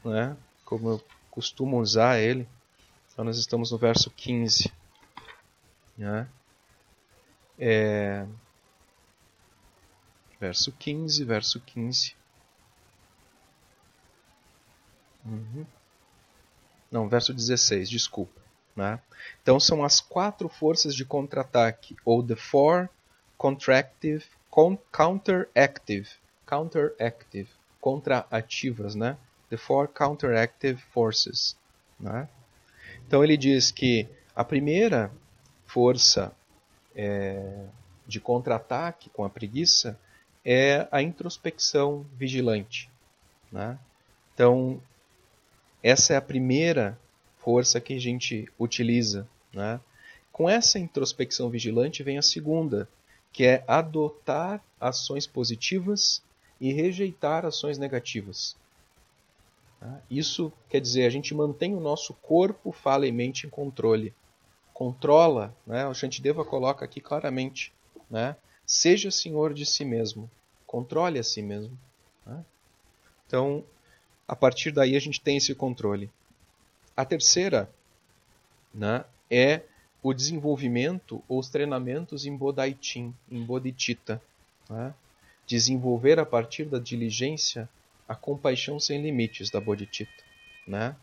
né, 0.05 0.38
como 0.63 0.91
eu 0.91 1.03
costumo 1.30 1.82
usar 1.82 2.18
ele, 2.18 2.47
então 3.11 3.26
nós 3.26 3.38
estamos 3.38 3.72
no 3.72 3.78
verso 3.78 4.09
15. 4.09 4.72
Né? 5.97 6.30
É, 7.59 8.26
verso 10.39 10.72
15, 10.72 11.26
verso 11.26 11.59
15. 11.59 12.16
Uhum. 15.26 15.66
Não, 16.92 17.10
verso 17.10 17.34
16, 17.34 17.90
desculpa. 17.90 18.40
Né? 18.76 19.00
Então 19.42 19.60
são 19.60 19.84
as 19.84 20.02
quatro 20.02 20.50
forças 20.50 20.94
de 20.94 21.06
contra-ataque, 21.06 21.96
ou 22.04 22.22
the 22.22 22.36
four 22.36 22.90
contractive, 23.38 24.26
con 24.50 24.78
counteractive, 24.92 26.10
counteractive, 26.46 27.50
contra-ativas, 27.80 28.96
né? 28.96 29.18
The 29.50 29.58
four 29.58 29.88
counteractive 29.88 30.82
forces. 30.92 31.56
Né? 32.00 32.28
Então 33.08 33.24
ele 33.24 33.38
diz 33.38 33.72
que 33.72 34.08
a 34.36 34.44
primeira 34.44 35.12
força 35.66 36.34
é, 36.96 37.66
de 38.08 38.20
contra-ataque 38.20 39.10
com 39.10 39.24
a 39.24 39.30
preguiça 39.30 40.00
é 40.44 40.88
a 40.92 41.02
introspecção 41.02 42.06
vigilante. 42.18 42.90
Né? 43.52 43.78
Então 44.34 44.82
essa 45.82 46.14
é 46.14 46.18
a 46.18 46.22
primeira 46.22 46.98
força 47.38 47.80
que 47.80 47.94
a 47.94 48.00
gente 48.00 48.50
utiliza. 48.58 49.28
Né? 49.54 49.80
Com 50.32 50.50
essa 50.50 50.80
introspecção 50.80 51.50
vigilante 51.50 52.04
vem 52.04 52.18
a 52.18 52.22
segunda, 52.22 52.90
que 53.32 53.46
é 53.46 53.64
adotar 53.68 54.64
ações 54.80 55.28
positivas 55.28 56.22
e 56.60 56.74
rejeitar 56.74 57.46
ações 57.46 57.78
negativas. 57.78 58.56
Tá? 59.80 60.02
Isso 60.10 60.52
quer 60.70 60.82
dizer, 60.82 61.06
a 61.06 61.10
gente 61.10 61.34
mantém 61.34 61.76
o 61.76 61.80
nosso 61.80 62.14
corpo, 62.16 62.72
fala 62.72 63.06
e 63.06 63.12
mente 63.12 63.46
em 63.46 63.50
controle. 63.50 64.14
Controla, 64.74 65.56
né? 65.66 65.88
o 65.88 65.94
Shantideva 65.94 66.44
coloca 66.44 66.84
aqui 66.84 67.00
claramente, 67.00 67.72
né? 68.10 68.36
seja 68.66 69.12
senhor 69.12 69.54
de 69.54 69.66
si 69.66 69.86
mesmo, 69.86 70.30
controle 70.66 71.20
a 71.20 71.24
si 71.24 71.42
mesmo. 71.42 71.78
Né? 72.26 72.44
Então, 73.28 73.64
a 74.28 74.36
partir 74.36 74.72
daí 74.72 74.96
a 74.96 75.00
gente 75.00 75.22
tem 75.22 75.38
esse 75.38 75.54
controle. 75.54 76.10
A 76.96 77.06
terceira 77.06 77.70
né, 78.74 79.06
é 79.30 79.62
o 80.02 80.14
desenvolvimento 80.14 81.24
ou 81.28 81.40
os 81.40 81.50
treinamentos 81.50 82.26
em 82.26 82.36
Bodhaitin, 82.36 83.14
em 83.30 83.44
Bodhicitta. 83.44 84.22
Né? 84.70 84.94
Desenvolver 85.46 86.20
a 86.20 86.26
partir 86.26 86.66
da 86.66 86.80
diligência 86.80 87.70
a 88.08 88.16
compaixão 88.16 88.80
sem 88.80 89.02
limites 89.02 89.50
da 89.50 89.60
Bodhicitta. 89.60 90.24
Né? 90.68 90.96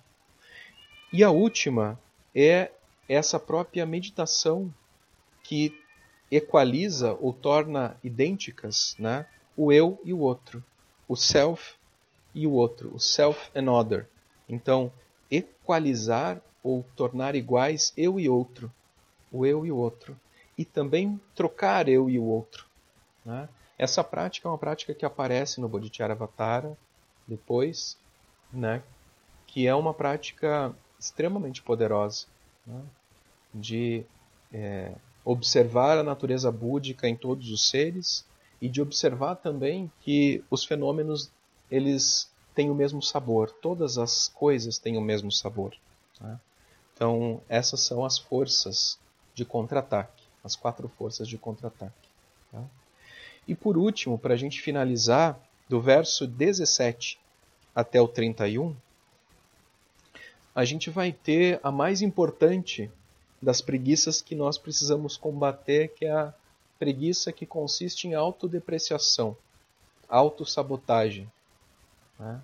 E 1.12 1.23
a 1.23 1.31
última 1.31 1.99
é 2.35 2.70
essa 3.09 3.39
própria 3.39 3.85
meditação 3.85 4.73
que 5.43 5.77
equaliza 6.31 7.12
ou 7.20 7.33
torna 7.33 7.97
idênticas 8.03 8.97
né, 8.99 9.27
o 9.57 9.70
eu 9.70 10.01
e 10.05 10.12
o 10.12 10.20
outro, 10.20 10.64
o 11.07 11.14
self 11.14 11.75
e 12.35 12.47
o 12.47 12.53
outro, 12.53 12.95
o 12.95 13.01
self 13.01 13.51
and 13.55 13.70
other. 13.70 14.07
Então, 14.49 14.93
equalizar 15.30 16.41
ou 16.62 16.85
tornar 16.97 17.35
iguais 17.35 17.93
eu 17.97 18.20
e 18.20 18.28
outro, 18.28 18.72
o 19.30 19.45
eu 19.47 19.66
e 19.66 19.72
o 19.72 19.76
outro, 19.76 20.18
e 20.57 20.64
também 20.64 21.20
trocar 21.35 21.89
eu 21.89 22.09
e 22.09 22.18
o 22.18 22.24
outro. 22.24 22.66
Né? 23.24 23.49
Essa 23.78 24.05
prática 24.05 24.47
é 24.47 24.51
uma 24.51 24.59
prática 24.59 24.95
que 24.95 25.05
aparece 25.05 25.61
no 25.61 25.68
Bodhicharyavatara 25.68 26.76
depois, 27.26 27.97
né? 28.53 28.83
que 29.47 29.66
é 29.66 29.74
uma 29.74 29.95
prática 29.95 30.74
extremamente 30.99 31.62
poderosa 31.62 32.26
né? 32.66 32.83
de 33.53 34.05
é, 34.53 34.93
observar 35.24 35.99
a 35.99 36.03
natureza 36.03 36.51
búdica 36.53 37.09
em 37.09 37.16
todos 37.16 37.51
os 37.51 37.68
seres 37.68 38.24
e 38.61 38.68
de 38.68 38.80
observar 38.80 39.37
também 39.37 39.91
que 40.01 40.45
os 40.51 40.64
fenômenos 40.64 41.30
eles 41.73 42.31
têm 42.55 42.70
o 42.70 42.75
mesmo 42.75 43.03
sabor, 43.03 43.51
todas 43.51 43.97
as 43.97 44.29
coisas 44.29 44.79
têm 44.79 44.99
o 44.99 45.01
mesmo 45.01 45.33
sabor. 45.33 45.75
Né? 46.20 46.39
Então 46.95 47.41
essas 47.49 47.81
são 47.81 48.05
as 48.05 48.18
forças 48.18 48.99
de 49.35 49.47
contra-ataque, 49.47 50.23
as 50.45 50.55
quatro 50.55 50.87
forças 50.87 51.27
de 51.27 51.39
contra-ataque. 51.39 52.09
Tá? 52.53 52.62
E 53.49 53.55
por 53.55 53.79
último, 53.79 54.18
para 54.18 54.35
a 54.35 54.37
gente 54.37 54.61
finalizar, 54.61 55.41
do 55.66 55.81
verso 55.81 56.27
17 56.27 57.18
até 57.75 57.99
o 57.99 58.07
31, 58.07 58.77
a 60.55 60.66
gente 60.66 60.91
vai 60.91 61.11
ter 61.11 61.59
a 61.62 61.70
mais 61.70 62.03
importante 62.03 62.91
das 63.41 63.62
preguiças 63.62 64.20
que 64.20 64.35
nós 64.35 64.59
precisamos 64.59 65.16
combater, 65.16 65.89
que 65.95 66.05
é 66.05 66.12
a 66.12 66.35
preguiça 66.79 67.33
que 67.33 67.47
consiste 67.47 68.07
em 68.07 68.12
autodepreciação, 68.12 69.35
autossabotagem, 70.07 71.31
né? 72.23 72.41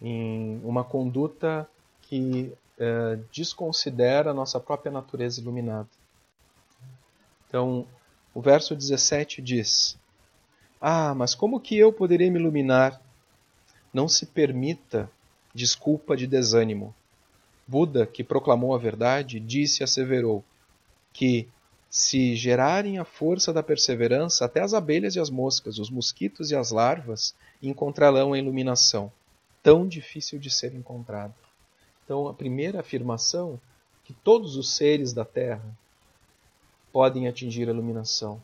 em 0.00 0.60
uma 0.62 0.84
conduta 0.84 1.68
que 2.02 2.52
é, 2.78 3.18
desconsidera 3.32 4.30
a 4.30 4.34
nossa 4.34 4.60
própria 4.60 4.92
natureza 4.92 5.40
iluminada. 5.40 5.88
Então, 7.48 7.86
o 8.34 8.40
verso 8.40 8.76
17 8.76 9.40
diz: 9.40 9.98
Ah, 10.80 11.14
mas 11.14 11.34
como 11.34 11.60
que 11.60 11.76
eu 11.76 11.92
poderia 11.92 12.30
me 12.30 12.38
iluminar? 12.38 13.00
Não 13.92 14.06
se 14.08 14.26
permita 14.26 15.10
desculpa 15.54 16.16
de 16.16 16.26
desânimo. 16.26 16.94
Buda, 17.66 18.06
que 18.06 18.22
proclamou 18.22 18.74
a 18.74 18.78
verdade, 18.78 19.40
disse 19.40 19.82
e 19.82 19.84
asseverou 19.84 20.44
que 21.12 21.48
se 21.88 22.36
gerarem 22.36 22.98
a 22.98 23.04
força 23.04 23.52
da 23.52 23.62
perseverança, 23.62 24.44
até 24.44 24.60
as 24.60 24.74
abelhas 24.74 25.16
e 25.16 25.20
as 25.20 25.30
moscas, 25.30 25.78
os 25.78 25.88
mosquitos 25.88 26.50
e 26.50 26.54
as 26.54 26.70
larvas 26.70 27.34
encontrarão 27.62 28.32
a 28.32 28.38
iluminação, 28.38 29.12
tão 29.62 29.86
difícil 29.86 30.38
de 30.38 30.50
ser 30.50 30.74
encontrada. 30.74 31.34
Então, 32.04 32.28
a 32.28 32.34
primeira 32.34 32.80
afirmação 32.80 33.60
que 34.04 34.12
todos 34.12 34.56
os 34.56 34.76
seres 34.76 35.12
da 35.12 35.24
Terra 35.24 35.64
podem 36.92 37.26
atingir 37.26 37.68
a 37.68 37.72
iluminação, 37.72 38.40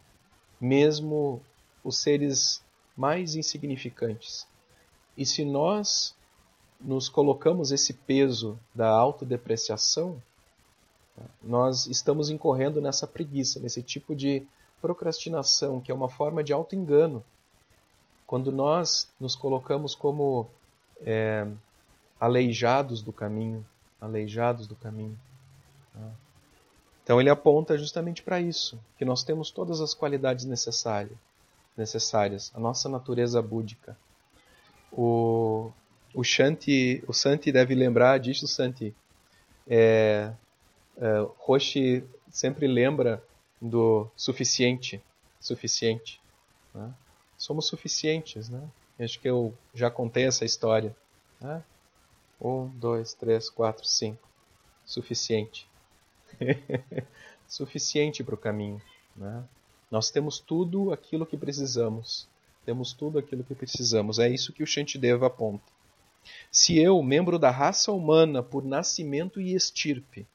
mesmo 0.60 1.40
os 1.84 1.98
seres 1.98 2.62
mais 2.96 3.34
insignificantes. 3.34 4.46
E 5.16 5.24
se 5.24 5.44
nós 5.44 6.14
nos 6.80 7.08
colocamos 7.08 7.70
esse 7.70 7.92
peso 7.92 8.58
da 8.74 8.88
autodepreciação, 8.88 10.20
nós 11.42 11.86
estamos 11.86 12.30
incorrendo 12.30 12.80
nessa 12.80 13.06
preguiça, 13.06 13.60
nesse 13.60 13.82
tipo 13.82 14.14
de 14.14 14.46
procrastinação, 14.80 15.80
que 15.80 15.92
é 15.92 15.94
uma 15.94 16.08
forma 16.08 16.42
de 16.42 16.52
auto-engano. 16.52 17.24
Quando 18.32 18.50
nós 18.50 19.10
nos 19.20 19.36
colocamos 19.36 19.94
como 19.94 20.48
é, 21.02 21.46
aleijados 22.18 23.02
do 23.02 23.12
caminho, 23.12 23.62
aleijados 24.00 24.66
do 24.66 24.74
caminho. 24.74 25.18
Então 27.04 27.20
ele 27.20 27.28
aponta 27.28 27.76
justamente 27.76 28.22
para 28.22 28.40
isso, 28.40 28.80
que 28.96 29.04
nós 29.04 29.22
temos 29.22 29.50
todas 29.50 29.82
as 29.82 29.92
qualidades 29.92 30.46
necessárias, 30.46 31.12
necessárias, 31.76 32.50
a 32.54 32.58
nossa 32.58 32.88
natureza 32.88 33.42
búdica. 33.42 33.94
O, 34.90 35.70
o 36.14 36.24
Shanti, 36.24 37.04
o 37.06 37.12
Santi 37.12 37.52
deve 37.52 37.74
lembrar 37.74 38.18
disso, 38.18 38.48
Santi. 38.48 38.94
É, 39.68 40.32
é, 40.96 41.26
Roshi 41.36 42.02
sempre 42.30 42.66
lembra 42.66 43.22
do 43.60 44.08
suficiente, 44.16 45.02
suficiente. 45.38 46.18
Né? 46.74 46.94
Somos 47.42 47.66
suficientes, 47.66 48.48
né? 48.48 48.62
Acho 49.00 49.18
que 49.18 49.28
eu 49.28 49.52
já 49.74 49.90
contei 49.90 50.26
essa 50.26 50.44
história. 50.44 50.94
Né? 51.40 51.60
Um, 52.40 52.68
dois, 52.68 53.14
três, 53.14 53.50
quatro, 53.50 53.84
cinco. 53.84 54.28
Suficiente. 54.86 55.68
suficiente 57.48 58.22
para 58.22 58.36
o 58.36 58.38
caminho. 58.38 58.80
Né? 59.16 59.42
Nós 59.90 60.08
temos 60.08 60.38
tudo 60.38 60.92
aquilo 60.92 61.26
que 61.26 61.36
precisamos. 61.36 62.28
Temos 62.64 62.92
tudo 62.92 63.18
aquilo 63.18 63.42
que 63.42 63.56
precisamos. 63.56 64.20
É 64.20 64.28
isso 64.28 64.52
que 64.52 64.62
o 64.62 64.66
Shantideva 64.66 65.26
aponta. 65.26 65.64
Se 66.48 66.78
eu, 66.78 67.02
membro 67.02 67.40
da 67.40 67.50
raça 67.50 67.90
humana 67.90 68.40
por 68.40 68.64
nascimento 68.64 69.40
e 69.40 69.52
estirpe, 69.52 70.28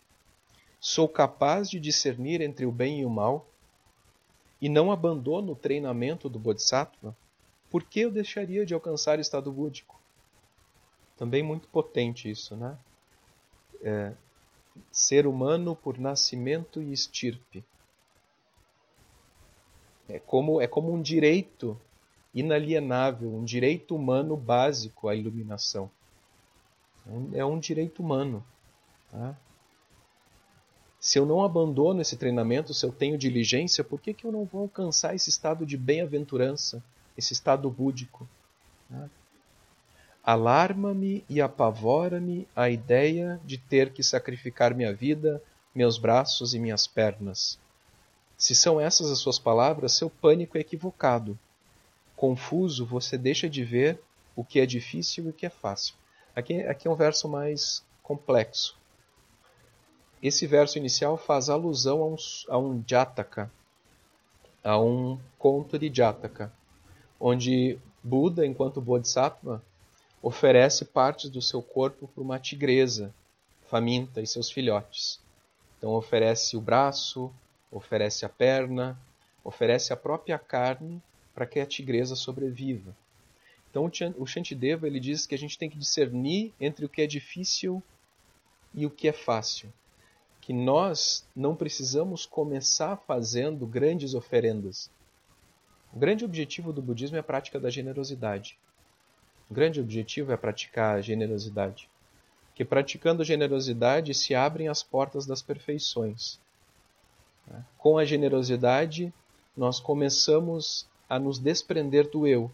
sou 0.77 1.07
capaz 1.07 1.69
de 1.69 1.79
discernir 1.79 2.41
entre 2.41 2.65
o 2.65 2.71
bem 2.71 2.99
e 2.99 3.05
o 3.05 3.09
mal, 3.09 3.47
e 4.61 4.69
não 4.69 4.91
abandono 4.91 5.51
o 5.51 5.55
treinamento 5.55 6.27
do 6.29 6.39
Bodhisattva, 6.39 7.15
por 7.69 7.83
que 7.83 8.01
eu 8.01 8.11
deixaria 8.11 8.65
de 8.65 8.73
alcançar 8.73 9.17
o 9.17 9.21
estado 9.21 9.51
búdico? 9.51 9.99
Também 11.17 11.43
muito 11.43 11.67
potente 11.67 12.29
isso, 12.29 12.55
né? 12.55 12.77
É, 13.81 14.13
ser 14.91 15.27
humano 15.27 15.75
por 15.75 15.97
nascimento 15.97 16.81
e 16.81 16.93
estirpe. 16.93 17.63
É 20.07 20.19
como, 20.19 20.61
é 20.61 20.67
como 20.67 20.93
um 20.93 21.01
direito 21.01 21.79
inalienável, 22.33 23.33
um 23.33 23.43
direito 23.43 23.95
humano 23.95 24.37
básico 24.37 25.09
à 25.09 25.15
iluminação. 25.15 25.89
É 27.33 27.43
um 27.43 27.59
direito 27.59 28.01
humano. 28.01 28.43
Tá? 29.11 29.35
Se 31.07 31.17
eu 31.17 31.25
não 31.25 31.41
abandono 31.41 32.01
esse 32.01 32.17
treinamento, 32.17 32.73
se 32.73 32.85
eu 32.85 32.91
tenho 32.91 33.17
diligência, 33.17 33.81
por 33.81 33.97
que, 33.97 34.13
que 34.13 34.25
eu 34.25 34.31
não 34.33 34.43
vou 34.43 34.63
alcançar 34.63 35.15
esse 35.15 35.29
estado 35.29 35.65
de 35.65 35.77
bem-aventurança, 35.77 36.83
esse 37.17 37.31
estado 37.31 37.71
búdico? 37.71 38.27
Tá? 38.89 39.09
Alarma-me 40.21 41.23
e 41.29 41.39
apavora-me 41.39 42.45
a 42.53 42.69
ideia 42.69 43.39
de 43.45 43.57
ter 43.57 43.93
que 43.93 44.03
sacrificar 44.03 44.75
minha 44.75 44.93
vida, 44.93 45.41
meus 45.73 45.97
braços 45.97 46.53
e 46.53 46.59
minhas 46.59 46.85
pernas. 46.87 47.57
Se 48.37 48.53
são 48.53 48.77
essas 48.77 49.09
as 49.09 49.19
suas 49.19 49.39
palavras, 49.39 49.93
seu 49.93 50.09
pânico 50.09 50.57
é 50.57 50.59
equivocado. 50.59 51.39
Confuso, 52.17 52.85
você 52.85 53.17
deixa 53.17 53.49
de 53.49 53.63
ver 53.63 53.97
o 54.35 54.43
que 54.43 54.59
é 54.59 54.65
difícil 54.65 55.23
e 55.23 55.29
o 55.29 55.33
que 55.33 55.45
é 55.45 55.49
fácil. 55.49 55.95
Aqui, 56.35 56.63
aqui 56.63 56.85
é 56.85 56.91
um 56.91 56.95
verso 56.95 57.29
mais 57.29 57.81
complexo. 58.03 58.75
Esse 60.21 60.47
verso 60.47 60.77
inicial 60.79 61.15
faz 61.15 61.47
alusão 61.47 62.01
a 62.01 62.07
um, 62.07 62.15
a 62.49 62.57
um 62.57 62.83
Jataka, 62.85 63.51
a 64.63 64.79
um 64.79 65.19
conto 65.37 65.77
de 65.77 65.93
Jataka, 65.93 66.51
onde 67.19 67.77
Buda, 68.03 68.45
enquanto 68.45 68.81
Bodhisattva, 68.81 69.61
oferece 70.21 70.85
partes 70.85 71.29
do 71.29 71.41
seu 71.41 71.61
corpo 71.61 72.07
para 72.07 72.23
uma 72.23 72.39
tigresa 72.39 73.13
faminta 73.69 74.19
e 74.19 74.25
seus 74.25 74.49
filhotes. 74.49 75.19
Então 75.77 75.91
oferece 75.91 76.57
o 76.57 76.61
braço, 76.61 77.31
oferece 77.71 78.25
a 78.25 78.29
perna, 78.29 78.99
oferece 79.43 79.93
a 79.93 79.95
própria 79.95 80.39
carne 80.39 81.01
para 81.35 81.45
que 81.45 81.59
a 81.59 81.65
tigresa 81.65 82.15
sobreviva. 82.15 82.95
Então 83.69 83.89
o 84.17 84.25
Shantideva 84.25 84.87
ele 84.87 84.99
diz 84.99 85.27
que 85.27 85.35
a 85.35 85.37
gente 85.37 85.59
tem 85.59 85.69
que 85.69 85.77
discernir 85.77 86.53
entre 86.59 86.85
o 86.85 86.89
que 86.89 87.03
é 87.03 87.07
difícil 87.07 87.83
e 88.73 88.85
o 88.85 88.89
que 88.89 89.07
é 89.07 89.13
fácil. 89.13 89.71
Que 90.47 90.53
nós 90.53 91.27
não 91.35 91.53
precisamos 91.53 92.25
começar 92.25 92.95
fazendo 93.05 93.67
grandes 93.67 94.13
oferendas. 94.13 94.89
O 95.93 95.99
grande 95.99 96.23
objetivo 96.23 96.71
do 96.71 96.81
budismo 96.81 97.17
é 97.17 97.19
a 97.19 97.23
prática 97.23 97.59
da 97.59 97.69
generosidade. 97.69 98.57
O 99.49 99.53
grande 99.53 99.81
objetivo 99.81 100.31
é 100.31 100.37
praticar 100.37 100.95
a 100.95 101.01
generosidade. 101.01 101.89
Que 102.55 102.63
praticando 102.63 103.25
generosidade 103.25 104.13
se 104.13 104.33
abrem 104.33 104.69
as 104.69 104.81
portas 104.81 105.25
das 105.25 105.41
perfeições. 105.41 106.39
Com 107.77 107.97
a 107.97 108.05
generosidade, 108.05 109.13
nós 109.53 109.81
começamos 109.81 110.87
a 111.09 111.19
nos 111.19 111.37
desprender 111.37 112.09
do 112.09 112.25
eu, 112.25 112.49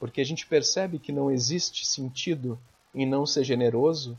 porque 0.00 0.22
a 0.22 0.24
gente 0.24 0.46
percebe 0.46 0.98
que 0.98 1.12
não 1.12 1.30
existe 1.30 1.86
sentido 1.86 2.58
em 2.94 3.04
não 3.04 3.26
ser 3.26 3.44
generoso 3.44 4.18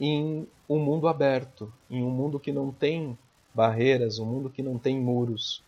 em 0.00 0.46
um 0.68 0.78
mundo 0.78 1.08
aberto, 1.08 1.72
em 1.90 2.02
um 2.02 2.10
mundo 2.10 2.38
que 2.38 2.52
não 2.52 2.70
tem 2.70 3.18
barreiras, 3.54 4.18
um 4.18 4.26
mundo 4.26 4.50
que 4.50 4.62
não 4.62 4.78
tem 4.78 4.98
muros. 4.98 5.62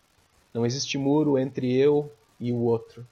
Não 0.53 0.65
existe 0.65 0.97
muro 0.97 1.37
entre 1.37 1.73
eu 1.75 2.11
e 2.39 2.51
o 2.51 2.57
outro. 2.57 3.05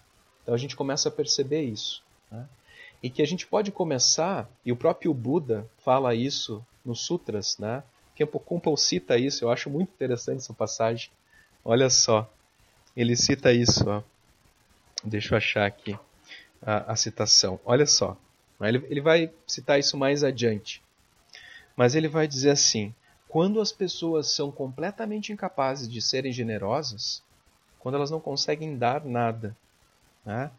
Então 0.44 0.54
a 0.54 0.58
gente 0.58 0.76
começa 0.76 1.10
a 1.10 1.12
perceber 1.12 1.62
isso. 1.62 2.04
Né? 2.32 2.48
E 3.02 3.10
que 3.10 3.22
a 3.22 3.28
gente 3.28 3.48
pode 3.48 3.72
começar, 3.72 4.50
e 4.66 4.72
o 4.72 4.76
próprio 4.76 5.14
Buda 5.14 5.70
fala 5.80 6.14
isso 6.16 6.66
nos 6.84 7.02
Sutras, 7.02 7.58
né? 7.58 7.84
Kempo 8.16 8.42
cita 8.76 9.18
isso, 9.18 9.46
eu 9.46 9.50
acho 9.50 9.70
muito 9.70 9.90
interessante 9.90 10.40
essa 10.40 10.54
passagem. 10.54 11.10
Olha 11.64 11.90
só 11.90 12.30
ele 12.96 13.16
cita 13.16 13.54
isso. 13.54 13.90
Ó. 13.90 14.04
Deixa 15.04 15.34
eu 15.34 15.38
achar 15.38 15.66
aqui 15.66 15.98
a, 16.62 16.92
a 16.92 16.96
citação. 16.96 17.60
Olha 17.66 17.86
só. 17.86 18.18
Ele, 18.62 18.86
ele 18.90 19.02
vai 19.02 19.32
citar 19.48 19.80
isso 19.80 19.98
mais 19.98 20.24
adiante. 20.24 20.84
Mas 21.80 21.96
ele 21.96 22.10
vai 22.10 22.28
dizer 22.28 22.50
assim: 22.50 22.94
quando 23.30 23.62
as 23.62 23.72
pessoas 23.72 24.34
são 24.34 24.52
completamente 24.52 25.32
incapazes 25.32 25.90
de 25.90 26.02
serem 26.02 26.30
generosas, 26.30 27.24
quando 27.80 27.96
elas 27.96 28.12
não 28.12 28.20
conseguem 28.20 28.78
dar 28.78 29.06
nada, 29.06 29.56
né, 30.26 30.52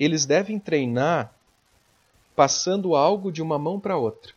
eles 0.00 0.26
devem 0.26 0.58
treinar 0.58 1.32
passando 2.34 2.96
algo 2.96 3.30
de 3.30 3.40
uma 3.40 3.56
mão 3.56 3.78
para 3.78 3.96
outra. 3.96 4.34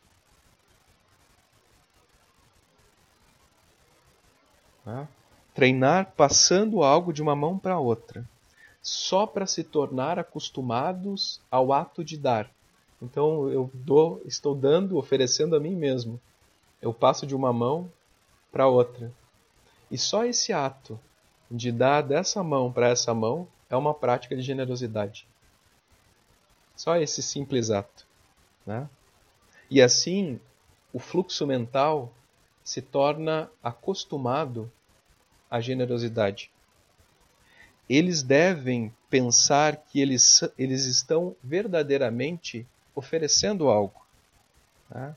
Né? 4.85 5.07
Treinar 5.55 6.13
passando 6.15 6.83
algo 6.83 7.11
de 7.11 7.23
uma 7.23 7.35
mão 7.35 7.57
para 7.57 7.79
outra, 7.79 8.23
só 8.79 9.25
para 9.25 9.47
se 9.47 9.63
tornar 9.63 10.19
acostumados 10.19 11.41
ao 11.49 11.73
ato 11.73 12.03
de 12.03 12.15
dar. 12.15 12.47
Então 13.01 13.49
eu 13.49 13.69
dou, 13.73 14.21
estou 14.25 14.55
dando, 14.55 14.97
oferecendo 14.97 15.55
a 15.55 15.59
mim 15.59 15.75
mesmo. 15.75 16.19
Eu 16.81 16.93
passo 16.93 17.25
de 17.25 17.35
uma 17.35 17.53
mão 17.53 17.91
para 18.51 18.67
outra. 18.67 19.11
E 19.89 19.97
só 19.97 20.25
esse 20.25 20.51
ato 20.51 20.99
de 21.49 21.71
dar 21.71 22.01
dessa 22.01 22.43
mão 22.43 22.71
para 22.71 22.89
essa 22.89 23.13
mão 23.13 23.47
é 23.69 23.75
uma 23.75 23.93
prática 23.93 24.35
de 24.35 24.41
generosidade. 24.41 25.27
Só 26.75 26.97
esse 26.97 27.21
simples 27.23 27.69
ato. 27.71 28.05
Né? 28.65 28.89
E 29.69 29.81
assim, 29.81 30.39
o 30.91 30.99
fluxo 30.99 31.45
mental 31.45 32.11
se 32.63 32.81
torna 32.81 33.49
acostumado 33.63 34.71
à 35.49 35.59
generosidade. 35.61 36.51
Eles 37.89 38.21
devem 38.21 38.93
pensar 39.09 39.77
que 39.77 40.01
eles, 40.01 40.43
eles 40.57 40.85
estão 40.85 41.35
verdadeiramente 41.41 42.67
oferecendo 42.97 43.69
algo, 43.69 44.03
né? 44.89 45.15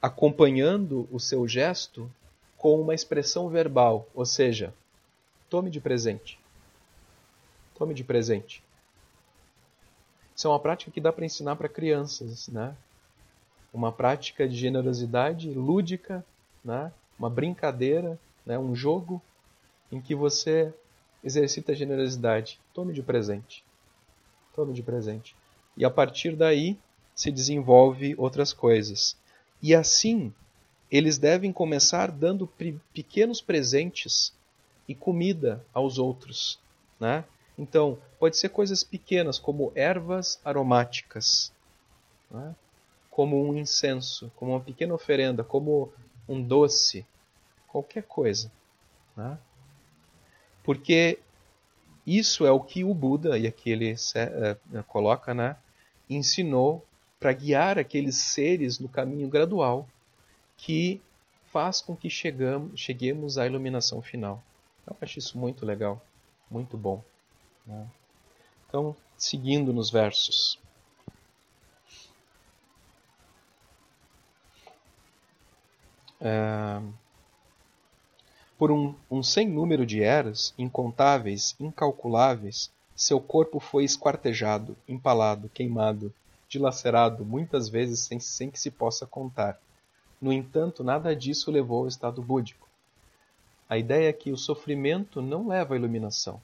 acompanhando 0.00 1.06
o 1.12 1.20
seu 1.20 1.46
gesto 1.46 2.10
com 2.56 2.80
uma 2.80 2.94
expressão 2.94 3.50
verbal, 3.50 4.08
ou 4.14 4.24
seja, 4.24 4.72
tome 5.50 5.70
de 5.70 5.78
presente. 5.78 6.40
Tome 7.76 7.92
de 7.92 8.02
presente. 8.02 8.64
Isso 10.34 10.46
é 10.46 10.50
uma 10.50 10.58
prática 10.58 10.90
que 10.90 11.02
dá 11.02 11.12
para 11.12 11.26
ensinar 11.26 11.56
para 11.56 11.68
crianças, 11.68 12.48
né? 12.48 12.74
Uma 13.72 13.92
prática 13.92 14.48
de 14.48 14.56
generosidade 14.56 15.52
lúdica, 15.52 16.24
né? 16.64 16.90
Uma 17.18 17.28
brincadeira, 17.28 18.18
né? 18.46 18.58
Um 18.58 18.74
jogo 18.74 19.20
em 19.92 20.00
que 20.00 20.14
você 20.14 20.72
exercita 21.22 21.72
a 21.72 21.74
generosidade. 21.74 22.58
Tome 22.72 22.94
de 22.94 23.02
presente. 23.02 23.62
Tome 24.54 24.72
de 24.72 24.82
presente 24.82 25.36
e 25.76 25.84
a 25.84 25.90
partir 25.90 26.36
daí 26.36 26.78
se 27.14 27.30
desenvolve 27.30 28.14
outras 28.18 28.52
coisas. 28.52 29.16
E 29.62 29.74
assim, 29.74 30.32
eles 30.90 31.18
devem 31.18 31.52
começar 31.52 32.10
dando 32.10 32.46
pequenos 32.92 33.40
presentes 33.40 34.32
e 34.88 34.94
comida 34.94 35.64
aos 35.72 35.98
outros, 35.98 36.58
né? 37.00 37.24
Então, 37.56 37.98
pode 38.18 38.36
ser 38.36 38.48
coisas 38.48 38.82
pequenas 38.82 39.38
como 39.38 39.72
ervas 39.74 40.40
aromáticas, 40.44 41.52
né? 42.30 42.54
como 43.10 43.40
um 43.40 43.56
incenso, 43.56 44.30
como 44.34 44.52
uma 44.52 44.60
pequena 44.60 44.92
oferenda, 44.92 45.44
como 45.44 45.92
um 46.28 46.42
doce, 46.42 47.06
qualquer 47.68 48.02
coisa. 48.02 48.50
Né? 49.16 49.38
Porque 50.64 51.20
isso 52.04 52.44
é 52.44 52.50
o 52.50 52.58
que 52.58 52.82
o 52.82 52.92
Buda, 52.92 53.38
e 53.38 53.46
aqui 53.46 53.70
ele 53.70 53.94
uh, 53.94 54.82
coloca, 54.84 55.32
né? 55.32 55.56
Ensinou 56.08 56.84
para 57.18 57.32
guiar 57.32 57.78
aqueles 57.78 58.16
seres 58.16 58.78
no 58.78 58.88
caminho 58.88 59.28
gradual 59.28 59.88
que 60.56 61.00
faz 61.46 61.80
com 61.80 61.96
que 61.96 62.10
chegamos, 62.10 62.80
cheguemos 62.80 63.38
à 63.38 63.46
iluminação 63.46 64.02
final. 64.02 64.42
Eu 64.86 64.96
acho 65.00 65.18
isso 65.18 65.38
muito 65.38 65.64
legal, 65.64 66.04
muito 66.50 66.76
bom. 66.76 67.02
Né? 67.66 67.86
Então, 68.68 68.94
seguindo 69.16 69.72
nos 69.72 69.90
versos. 69.90 70.58
É, 76.20 76.82
por 78.58 78.70
um, 78.70 78.94
um 79.10 79.22
sem 79.22 79.48
número 79.48 79.84
de 79.84 80.02
eras, 80.02 80.54
incontáveis, 80.58 81.54
incalculáveis, 81.60 82.72
seu 82.96 83.20
corpo 83.20 83.58
foi 83.58 83.84
esquartejado, 83.84 84.76
empalado, 84.88 85.48
queimado, 85.48 86.12
dilacerado, 86.48 87.24
muitas 87.24 87.68
vezes 87.68 88.00
sem, 88.00 88.20
sem 88.20 88.50
que 88.50 88.60
se 88.60 88.70
possa 88.70 89.06
contar. 89.06 89.58
No 90.20 90.32
entanto, 90.32 90.84
nada 90.84 91.14
disso 91.14 91.50
levou 91.50 91.80
ao 91.80 91.88
estado 91.88 92.22
búdico. 92.22 92.68
A 93.68 93.76
ideia 93.76 94.08
é 94.08 94.12
que 94.12 94.30
o 94.30 94.36
sofrimento 94.36 95.20
não 95.20 95.48
leva 95.48 95.74
à 95.74 95.76
iluminação. 95.76 96.40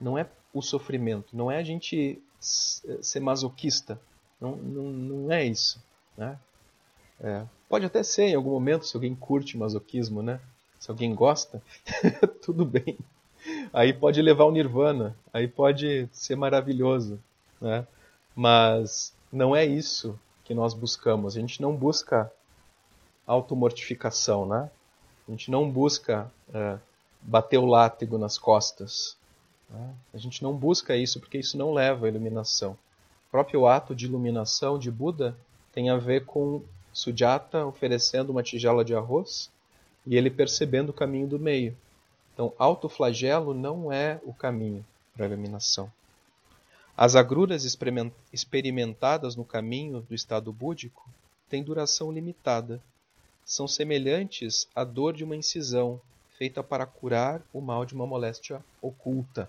Não 0.00 0.16
é 0.16 0.26
o 0.54 0.62
sofrimento, 0.62 1.36
não 1.36 1.50
é 1.50 1.58
a 1.58 1.62
gente 1.62 2.20
ser 2.40 3.20
masoquista. 3.20 4.00
Não, 4.40 4.56
não, 4.56 4.84
não 4.84 5.32
é 5.32 5.44
isso. 5.44 5.82
Né? 6.16 6.38
É, 7.20 7.44
pode 7.68 7.84
até 7.84 8.02
ser 8.02 8.24
em 8.24 8.34
algum 8.34 8.50
momento, 8.50 8.86
se 8.86 8.96
alguém 8.96 9.14
curte 9.14 9.58
masoquismo, 9.58 10.22
né? 10.22 10.40
Se 10.78 10.90
alguém 10.90 11.14
gosta, 11.14 11.62
tudo 12.40 12.64
bem 12.64 12.96
aí 13.72 13.92
pode 13.92 14.20
levar 14.20 14.44
ao 14.44 14.52
nirvana, 14.52 15.16
aí 15.32 15.46
pode 15.46 16.08
ser 16.12 16.36
maravilhoso, 16.36 17.18
né? 17.60 17.86
Mas 18.34 19.14
não 19.32 19.54
é 19.54 19.64
isso 19.64 20.18
que 20.44 20.54
nós 20.54 20.74
buscamos. 20.74 21.36
A 21.36 21.40
gente 21.40 21.60
não 21.60 21.74
busca 21.74 22.30
automortificação, 23.26 24.46
né? 24.46 24.70
A 25.28 25.30
gente 25.30 25.50
não 25.50 25.70
busca 25.70 26.30
é, 26.52 26.78
bater 27.22 27.58
o 27.58 27.66
látigo 27.66 28.18
nas 28.18 28.36
costas. 28.36 29.16
Né? 29.68 29.94
A 30.12 30.18
gente 30.18 30.42
não 30.42 30.52
busca 30.52 30.96
isso 30.96 31.20
porque 31.20 31.38
isso 31.38 31.56
não 31.56 31.72
leva 31.72 32.06
à 32.06 32.08
iluminação. 32.08 32.72
O 32.72 33.30
próprio 33.30 33.66
ato 33.66 33.94
de 33.94 34.06
iluminação 34.06 34.78
de 34.78 34.90
Buda 34.90 35.36
tem 35.72 35.88
a 35.88 35.96
ver 35.96 36.24
com 36.24 36.62
Sujata 36.92 37.64
oferecendo 37.64 38.30
uma 38.30 38.42
tigela 38.42 38.84
de 38.84 38.94
arroz 38.94 39.50
e 40.04 40.16
ele 40.16 40.28
percebendo 40.30 40.88
o 40.88 40.94
caminho 40.94 41.28
do 41.28 41.38
meio. 41.38 41.76
Então, 42.40 42.54
autoflagelo 42.58 43.52
não 43.52 43.92
é 43.92 44.18
o 44.24 44.32
caminho 44.32 44.82
para 45.12 45.26
a 45.26 45.28
iluminação. 45.28 45.92
As 46.96 47.14
agruras 47.14 47.66
experimentadas 48.32 49.36
no 49.36 49.44
caminho 49.44 50.00
do 50.00 50.14
estado 50.14 50.50
búdico 50.50 51.06
têm 51.50 51.62
duração 51.62 52.10
limitada. 52.10 52.80
São 53.44 53.68
semelhantes 53.68 54.66
à 54.74 54.84
dor 54.84 55.12
de 55.12 55.22
uma 55.22 55.36
incisão 55.36 56.00
feita 56.38 56.62
para 56.62 56.86
curar 56.86 57.42
o 57.52 57.60
mal 57.60 57.84
de 57.84 57.94
uma 57.94 58.06
moléstia 58.06 58.64
oculta. 58.80 59.46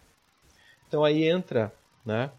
Então 0.90 1.06
aí 1.06 1.24
entra 1.24 1.74
né, 2.06 2.30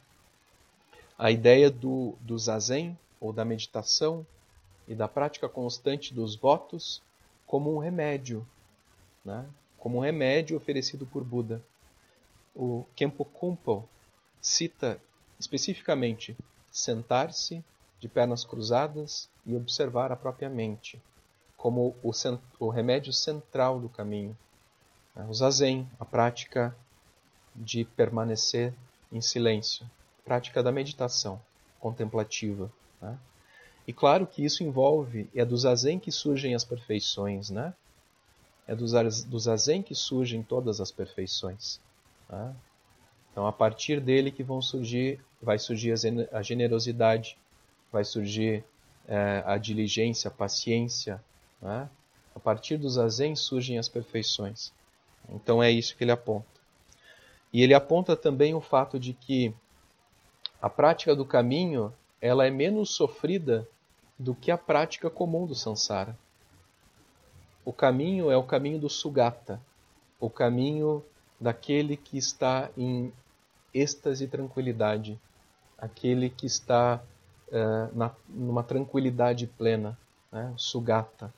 a 1.19 1.31
ideia 1.31 1.71
do, 1.71 2.15
do 2.21 2.39
zazen, 2.39 2.95
ou 3.19 3.33
da 3.33 3.43
meditação, 3.43 4.27
e 4.87 4.95
da 4.95 5.09
prática 5.09 5.49
constante 5.49 6.13
dos 6.13 6.37
votos 6.37 7.01
como 7.47 7.75
um 7.75 7.79
remédio. 7.79 8.47
Né? 9.25 9.47
Como 9.83 9.99
um 9.99 10.01
remédio 10.01 10.57
oferecido 10.57 11.05
por 11.05 11.25
Buda. 11.25 11.61
O 12.55 12.87
Kempo 12.95 13.25
Kumpo 13.25 13.89
cita 14.41 14.97
especificamente 15.41 16.37
sentar-se 16.71 17.65
de 17.99 18.09
pernas 18.09 18.45
cruzadas 18.45 19.29
e 19.45 19.57
observar 19.57 20.13
a 20.13 20.17
própria 20.17 20.49
mente, 20.49 21.03
como 21.57 21.97
o, 22.01 22.13
o 22.61 22.69
remédio 22.69 23.13
central 23.13 23.81
do 23.81 23.89
caminho. 23.89 24.39
O 25.29 25.35
zazen, 25.35 25.91
a 25.99 26.05
prática 26.05 26.73
de 27.53 27.85
permanecer 27.85 28.73
em 29.11 29.21
silêncio, 29.21 29.85
prática 30.25 30.63
da 30.63 30.71
meditação 30.71 31.43
contemplativa. 31.81 32.71
Né? 33.01 33.19
E 33.89 33.93
claro 33.93 34.29
que 34.29 34.45
isso 34.45 34.63
envolve, 34.63 35.29
é 35.35 35.45
do 35.45 35.57
zazen 35.57 35.99
que 35.99 36.13
surgem 36.13 36.55
as 36.55 36.63
perfeições, 36.63 37.51
né? 37.51 37.75
É 38.67 38.75
do, 38.75 38.85
do 39.27 39.39
zazen 39.39 39.83
que 39.83 39.95
surgem 39.95 40.43
todas 40.43 40.81
as 40.81 40.91
perfeições. 40.91 41.81
Tá? 42.29 42.53
Então, 43.31 43.47
a 43.47 43.53
partir 43.53 44.01
dele 44.01 44.31
que 44.31 44.43
vão 44.43 44.61
surgir, 44.61 45.21
vai 45.41 45.59
surgir 45.59 45.95
a 46.33 46.43
generosidade, 46.43 47.37
vai 47.91 48.05
surgir 48.05 48.65
é, 49.07 49.43
a 49.45 49.57
diligência, 49.59 50.29
a 50.29 50.31
paciência. 50.31 51.23
Tá? 51.61 51.89
A 52.35 52.41
partir 52.41 52.77
do 52.77 52.89
zazen 52.89 53.37
surgem 53.37 53.79
as 53.79 53.89
perfeições. 53.89 54.73
Então 55.29 55.63
é 55.63 55.71
isso 55.71 55.97
que 55.97 56.05
ele 56.05 56.11
aponta. 56.11 56.47
E 57.53 57.63
ele 57.63 57.75
aponta 57.75 58.17
também 58.17 58.55
o 58.55 58.61
fato 58.61 58.99
de 58.99 59.13
que 59.13 59.55
a 60.61 60.71
prática 60.71 61.15
do 61.15 61.25
caminho 61.25 61.93
ela 62.21 62.47
é 62.47 62.51
menos 62.51 62.91
sofrida 62.91 63.69
do 64.19 64.35
que 64.35 64.51
a 64.51 64.57
prática 64.57 65.11
comum 65.11 65.47
do 65.47 65.55
samsara. 65.55 66.17
O 67.65 67.73
caminho 67.73 68.31
é 68.31 68.37
o 68.37 68.43
caminho 68.43 68.79
do 68.79 68.89
Sugata, 68.89 69.61
o 70.19 70.29
caminho 70.29 71.05
daquele 71.41 71.97
que 71.97 72.17
está 72.17 72.71
em 72.77 73.13
êxtase 73.75 74.25
e 74.25 74.29
tranquilidade, 74.29 75.19
aquele 75.79 76.31
que 76.31 76.47
está 76.47 77.03
uh, 77.49 77.97
na, 77.97 78.11
numa 78.29 78.63
tranquilidade 78.63 79.47
plena, 79.47 79.99
né? 80.31 80.53
sugata. 80.57 81.33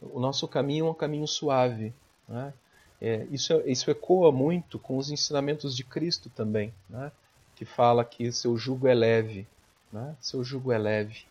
O 0.00 0.20
nosso 0.20 0.46
caminho 0.46 0.86
é 0.86 0.90
um 0.90 0.94
caminho 0.94 1.26
suave. 1.26 1.94
Né? 2.28 2.52
É, 3.00 3.26
isso, 3.30 3.54
isso 3.66 3.90
ecoa 3.90 4.30
muito 4.30 4.78
com 4.78 4.98
os 4.98 5.10
ensinamentos 5.10 5.74
de 5.74 5.82
Cristo 5.82 6.28
também, 6.28 6.74
né? 6.88 7.10
que 7.54 7.64
fala 7.64 8.04
que 8.04 8.30
seu 8.32 8.56
jugo 8.56 8.86
é 8.86 8.94
leve. 8.94 9.46
Né? 9.92 10.14
Seu 10.20 10.44
jugo 10.44 10.72
é 10.72 10.78
leve. 10.78 11.24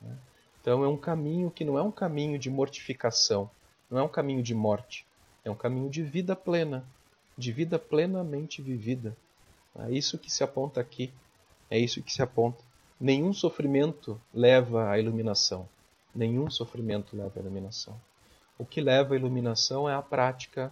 Né? 0.00 0.14
Então 0.60 0.84
é 0.84 0.88
um 0.88 0.96
caminho 0.96 1.50
que 1.50 1.64
não 1.64 1.78
é 1.78 1.82
um 1.82 1.90
caminho 1.90 2.38
de 2.38 2.50
mortificação, 2.50 3.50
não 3.90 3.98
é 3.98 4.02
um 4.02 4.08
caminho 4.08 4.42
de 4.42 4.54
morte, 4.54 5.06
é 5.44 5.50
um 5.50 5.54
caminho 5.54 5.88
de 5.88 6.02
vida 6.02 6.36
plena, 6.36 6.84
de 7.36 7.50
vida 7.50 7.78
plenamente 7.78 8.60
vivida. 8.60 9.16
É 9.78 9.90
isso 9.90 10.18
que 10.18 10.30
se 10.30 10.44
aponta 10.44 10.80
aqui, 10.80 11.10
é 11.70 11.78
isso 11.78 12.02
que 12.02 12.12
se 12.12 12.22
aponta. 12.22 12.62
Nenhum 13.00 13.32
sofrimento 13.32 14.20
leva 14.34 14.90
à 14.90 14.98
iluminação. 14.98 15.66
Nenhum 16.14 16.50
sofrimento 16.50 17.16
leva 17.16 17.32
à 17.36 17.40
iluminação. 17.40 17.98
O 18.58 18.64
que 18.66 18.80
leva 18.80 19.14
à 19.14 19.16
iluminação 19.16 19.88
é 19.88 19.94
a 19.94 20.02
prática 20.02 20.70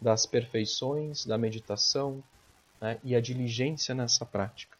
das 0.00 0.26
perfeições, 0.26 1.24
da 1.24 1.38
meditação 1.38 2.24
né, 2.80 2.98
e 3.04 3.14
a 3.14 3.20
diligência 3.20 3.94
nessa 3.94 4.26
prática. 4.26 4.79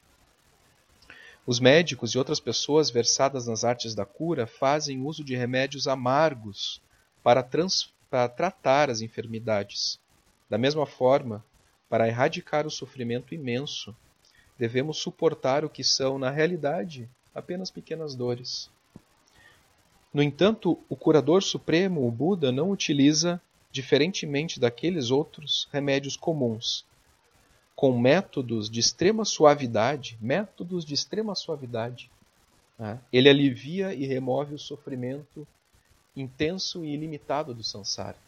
Os 1.47 1.59
médicos 1.59 2.11
e 2.11 2.19
outras 2.19 2.39
pessoas 2.39 2.91
versadas 2.91 3.47
nas 3.47 3.65
artes 3.65 3.95
da 3.95 4.05
cura 4.05 4.47
fazem 4.47 5.03
uso 5.03 5.25
de 5.25 5.35
remédios 5.35 5.89
amargos 5.89 6.81
para, 7.23 7.43
trans, 7.43 7.93
para 8.11 8.29
tratar 8.29 8.91
as 8.91 9.01
enfermidades. 9.01 9.99
Da 10.49 10.59
mesma 10.59 10.85
forma, 10.85 11.45
para 11.89 12.07
erradicar 12.07 12.67
o 12.67 12.71
sofrimento 12.71 13.35
imenso, 13.35 13.97
devemos 14.59 14.99
suportar 14.99 15.65
o 15.65 15.71
que 15.71 15.83
são, 15.83 16.19
na 16.19 16.31
realidade, 16.31 17.09
apenas 17.35 17.71
pequenas 17.71 18.15
dores. 18.15 18.71
No 20.13 20.23
entanto, 20.23 20.79
o 20.89 20.97
curador 20.97 21.43
supremo, 21.43 22.07
o 22.07 22.11
Buda, 22.11 22.53
não 22.53 22.71
utiliza, 22.71 23.41
diferentemente 23.73 24.61
daqueles 24.61 25.11
outros, 25.11 25.69
remédios 25.73 26.17
comuns, 26.17 26.85
com 27.81 27.99
métodos 27.99 28.69
de 28.69 28.79
extrema 28.79 29.25
suavidade, 29.25 30.19
métodos 30.21 30.85
de 30.85 30.93
extrema 30.93 31.35
suavidade. 31.35 32.11
Né? 32.79 33.01
Ele 33.11 33.27
alivia 33.27 33.95
e 33.95 34.05
remove 34.05 34.55
o 34.55 34.59
sofrimento 34.59 35.49
intenso 36.15 36.85
e 36.85 36.93
ilimitado 36.93 37.55
do 37.55 37.65
samsara. 37.65 38.19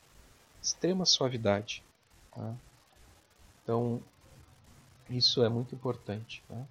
Extrema 0.63 1.05
suavidade. 1.05 1.83
Tá? 2.35 2.55
Então, 3.63 4.03
isso 5.11 5.45
é 5.45 5.51
muito 5.51 5.75
importante. 5.75 6.43
Tá? 6.49 6.65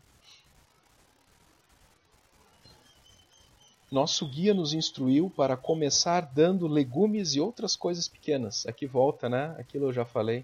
Nosso 3.91 4.27
guia 4.27 4.55
nos 4.55 4.73
instruiu 4.73 5.29
para 5.29 5.55
começar 5.55 6.21
dando 6.21 6.65
legumes 6.65 7.35
e 7.35 7.39
outras 7.39 7.75
coisas 7.75 8.07
pequenas. 8.07 8.65
Aqui 8.65 8.87
volta, 8.87 9.29
né? 9.29 9.55
Aquilo 9.59 9.89
eu 9.89 9.93
já 9.93 10.03
falei. 10.03 10.43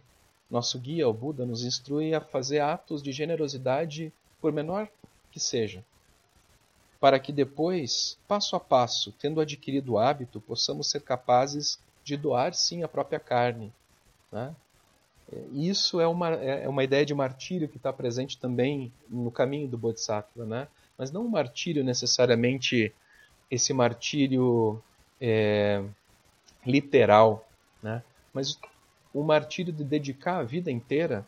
Nosso 0.49 0.79
guia, 0.79 1.07
o 1.07 1.13
Buda, 1.13 1.45
nos 1.45 1.63
instrui 1.63 2.13
a 2.13 2.21
fazer 2.21 2.59
atos 2.59 3.03
de 3.03 3.11
generosidade, 3.11 4.13
por 4.39 4.51
menor 4.53 4.87
que 5.31 5.39
seja, 5.39 5.83
para 6.99 7.19
que 7.19 7.31
depois, 7.31 8.17
passo 8.27 8.55
a 8.55 8.59
passo, 8.59 9.11
tendo 9.19 9.41
adquirido 9.41 9.93
o 9.93 9.97
hábito, 9.99 10.39
possamos 10.39 10.89
ser 10.89 11.01
capazes 11.01 11.79
de 12.03 12.15
doar 12.15 12.53
sim 12.53 12.83
a 12.83 12.87
própria 12.87 13.19
carne. 13.19 13.73
Né? 14.31 14.55
Isso 15.51 15.99
é 15.99 16.07
uma, 16.07 16.29
é 16.29 16.67
uma 16.67 16.83
ideia 16.83 17.05
de 17.05 17.13
martírio 17.13 17.67
que 17.67 17.77
está 17.77 17.91
presente 17.91 18.37
também 18.37 18.91
no 19.09 19.29
caminho 19.29 19.67
do 19.67 19.77
Bodhisattva, 19.77 20.45
né? 20.45 20.67
mas 20.97 21.11
não 21.11 21.25
um 21.25 21.29
martírio 21.29 21.83
necessariamente 21.83 22.93
esse 23.51 23.73
martírio 23.73 24.81
é, 25.19 25.83
literal, 26.65 27.47
né? 27.83 28.01
mas 28.33 28.57
o 29.19 29.23
martírio 29.23 29.73
de 29.73 29.83
dedicar 29.83 30.37
a 30.37 30.43
vida 30.43 30.71
inteira, 30.71 31.25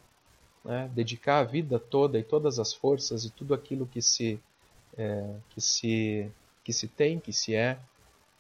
né? 0.64 0.90
dedicar 0.94 1.40
a 1.40 1.44
vida 1.44 1.80
toda 1.80 2.20
e 2.20 2.24
todas 2.24 2.60
as 2.60 2.74
forças 2.74 3.26
e 3.26 3.30
tudo 3.30 3.54
aquilo 3.54 3.88
que 3.88 4.02
se, 4.02 4.40
é, 4.98 5.36
que 5.50 5.62
se, 5.62 6.32
que 6.64 6.74
se 6.74 6.88
tem, 6.88 7.20
que 7.20 7.34
se 7.34 7.56
é, 7.56 7.80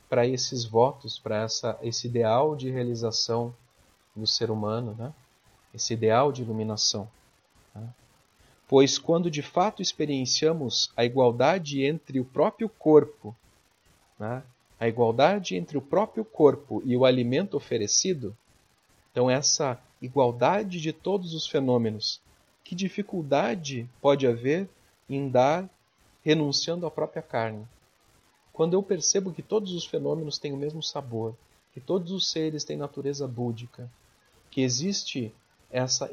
para 0.09 0.27
esses 0.27 0.65
votos, 0.65 1.17
para 1.17 1.47
esse 1.81 2.07
ideal 2.07 2.55
de 2.55 2.69
realização 2.69 3.53
do 4.15 4.27
ser 4.27 4.51
humano, 4.51 4.95
né? 4.97 5.13
esse 5.73 5.93
ideal 5.93 6.31
de 6.31 6.41
iluminação. 6.41 7.09
Né? 7.73 7.87
Pois 8.67 8.97
quando 8.97 9.31
de 9.31 9.41
fato 9.41 9.81
experienciamos 9.81 10.91
a 10.95 11.05
igualdade 11.05 11.83
entre 11.83 12.19
o 12.19 12.25
próprio 12.25 12.67
corpo 12.67 13.35
né? 14.19 14.43
a 14.79 14.87
igualdade 14.87 15.55
entre 15.55 15.77
o 15.77 15.81
próprio 15.81 16.23
corpo 16.23 16.81
e 16.85 16.95
o 16.95 17.05
alimento 17.05 17.55
oferecido, 17.57 18.35
então 19.11 19.29
essa 19.29 19.79
igualdade 20.01 20.79
de 20.79 20.93
todos 20.93 21.33
os 21.33 21.47
fenômenos, 21.47 22.21
que 22.63 22.75
dificuldade 22.75 23.89
pode 24.01 24.27
haver 24.27 24.69
em 25.09 25.29
dar 25.29 25.69
renunciando 26.23 26.85
à 26.85 26.91
própria 26.91 27.21
carne? 27.21 27.67
Quando 28.53 28.73
eu 28.73 28.83
percebo 28.83 29.31
que 29.31 29.41
todos 29.41 29.73
os 29.73 29.85
fenômenos 29.85 30.37
têm 30.37 30.53
o 30.53 30.57
mesmo 30.57 30.83
sabor, 30.83 31.35
que 31.73 31.79
todos 31.79 32.11
os 32.11 32.29
seres 32.29 32.63
têm 32.63 32.77
natureza 32.77 33.27
búdica, 33.27 33.89
que 34.51 34.61
existe 34.61 35.33
essa 35.71 36.09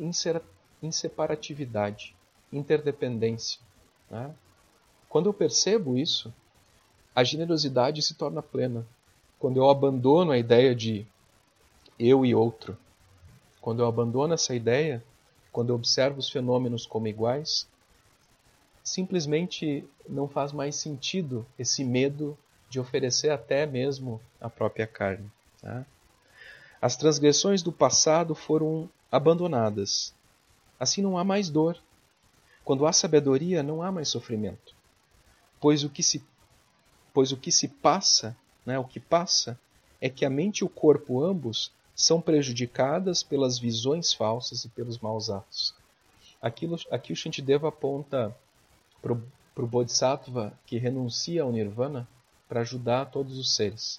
inseparatividade, 0.83 2.15
interdependência. 2.53 3.61
Né? 4.11 4.35
Quando 5.09 5.29
eu 5.29 5.35
percebo 5.35 5.97
isso, 5.97 6.33
a 7.15 7.25
generosidade 7.25 8.03
se 8.03 8.15
torna 8.15 8.43
plena. 8.43 8.87
Quando 9.39 9.57
eu 9.57 9.69
abandono 9.69 10.31
a 10.31 10.39
ideia 10.39 10.75
de 10.75 11.07
eu 11.99 12.25
e 12.25 12.35
outro, 12.35 12.77
quando 13.67 13.81
eu 13.81 13.87
abandono 13.89 14.33
essa 14.33 14.55
ideia, 14.55 15.03
quando 15.51 15.71
eu 15.71 15.75
observo 15.75 16.21
os 16.21 16.31
fenômenos 16.31 16.87
como 16.87 17.09
iguais, 17.09 17.67
simplesmente 18.85 19.85
não 20.09 20.29
faz 20.29 20.53
mais 20.53 20.77
sentido 20.77 21.45
esse 21.59 21.83
medo 21.83 22.39
de 22.71 22.79
oferecer 22.79 23.31
até 23.31 23.67
mesmo 23.67 24.21
a 24.41 24.49
própria 24.49 24.87
carne. 24.87 25.29
Tá? 25.61 25.85
As 26.81 26.95
transgressões 26.95 27.61
do 27.61 27.73
passado 27.73 28.37
foram 28.37 28.89
abandonadas. 29.11 30.14
Assim 30.79 31.03
não 31.03 31.19
há 31.19 31.25
mais 31.25 31.51
dor. 31.51 31.77
Quando 32.64 32.87
há 32.87 32.93
sabedoria, 32.93 33.64
não 33.64 33.83
há 33.83 33.91
mais 33.91 34.09
sofrimento. 34.09 34.77
Pois 35.61 35.83
o 35.83 35.91
que 35.91 36.05
se 36.05 36.25
pois 37.12 37.33
o 37.33 37.37
que 37.37 37.51
se 37.51 37.67
passa, 37.67 38.37
né, 38.64 38.79
o 38.79 38.85
que 38.85 39.01
passa, 39.01 39.59
é 40.01 40.09
que 40.09 40.25
a 40.25 40.31
mente 40.31 40.61
e 40.61 40.64
o 40.64 40.69
corpo 40.69 41.21
ambos 41.21 41.75
são 41.97 42.21
prejudicadas 42.21 43.23
pelas 43.23 43.59
visões 43.59 44.13
falsas 44.13 44.67
e 44.67 44.69
pelos 44.69 44.99
maus 44.99 45.31
atos. 45.31 45.75
Aquilo, 46.43 46.79
aqui 46.91 47.11
o 47.11 47.17
Shantideva 47.17 47.69
aponta 47.69 48.37
para 49.01 49.13
o 49.13 49.67
Bodhisattva 49.67 50.53
que 50.67 50.77
renuncia 50.77 51.43
ao 51.43 51.51
Nirvana 51.51 52.07
para 52.47 52.61
ajudar 52.61 53.07
todos 53.07 53.39
os 53.39 53.57
seres. 53.57 53.99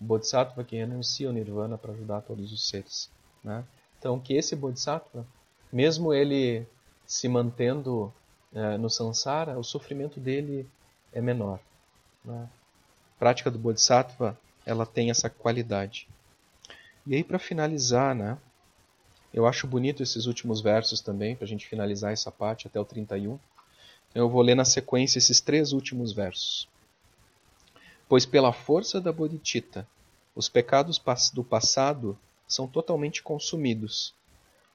O 0.00 0.04
Bodhisattva 0.04 0.62
que 0.62 0.76
renuncia 0.76 1.26
ao 1.26 1.34
Nirvana 1.34 1.76
para 1.76 1.92
ajudar 1.92 2.20
todos 2.20 2.52
os 2.52 2.68
seres. 2.68 3.10
Né? 3.42 3.64
Então, 3.98 4.20
que 4.20 4.34
esse 4.34 4.54
Bodhisattva, 4.54 5.26
mesmo 5.72 6.14
ele 6.14 6.64
se 7.04 7.28
mantendo 7.28 8.12
eh, 8.54 8.78
no 8.78 8.88
Sansara, 8.88 9.58
o 9.58 9.64
sofrimento 9.64 10.20
dele 10.20 10.68
é 11.12 11.20
menor. 11.20 11.58
Né? 12.24 12.48
A 13.16 13.18
prática 13.18 13.50
do 13.50 13.58
Bodhisattva 13.58 14.38
ela 14.64 14.86
tem 14.86 15.10
essa 15.10 15.28
qualidade. 15.28 16.08
E 17.06 17.14
aí, 17.14 17.22
para 17.22 17.38
finalizar, 17.38 18.14
né, 18.14 18.36
eu 19.32 19.46
acho 19.46 19.66
bonito 19.66 20.02
esses 20.02 20.26
últimos 20.26 20.60
versos 20.60 21.00
também, 21.00 21.36
para 21.36 21.44
a 21.44 21.48
gente 21.48 21.68
finalizar 21.68 22.12
essa 22.12 22.32
parte 22.32 22.66
até 22.66 22.80
o 22.80 22.84
31. 22.84 23.38
Então, 24.10 24.22
eu 24.22 24.28
vou 24.28 24.42
ler 24.42 24.56
na 24.56 24.64
sequência 24.64 25.18
esses 25.18 25.40
três 25.40 25.72
últimos 25.72 26.12
versos. 26.12 26.68
Pois 28.08 28.26
pela 28.26 28.52
força 28.52 29.00
da 29.00 29.12
bodhicitta, 29.12 29.86
os 30.34 30.48
pecados 30.48 31.00
do 31.32 31.44
passado 31.44 32.18
são 32.48 32.66
totalmente 32.66 33.22
consumidos. 33.22 34.14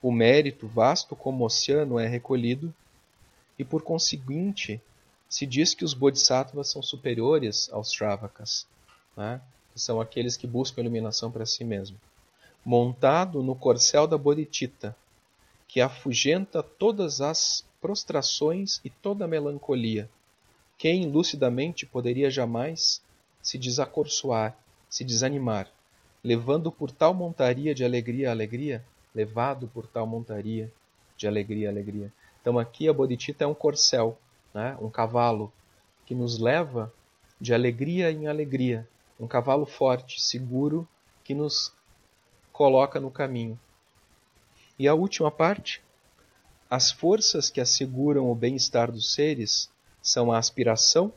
O 0.01 0.11
mérito, 0.11 0.67
vasto 0.67 1.15
como 1.15 1.43
o 1.43 1.47
oceano, 1.47 1.99
é 1.99 2.07
recolhido, 2.07 2.73
e 3.57 3.63
por 3.63 3.81
conseguinte, 3.81 4.81
se 5.29 5.45
diz 5.45 5.73
que 5.73 5.85
os 5.85 5.93
bodhisattvas 5.93 6.69
são 6.69 6.81
superiores 6.81 7.69
aos 7.71 7.91
Shravakas, 7.91 8.65
né? 9.15 9.41
que 9.73 9.79
são 9.79 10.01
aqueles 10.01 10.35
que 10.35 10.47
buscam 10.47 10.81
iluminação 10.81 11.31
para 11.31 11.45
si 11.45 11.63
mesmo. 11.63 11.97
Montado 12.63 13.41
no 13.41 13.55
corcel 13.55 14.05
da 14.05 14.17
Bodhicitta, 14.17 14.95
que 15.67 15.81
afugenta 15.81 16.61
todas 16.61 17.19
as 17.19 17.65
prostrações 17.81 18.79
e 18.85 18.89
toda 18.89 19.25
a 19.25 19.27
melancolia, 19.27 20.09
quem 20.77 21.07
lucidamente 21.07 21.85
poderia 21.85 22.29
jamais 22.29 23.01
se 23.41 23.57
desacorçoar, 23.57 24.55
se 24.89 25.03
desanimar, 25.03 25.67
levando 26.23 26.71
por 26.71 26.91
tal 26.91 27.13
montaria 27.13 27.73
de 27.73 27.83
alegria 27.83 28.29
a 28.29 28.31
alegria, 28.31 28.85
levado 29.13 29.67
por 29.67 29.87
tal 29.87 30.05
montaria 30.05 30.71
de 31.17 31.27
alegria 31.27 31.69
a 31.69 31.71
alegria. 31.71 32.13
Então 32.41 32.59
aqui 32.59 32.87
a 32.87 32.93
Bodhicitta 32.93 33.43
é 33.43 33.47
um 33.47 33.53
corcel, 33.53 34.17
né? 34.53 34.77
um 34.79 34.89
cavalo 34.89 35.51
que 36.05 36.13
nos 36.13 36.37
leva 36.37 36.93
de 37.39 37.53
alegria 37.53 38.11
em 38.11 38.27
alegria, 38.27 38.87
um 39.19 39.27
cavalo 39.27 39.65
forte, 39.65 40.21
seguro, 40.21 40.87
que 41.23 41.33
nos 41.33 41.73
coloca 42.61 42.99
no 42.99 43.09
caminho. 43.09 43.59
E 44.77 44.87
a 44.87 44.93
última 44.93 45.31
parte, 45.31 45.81
as 46.69 46.91
forças 46.91 47.49
que 47.49 47.59
asseguram 47.59 48.29
o 48.29 48.35
bem-estar 48.35 48.91
dos 48.91 49.15
seres 49.15 49.67
são 49.99 50.31
a 50.31 50.37
aspiração, 50.37 51.11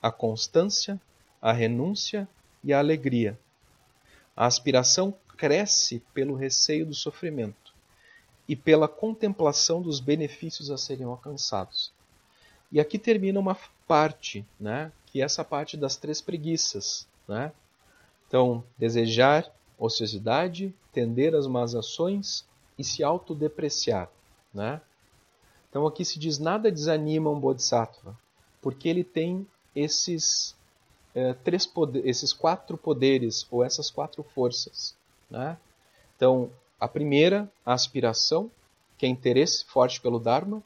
a 0.00 0.10
constância, 0.10 0.98
a 1.42 1.52
renúncia 1.52 2.26
e 2.64 2.72
a 2.72 2.78
alegria. 2.78 3.38
A 4.34 4.46
aspiração 4.46 5.14
cresce 5.36 6.02
pelo 6.14 6.34
receio 6.34 6.86
do 6.86 6.94
sofrimento 6.94 7.74
e 8.48 8.56
pela 8.56 8.88
contemplação 8.88 9.82
dos 9.82 10.00
benefícios 10.00 10.70
a 10.70 10.78
serem 10.78 11.04
alcançados. 11.04 11.92
E 12.72 12.80
aqui 12.80 12.98
termina 12.98 13.38
uma 13.38 13.58
parte, 13.86 14.42
né, 14.58 14.90
que 15.04 15.20
é 15.20 15.24
essa 15.26 15.44
parte 15.44 15.76
das 15.76 15.98
três 15.98 16.22
preguiças. 16.22 17.06
Né? 17.28 17.52
Então, 18.26 18.64
desejar 18.78 19.52
ociosidade, 19.78 20.74
tender 20.92 21.34
às 21.34 21.46
más 21.46 21.74
ações 21.74 22.44
e 22.78 22.84
se 22.84 23.02
autodepreciar. 23.04 24.10
Né? 24.52 24.80
Então 25.70 25.86
aqui 25.86 26.04
se 26.04 26.18
diz 26.18 26.38
nada 26.38 26.70
desanima 26.70 27.30
um 27.30 27.38
bodhisattva, 27.38 28.18
porque 28.60 28.88
ele 28.88 29.04
tem 29.04 29.46
esses 29.74 30.56
é, 31.14 31.32
três 31.32 31.66
poder, 31.66 32.06
esses 32.06 32.32
quatro 32.32 32.76
poderes 32.76 33.46
ou 33.50 33.64
essas 33.64 33.90
quatro 33.90 34.22
forças. 34.22 34.94
Né? 35.30 35.56
Então 36.16 36.50
a 36.80 36.86
primeira, 36.86 37.50
a 37.66 37.72
aspiração, 37.72 38.50
que 38.96 39.06
é 39.06 39.08
interesse 39.08 39.64
forte 39.64 40.00
pelo 40.00 40.18
Dharma. 40.18 40.62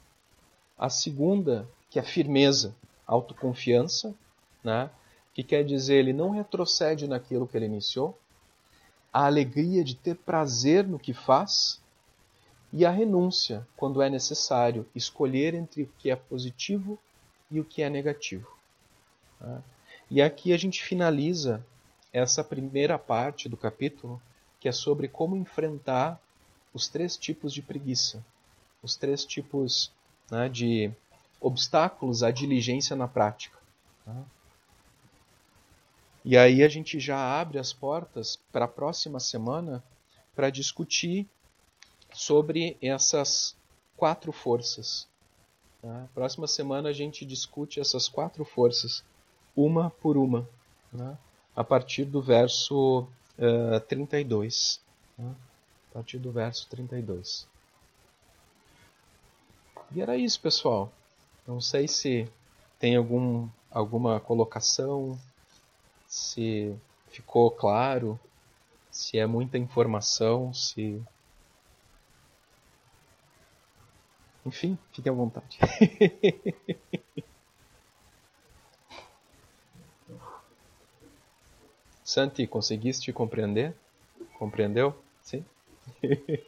A 0.79 0.89
segunda, 0.91 1.69
que 1.91 1.99
é 1.99 2.03
firmeza, 2.03 2.75
autoconfiança, 3.07 4.15
né? 4.63 4.91
que 5.35 5.43
quer 5.43 5.65
dizer 5.65 5.97
ele 5.97 6.13
não 6.13 6.31
retrocede 6.31 7.07
naquilo 7.07 7.47
que 7.47 7.57
ele 7.57 7.67
iniciou. 7.67 8.19
A 9.13 9.27
alegria 9.27 9.85
de 9.85 9.95
ter 9.95 10.17
prazer 10.17 10.87
no 10.87 10.99
que 10.99 11.13
faz 11.13 11.81
e 12.73 12.87
a 12.87 12.91
renúncia, 12.91 13.67
quando 13.77 14.01
é 14.01 14.09
necessário 14.09 14.89
escolher 14.95 15.53
entre 15.55 15.83
o 15.83 15.91
que 15.99 16.11
é 16.11 16.17
positivo 16.17 16.99
e 17.51 17.61
o 17.61 17.65
que 17.65 17.83
é 17.83 17.91
negativo. 17.91 18.49
Tá? 19.39 19.63
E 20.11 20.23
aqui 20.23 20.53
a 20.53 20.57
gente 20.57 20.83
finaliza 20.83 21.65
essa 22.13 22.43
primeira 22.43 22.99
parte 22.99 23.49
do 23.49 23.57
capítulo, 23.57 24.21
que 24.59 24.69
é 24.69 24.73
sobre 24.73 25.09
como 25.09 25.37
enfrentar 25.37 26.21
os 26.73 26.89
três 26.89 27.17
tipos 27.17 27.53
de 27.53 27.61
preguiça, 27.61 28.25
os 28.83 28.97
três 28.97 29.25
tipos 29.25 29.93
né, 30.31 30.49
de 30.49 30.91
obstáculos 31.41 32.23
à 32.23 32.31
diligência 32.31 32.97
na 32.97 33.09
prática. 33.09 33.59
Tá? 34.05 34.17
E 36.25 36.37
aí 36.37 36.63
a 36.63 36.69
gente 36.69 37.01
já 37.01 37.19
abre 37.41 37.59
as 37.59 37.73
portas 37.73 38.37
para 38.53 38.67
a 38.67 38.69
próxima 38.69 39.19
semana 39.19 39.83
para 40.35 40.51
discutir 40.51 41.29
sobre 42.13 42.77
essas 42.81 43.57
quatro 43.97 44.31
forças. 44.31 45.09
Tá? 45.81 46.09
Próxima 46.15 46.47
semana 46.47 46.91
a 46.91 46.93
gente 46.93 47.25
discute 47.25 47.81
essas 47.81 48.09
quatro 48.09 48.45
forças, 48.45 49.03
uma 49.57 49.91
por 49.91 50.17
uma, 50.17 50.49
né? 50.93 51.19
a 51.57 51.65
partir 51.65 52.05
do 52.05 52.23
verso 52.23 53.07
uh, 53.39 53.81
32. 53.89 54.81
Né? 55.19 55.35
A 55.91 55.95
partir 55.95 56.19
do 56.19 56.31
verso 56.31 56.69
32. 56.69 57.49
E 59.95 60.01
era 60.01 60.17
isso, 60.17 60.41
pessoal. 60.41 60.91
Não 61.47 61.61
sei 61.61 61.87
se 61.89 62.31
tem 62.79 62.97
algum, 62.97 63.49
alguma 63.71 64.19
colocação, 64.21 65.19
se 66.13 66.77
ficou 67.09 67.51
claro, 67.51 68.21
se 68.91 69.19
é 69.19 69.27
muita 69.27 69.57
informação, 69.57 70.53
se 70.53 71.03
Enfim, 74.45 74.77
fiquem 74.93 75.11
à 75.11 75.15
vontade. 75.15 75.59
Santi, 82.05 82.47
conseguiste 82.47 83.11
compreender? 83.11 83.75
Compreendeu? 84.39 84.95
Sim? 85.23 85.43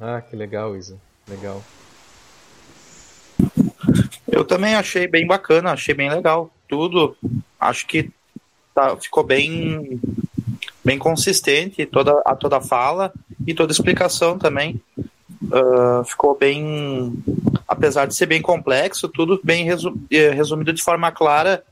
ah, 0.00 0.20
que 0.20 0.34
legal, 0.34 0.76
Isa. 0.76 1.00
Legal. 1.28 1.62
Eu 4.28 4.44
também 4.44 4.74
achei 4.74 5.06
bem 5.06 5.26
bacana, 5.26 5.72
achei 5.72 5.94
bem 5.94 6.10
legal. 6.10 6.50
Tudo. 6.68 7.16
Acho 7.60 7.86
que 7.86 8.10
tá, 8.74 8.96
ficou 8.96 9.24
bem 9.24 10.00
bem 10.84 10.98
consistente 10.98 11.86
toda 11.86 12.20
a 12.24 12.34
toda 12.34 12.60
fala 12.60 13.12
e 13.46 13.54
toda 13.54 13.72
explicação 13.72 14.38
também 14.38 14.80
uh, 14.98 16.04
ficou 16.04 16.36
bem 16.36 17.22
apesar 17.68 18.06
de 18.06 18.16
ser 18.16 18.26
bem 18.26 18.42
complexo 18.42 19.08
tudo 19.08 19.40
bem 19.44 19.64
resu 19.64 19.96
eh, 20.10 20.30
resumido 20.30 20.72
de 20.72 20.82
forma 20.82 21.12
clara 21.12 21.62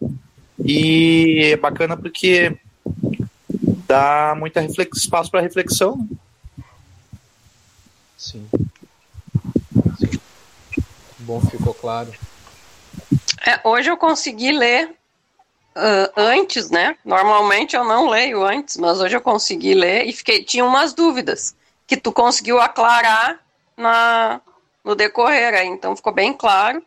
e 0.64 1.50
é 1.52 1.56
bacana 1.56 1.96
porque 1.96 2.56
dá 3.88 4.34
muita 4.38 4.64
espaço 4.94 5.30
para 5.30 5.40
reflexão 5.40 6.08
sim 8.16 8.46
bom 11.30 11.40
ficou 11.40 11.72
claro 11.72 12.12
é, 13.46 13.60
hoje 13.62 13.88
eu 13.88 13.96
consegui 13.96 14.50
ler 14.50 14.90
uh, 15.76 16.12
antes, 16.16 16.70
né? 16.70 16.96
Normalmente 17.04 17.76
eu 17.76 17.84
não 17.84 18.08
leio 18.08 18.44
antes, 18.44 18.76
mas 18.76 19.00
hoje 19.00 19.16
eu 19.16 19.20
consegui 19.20 19.74
ler 19.74 20.06
e 20.06 20.12
fiquei 20.12 20.44
tinha 20.44 20.64
umas 20.64 20.92
dúvidas 20.92 21.56
que 21.86 21.96
tu 21.96 22.12
conseguiu 22.12 22.60
aclarar 22.60 23.40
na 23.76 24.40
no 24.82 24.94
decorrer, 24.94 25.54
aí, 25.54 25.68
então 25.68 25.94
ficou 25.94 26.12
bem 26.12 26.32
claro. 26.32 26.82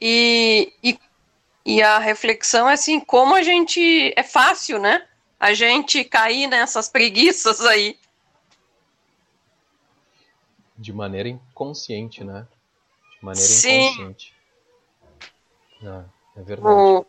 E, 0.00 0.72
e, 0.82 0.98
e 1.64 1.82
a 1.82 1.98
reflexão 1.98 2.68
é 2.68 2.72
assim, 2.72 2.98
como 2.98 3.34
a 3.34 3.42
gente 3.42 4.12
é 4.16 4.22
fácil, 4.22 4.78
né? 4.78 5.06
A 5.38 5.54
gente 5.54 6.02
cair 6.04 6.46
nessas 6.48 6.88
preguiças 6.88 7.60
aí. 7.60 7.96
De 10.76 10.92
maneira 10.92 11.28
inconsciente, 11.28 12.24
né? 12.24 12.46
Maneira 13.22 13.48
Sim. 13.48 13.86
inconsciente. 13.86 14.34
Ah, 15.84 16.04
é 16.36 16.42
verdade. 16.42 16.68
O, 16.68 17.06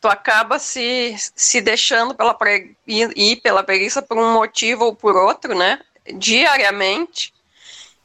tu 0.00 0.08
acaba 0.08 0.58
se, 0.58 1.16
se 1.34 1.62
deixando 1.62 2.14
pela 2.14 2.34
pre, 2.34 2.76
ir 2.86 3.36
pela 3.36 3.62
preguiça 3.62 4.02
por 4.02 4.18
um 4.18 4.34
motivo 4.34 4.84
ou 4.84 4.94
por 4.94 5.16
outro, 5.16 5.54
né? 5.54 5.80
Diariamente. 6.16 7.32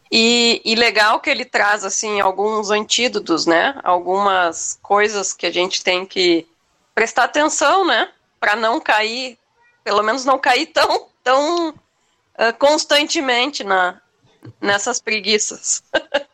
E, 0.10 0.62
e 0.64 0.76
legal 0.76 1.20
que 1.20 1.30
ele 1.30 1.44
traz 1.44 1.84
assim 1.84 2.22
alguns 2.22 2.72
antídotos, 2.72 3.46
né? 3.46 3.80
Algumas 3.84 4.80
coisas 4.82 5.34
que 5.34 5.46
a 5.46 5.52
gente 5.52 5.84
tem 5.84 6.06
que 6.06 6.48
prestar 6.96 7.26
atenção, 7.26 7.86
né? 7.86 8.10
Para 8.40 8.56
não 8.56 8.80
cair, 8.80 9.38
pelo 9.84 10.02
menos 10.02 10.24
não 10.24 10.40
cair 10.40 10.68
tão, 10.74 11.10
tão 11.22 11.70
uh, 11.70 12.58
constantemente 12.58 13.64
na, 13.64 14.02
nessas 14.62 15.02
preguiças. 15.02 15.84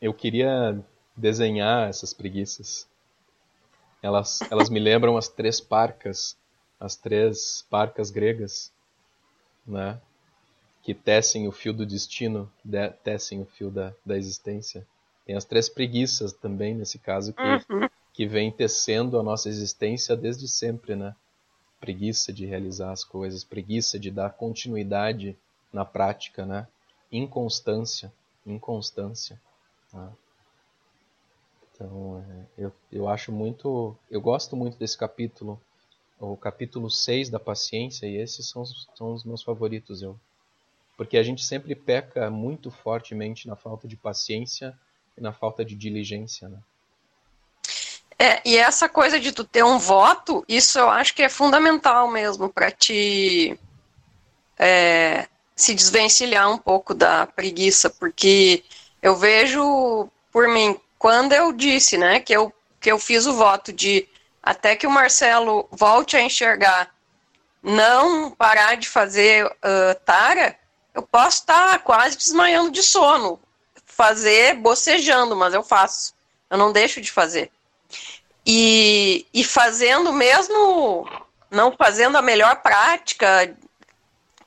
Eu 0.00 0.14
queria 0.14 0.78
desenhar 1.16 1.88
essas 1.88 2.12
preguiças 2.14 2.88
elas, 4.02 4.40
elas 4.50 4.70
me 4.70 4.78
lembram 4.78 5.16
as 5.16 5.28
três 5.28 5.60
parcas, 5.60 6.36
as 6.78 6.96
três 6.96 7.66
parcas 7.68 8.10
gregas, 8.10 8.72
né? 9.66 10.00
Que 10.82 10.94
tecem 10.94 11.46
o 11.46 11.52
fio 11.52 11.72
do 11.72 11.84
destino, 11.84 12.50
de, 12.64 12.88
tecem 12.90 13.42
o 13.42 13.44
fio 13.44 13.70
da, 13.70 13.92
da 14.04 14.16
existência. 14.16 14.86
Tem 15.26 15.36
as 15.36 15.44
três 15.44 15.68
preguiças 15.68 16.32
também, 16.32 16.74
nesse 16.74 16.98
caso, 16.98 17.34
que, 17.34 17.42
uhum. 17.42 17.88
que 18.14 18.26
vem 18.26 18.50
tecendo 18.50 19.18
a 19.18 19.22
nossa 19.22 19.48
existência 19.48 20.16
desde 20.16 20.48
sempre, 20.48 20.96
né? 20.96 21.14
Preguiça 21.80 22.32
de 22.32 22.46
realizar 22.46 22.92
as 22.92 23.04
coisas, 23.04 23.44
preguiça 23.44 23.98
de 23.98 24.10
dar 24.10 24.30
continuidade 24.30 25.36
na 25.72 25.84
prática, 25.84 26.46
né? 26.46 26.66
Inconstância, 27.10 28.12
inconstância. 28.46 29.40
Né? 29.92 30.08
Então, 31.74 32.24
é, 32.28 32.64
eu, 32.64 32.72
eu 32.90 33.08
acho 33.08 33.30
muito. 33.30 33.96
Eu 34.10 34.20
gosto 34.20 34.56
muito 34.56 34.76
desse 34.78 34.98
capítulo, 34.98 35.60
o 36.18 36.36
capítulo 36.36 36.90
6 36.90 37.30
da 37.30 37.38
paciência, 37.38 38.06
e 38.06 38.16
esses 38.16 38.48
são, 38.48 38.64
são 38.64 39.12
os 39.12 39.24
meus 39.24 39.42
favoritos. 39.42 40.02
Eu, 40.02 40.18
porque 40.96 41.16
a 41.16 41.22
gente 41.22 41.44
sempre 41.44 41.74
peca 41.76 42.28
muito 42.28 42.70
fortemente 42.70 43.46
na 43.46 43.54
falta 43.54 43.86
de 43.86 43.96
paciência 43.96 44.76
e 45.16 45.20
na 45.20 45.32
falta 45.32 45.64
de 45.64 45.76
diligência. 45.76 46.48
Né? 46.48 46.58
É, 48.18 48.42
e 48.44 48.56
essa 48.56 48.88
coisa 48.88 49.20
de 49.20 49.30
tu 49.30 49.44
ter 49.44 49.62
um 49.62 49.78
voto, 49.78 50.44
isso 50.48 50.76
eu 50.76 50.90
acho 50.90 51.14
que 51.14 51.22
é 51.22 51.28
fundamental 51.28 52.10
mesmo 52.10 52.48
para 52.48 52.72
te 52.72 53.56
é, 54.58 55.28
se 55.54 55.72
desvencilhar 55.72 56.50
um 56.50 56.58
pouco 56.58 56.92
da 56.92 57.28
preguiça, 57.28 57.88
porque 57.88 58.64
eu 59.02 59.16
vejo 59.16 60.08
por 60.32 60.48
mim, 60.48 60.78
quando 60.98 61.32
eu 61.32 61.52
disse, 61.52 61.96
né, 61.96 62.20
que 62.20 62.32
eu, 62.32 62.52
que 62.80 62.90
eu 62.90 62.98
fiz 62.98 63.26
o 63.26 63.34
voto 63.34 63.72
de 63.72 64.08
até 64.42 64.74
que 64.76 64.86
o 64.86 64.90
Marcelo 64.90 65.68
volte 65.70 66.16
a 66.16 66.22
enxergar, 66.22 66.94
não 67.62 68.30
parar 68.30 68.76
de 68.76 68.88
fazer 68.88 69.44
uh, 69.46 69.94
tara, 70.04 70.58
eu 70.94 71.02
posso 71.02 71.40
estar 71.40 71.78
quase 71.80 72.16
desmaiando 72.16 72.70
de 72.70 72.82
sono, 72.82 73.38
fazer 73.84 74.54
bocejando, 74.54 75.36
mas 75.36 75.54
eu 75.54 75.62
faço, 75.62 76.14
eu 76.50 76.56
não 76.56 76.72
deixo 76.72 77.00
de 77.00 77.10
fazer. 77.10 77.50
E, 78.46 79.26
e 79.34 79.44
fazendo 79.44 80.12
mesmo, 80.12 81.08
não 81.50 81.72
fazendo 81.72 82.16
a 82.16 82.22
melhor 82.22 82.62
prática 82.62 83.54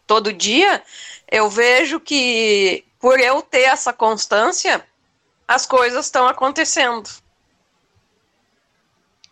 todo 0.08 0.34
dia, 0.34 0.84
eu 1.30 1.50
vejo 1.50 2.00
que 2.00 2.84
por 3.02 3.20
eu 3.20 3.42
ter 3.42 3.64
essa 3.64 3.92
constância, 3.92 4.86
as 5.48 5.66
coisas 5.66 6.06
estão 6.06 6.28
acontecendo. 6.28 7.10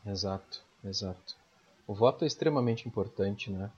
Exato, 0.06 0.62
exato. 0.84 1.36
O 1.88 1.94
voto 1.94 2.24
é 2.24 2.28
extremamente 2.28 2.88
importante, 2.88 3.52
né? 3.52 3.70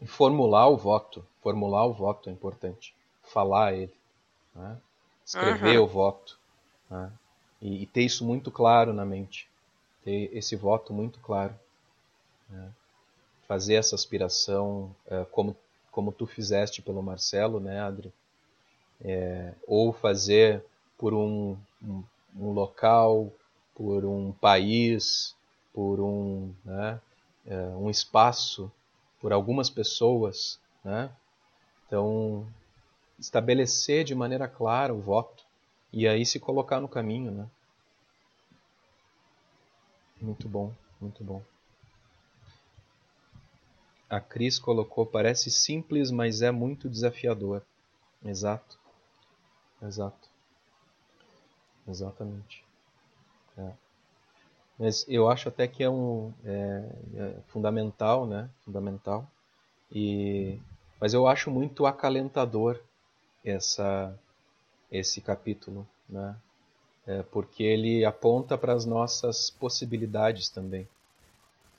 E 0.00 0.06
formular 0.06 0.68
o 0.68 0.76
voto, 0.76 1.26
formular 1.42 1.84
o 1.84 1.92
voto 1.92 2.30
é 2.30 2.32
importante. 2.32 2.94
Falar 3.22 3.74
ele, 3.74 3.94
né? 4.54 4.78
escrever 5.24 5.78
uhum. 5.78 5.84
o 5.84 5.88
voto, 5.88 6.38
né? 6.88 7.12
e, 7.60 7.82
e, 7.82 7.86
ter 7.86 8.02
isso 8.02 8.24
muito 8.24 8.50
claro 8.50 8.94
na 8.94 9.04
mente, 9.04 9.46
ter 10.02 10.34
esse 10.34 10.56
voto 10.56 10.94
muito 10.94 11.18
claro, 11.20 11.54
né? 12.48 12.70
fazer 13.46 13.74
essa 13.74 13.94
aspiração 13.94 14.94
é, 15.06 15.24
como 15.26 15.54
como 15.90 16.12
tu 16.12 16.26
fizeste 16.26 16.80
pelo 16.80 17.02
Marcelo, 17.02 17.58
né, 17.58 17.80
Adri? 17.80 18.12
É, 19.00 19.54
ou 19.66 19.92
fazer 19.92 20.64
por 20.96 21.14
um, 21.14 21.56
um, 21.82 22.02
um 22.36 22.52
local, 22.52 23.32
por 23.74 24.04
um 24.04 24.32
país, 24.32 25.36
por 25.72 26.00
um, 26.00 26.52
né, 26.64 27.00
é, 27.46 27.56
um 27.76 27.88
espaço, 27.88 28.70
por 29.20 29.32
algumas 29.32 29.70
pessoas, 29.70 30.58
né? 30.84 31.10
Então, 31.86 32.46
estabelecer 33.18 34.04
de 34.04 34.14
maneira 34.14 34.46
clara 34.46 34.94
o 34.94 35.00
voto 35.00 35.44
e 35.92 36.06
aí 36.06 36.26
se 36.26 36.38
colocar 36.38 36.80
no 36.80 36.88
caminho, 36.88 37.30
né? 37.30 37.48
Muito 40.20 40.48
bom, 40.48 40.72
muito 41.00 41.22
bom. 41.22 41.42
A 44.10 44.20
Cris 44.20 44.58
colocou, 44.58 45.06
parece 45.06 45.50
simples, 45.50 46.10
mas 46.10 46.42
é 46.42 46.50
muito 46.50 46.88
desafiador. 46.88 47.62
Exato. 48.24 48.77
Exato. 49.82 50.28
Exatamente. 51.86 52.64
É. 53.56 53.72
Mas 54.78 55.04
eu 55.08 55.28
acho 55.28 55.48
até 55.48 55.66
que 55.66 55.82
é 55.82 55.90
um 55.90 56.32
é, 56.44 56.84
é 57.16 57.34
fundamental, 57.48 58.26
né? 58.26 58.48
Fundamental. 58.64 59.28
E 59.90 60.58
mas 61.00 61.14
eu 61.14 61.26
acho 61.26 61.50
muito 61.50 61.86
acalentador 61.86 62.80
essa 63.44 64.14
esse 64.90 65.20
capítulo, 65.20 65.86
né? 66.08 66.36
É, 67.06 67.22
porque 67.22 67.62
ele 67.62 68.04
aponta 68.04 68.58
para 68.58 68.74
as 68.74 68.84
nossas 68.84 69.50
possibilidades 69.50 70.48
também. 70.50 70.86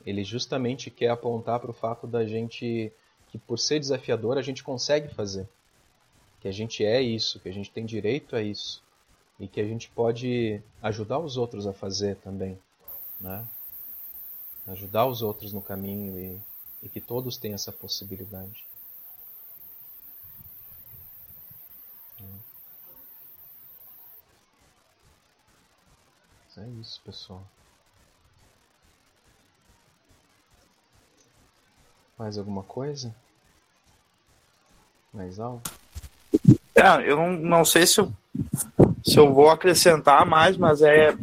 Ele 0.06 0.24
justamente 0.24 0.89
quer 0.89 1.10
apontar 1.10 1.60
para 1.60 1.70
o 1.70 1.74
fato 1.74 2.08
da 2.08 2.26
gente 2.26 2.91
que 3.28 3.38
por 3.38 3.60
ser 3.60 3.80
desafiador 3.80 4.38
a 4.38 4.41
gente 4.41 4.64
consegue 4.64 5.14
fazer, 5.14 5.47
que 6.41 6.47
a 6.47 6.51
gente 6.51 6.83
é 6.83 7.01
isso, 7.01 7.39
que 7.39 7.49
a 7.49 7.53
gente 7.53 7.71
tem 7.71 7.85
direito 7.85 8.35
a 8.35 8.41
isso 8.41 8.81
e 9.39 9.47
que 9.47 9.59
a 9.59 9.65
gente 9.65 9.89
pode 9.89 10.61
ajudar 10.81 11.19
os 11.19 11.37
outros 11.37 11.67
a 11.67 11.73
fazer 11.73 12.15
também 12.17 12.57
né? 13.19 13.47
ajudar 14.67 15.05
os 15.07 15.21
outros 15.21 15.51
no 15.51 15.61
caminho 15.61 16.17
e, 16.19 16.41
e 16.83 16.89
que 16.89 17.01
todos 17.01 17.37
tenham 17.37 17.55
essa 17.55 17.71
possibilidade. 17.71 18.65
É 26.57 26.67
isso, 26.81 27.01
pessoal. 27.05 27.41
Mais 32.17 32.37
alguma 32.37 32.63
coisa? 32.63 33.15
Mais 35.13 35.39
algo? 35.39 35.63
É, 36.80 37.11
eu 37.11 37.17
não, 37.17 37.34
não 37.34 37.65
sei 37.65 37.86
se 37.86 37.99
eu, 37.99 38.11
se 39.03 39.17
eu 39.17 39.34
vou 39.34 39.49
acrescentar 39.49 40.25
mais, 40.25 40.55
mas 40.55 40.82
é 40.82 41.13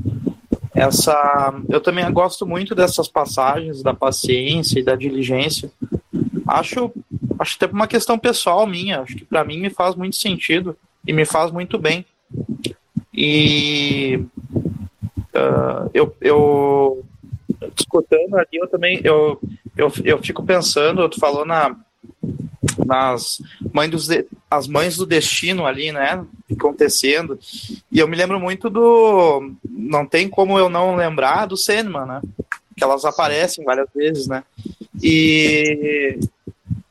essa 0.74 1.54
eu 1.68 1.80
também 1.80 2.10
gosto 2.10 2.46
muito 2.46 2.74
dessas 2.74 3.06
passagens 3.06 3.82
da 3.82 3.92
paciência 3.92 4.80
e 4.80 4.84
da 4.84 4.96
diligência. 4.96 5.70
Acho 6.46 6.90
acho 7.38 7.56
até 7.56 7.66
uma 7.66 7.86
questão 7.86 8.18
pessoal 8.18 8.66
minha 8.66 9.00
acho 9.00 9.16
que 9.16 9.24
para 9.24 9.44
mim 9.44 9.60
me 9.60 9.70
faz 9.70 9.94
muito 9.94 10.16
sentido 10.16 10.76
e 11.06 11.12
me 11.12 11.26
faz 11.26 11.50
muito 11.50 11.78
bem. 11.78 12.06
E 13.12 14.24
uh, 15.34 15.90
eu, 15.92 16.16
eu 16.20 17.04
escutando 17.76 18.36
ali 18.36 18.48
eu 18.52 18.68
também 18.68 19.00
eu, 19.04 19.38
eu, 19.76 19.92
eu 20.04 20.22
fico 20.22 20.42
pensando 20.42 21.08
tu 21.08 21.20
falou 21.20 21.44
na 21.44 21.76
nas 22.84 23.40
mães 23.72 23.90
dos 23.90 24.06
de, 24.06 24.26
as 24.50 24.66
mães 24.66 24.96
do 24.96 25.06
destino 25.06 25.66
ali, 25.66 25.92
né, 25.92 26.24
acontecendo. 26.50 27.38
E 27.90 27.98
eu 27.98 28.08
me 28.08 28.16
lembro 28.16 28.40
muito 28.40 28.68
do 28.68 29.52
não 29.68 30.06
tem 30.06 30.28
como 30.28 30.58
eu 30.58 30.68
não 30.68 30.96
lembrar 30.96 31.46
do 31.46 31.56
Sandman, 31.56 32.06
né? 32.06 32.20
Que 32.76 32.84
elas 32.84 33.04
aparecem 33.04 33.64
várias 33.64 33.88
vezes, 33.94 34.26
né? 34.26 34.42
E 35.02 36.18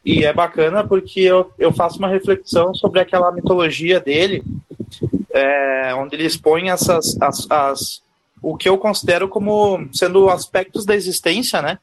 e 0.05 0.23
é 0.23 0.33
bacana 0.33 0.83
porque 0.83 1.19
eu, 1.21 1.51
eu 1.59 1.71
faço 1.71 1.99
uma 1.99 2.07
reflexão 2.07 2.73
sobre 2.73 2.99
aquela 2.99 3.31
mitologia 3.31 3.99
dele, 3.99 4.43
é, 5.31 5.93
onde 5.93 6.15
ele 6.15 6.25
expõe 6.25 6.69
essas 6.69 7.19
as, 7.21 7.45
as 7.51 8.01
o 8.41 8.55
que 8.55 8.69
eu 8.69 8.77
considero 8.77 9.27
como 9.27 9.87
sendo 9.91 10.29
aspectos 10.29 10.85
da 10.85 10.95
existência, 10.95 11.61
né? 11.61 11.77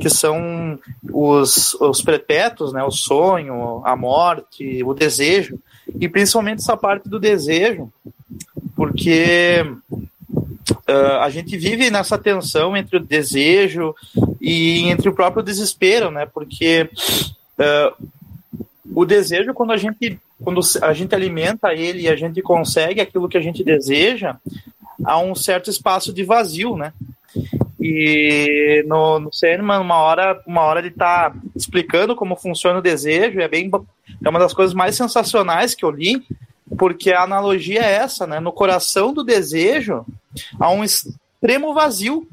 Que 0.00 0.08
são 0.08 0.78
os, 1.10 1.74
os 1.74 2.02
perpétuos, 2.02 2.72
né, 2.72 2.82
o 2.82 2.90
sonho, 2.90 3.82
a 3.84 3.94
morte, 3.94 4.82
o 4.84 4.94
desejo, 4.94 5.58
e 5.98 6.08
principalmente 6.08 6.60
essa 6.60 6.76
parte 6.76 7.08
do 7.08 7.18
desejo, 7.18 7.92
porque 8.74 9.64
uh, 10.88 11.18
a 11.20 11.30
gente 11.30 11.56
vive 11.56 11.90
nessa 11.90 12.16
tensão 12.16 12.76
entre 12.76 12.96
o 12.96 13.00
desejo 13.00 13.94
e 14.40 14.88
entre 14.88 15.08
o 15.08 15.14
próprio 15.14 15.42
desespero, 15.42 16.10
né, 16.10 16.26
porque 16.26 16.88
uh, 17.58 18.08
o 18.94 19.04
desejo, 19.04 19.54
quando 19.54 19.72
a 19.72 19.76
gente 19.76 20.18
quando 20.42 20.60
a 20.82 20.92
gente 20.92 21.14
alimenta 21.14 21.72
ele 21.72 22.02
e 22.02 22.08
a 22.08 22.16
gente 22.16 22.42
consegue 22.42 23.00
aquilo 23.00 23.28
que 23.28 23.38
a 23.38 23.40
gente 23.40 23.62
deseja, 23.62 24.36
há 25.04 25.18
um 25.18 25.34
certo 25.34 25.70
espaço 25.70 26.12
de 26.12 26.24
vazio, 26.24 26.76
né? 26.76 26.92
E 27.84 28.84
no, 28.86 29.18
no 29.18 29.30
uma 29.80 29.96
hora, 29.96 30.40
uma 30.46 30.60
hora 30.60 30.78
ele 30.78 30.92
tá 30.92 31.34
explicando 31.56 32.14
como 32.14 32.36
funciona 32.36 32.78
o 32.78 32.82
desejo, 32.82 33.40
é 33.40 33.48
bem 33.48 33.68
é 34.24 34.28
uma 34.28 34.38
das 34.38 34.54
coisas 34.54 34.72
mais 34.72 34.94
sensacionais 34.94 35.74
que 35.74 35.84
eu 35.84 35.90
li, 35.90 36.22
porque 36.78 37.12
a 37.12 37.24
analogia 37.24 37.80
é 37.80 37.94
essa, 37.94 38.24
né? 38.24 38.38
No 38.38 38.52
coração 38.52 39.12
do 39.12 39.24
desejo 39.24 40.06
há 40.60 40.70
um 40.70 40.84
extremo 40.84 41.74
vazio. 41.74 42.24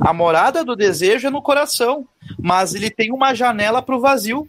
A 0.00 0.14
morada 0.14 0.64
do 0.64 0.74
desejo 0.74 1.26
é 1.26 1.30
no 1.30 1.42
coração, 1.42 2.06
mas 2.38 2.74
ele 2.74 2.88
tem 2.88 3.12
uma 3.12 3.34
janela 3.34 3.82
para 3.82 3.96
o 3.96 4.00
vazio. 4.00 4.48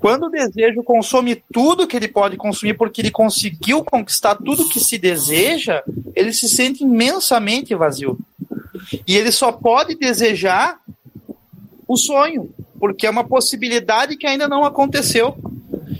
Quando 0.00 0.24
o 0.24 0.30
desejo 0.30 0.82
consome 0.82 1.42
tudo 1.52 1.86
que 1.86 1.96
ele 1.98 2.08
pode 2.08 2.38
consumir, 2.38 2.74
porque 2.74 3.02
ele 3.02 3.10
conseguiu 3.10 3.84
conquistar 3.84 4.36
tudo 4.36 4.70
que 4.70 4.80
se 4.80 4.96
deseja, 4.96 5.82
ele 6.16 6.32
se 6.32 6.48
sente 6.48 6.82
imensamente 6.82 7.74
vazio. 7.74 8.18
E 9.06 9.16
ele 9.16 9.32
só 9.32 9.52
pode 9.52 9.94
desejar 9.94 10.78
o 11.86 11.96
sonho, 11.96 12.50
porque 12.78 13.06
é 13.06 13.10
uma 13.10 13.24
possibilidade 13.24 14.16
que 14.16 14.26
ainda 14.26 14.46
não 14.46 14.64
aconteceu. 14.64 15.36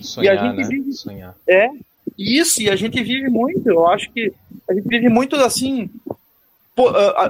Sonhar, 0.01 0.35
e 0.35 0.39
a 0.39 0.43
gente 0.43 0.57
né? 0.57 0.69
vive, 0.69 0.93
Sonhar. 0.93 1.37
É, 1.47 1.69
isso, 2.17 2.63
e 2.63 2.71
a 2.71 2.77
gente 2.77 3.03
vive 3.03 3.29
muito, 3.29 3.69
eu 3.69 3.87
acho 3.89 4.11
que 4.11 4.33
a 4.69 4.75
gente 4.75 4.87
vive 4.87 5.09
muito 5.09 5.37
assim, 5.37 5.91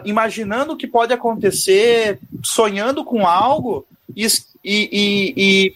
imaginando 0.04 0.72
o 0.72 0.76
que 0.76 0.86
pode 0.86 1.12
acontecer, 1.12 2.18
sonhando 2.42 3.04
com 3.04 3.26
algo, 3.26 3.86
e, 4.14 4.26
e, 4.64 5.34
e, 5.36 5.74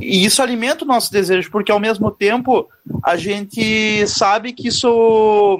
e, 0.00 0.24
isso 0.24 0.42
alimenta 0.42 0.84
o 0.84 0.88
nosso 0.88 1.10
desejo, 1.10 1.50
porque 1.50 1.72
ao 1.72 1.80
mesmo 1.80 2.10
tempo 2.10 2.68
a 3.02 3.16
gente 3.16 4.06
sabe 4.06 4.52
que 4.52 4.68
isso 4.68 5.58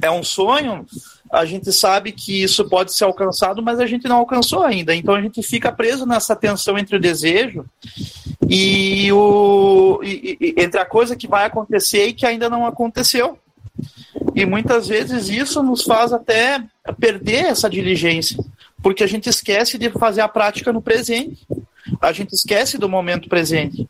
é 0.00 0.10
um 0.10 0.22
sonho, 0.22 0.86
a 1.34 1.44
gente 1.44 1.72
sabe 1.72 2.12
que 2.12 2.44
isso 2.44 2.64
pode 2.68 2.94
ser 2.94 3.04
alcançado, 3.04 3.60
mas 3.60 3.80
a 3.80 3.86
gente 3.86 4.06
não 4.06 4.18
alcançou 4.18 4.62
ainda. 4.62 4.94
Então 4.94 5.14
a 5.14 5.20
gente 5.20 5.42
fica 5.42 5.72
preso 5.72 6.06
nessa 6.06 6.36
tensão 6.36 6.78
entre 6.78 6.96
o 6.96 7.00
desejo 7.00 7.64
e, 8.48 9.12
o, 9.12 10.00
e, 10.04 10.38
e, 10.40 10.54
entre 10.62 10.78
a 10.78 10.86
coisa 10.86 11.16
que 11.16 11.26
vai 11.26 11.44
acontecer 11.44 12.06
e 12.06 12.12
que 12.12 12.24
ainda 12.24 12.48
não 12.48 12.64
aconteceu. 12.64 13.36
E 14.32 14.46
muitas 14.46 14.86
vezes 14.86 15.28
isso 15.28 15.60
nos 15.60 15.82
faz 15.82 16.12
até 16.12 16.62
perder 17.00 17.46
essa 17.46 17.68
diligência, 17.68 18.38
porque 18.80 19.02
a 19.02 19.08
gente 19.08 19.28
esquece 19.28 19.76
de 19.76 19.90
fazer 19.90 20.20
a 20.20 20.28
prática 20.28 20.72
no 20.72 20.80
presente. 20.80 21.44
A 22.00 22.12
gente 22.12 22.32
esquece 22.32 22.78
do 22.78 22.88
momento 22.88 23.28
presente. 23.28 23.88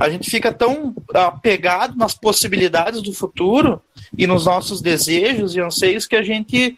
A 0.00 0.08
gente 0.08 0.30
fica 0.30 0.52
tão 0.52 0.94
apegado 1.12 1.96
nas 1.96 2.14
possibilidades 2.14 3.02
do 3.02 3.12
futuro 3.12 3.80
e 4.16 4.26
nos 4.26 4.46
nossos 4.46 4.80
desejos 4.80 5.54
e 5.54 5.60
anseios 5.60 6.06
que 6.06 6.16
a 6.16 6.22
gente 6.22 6.76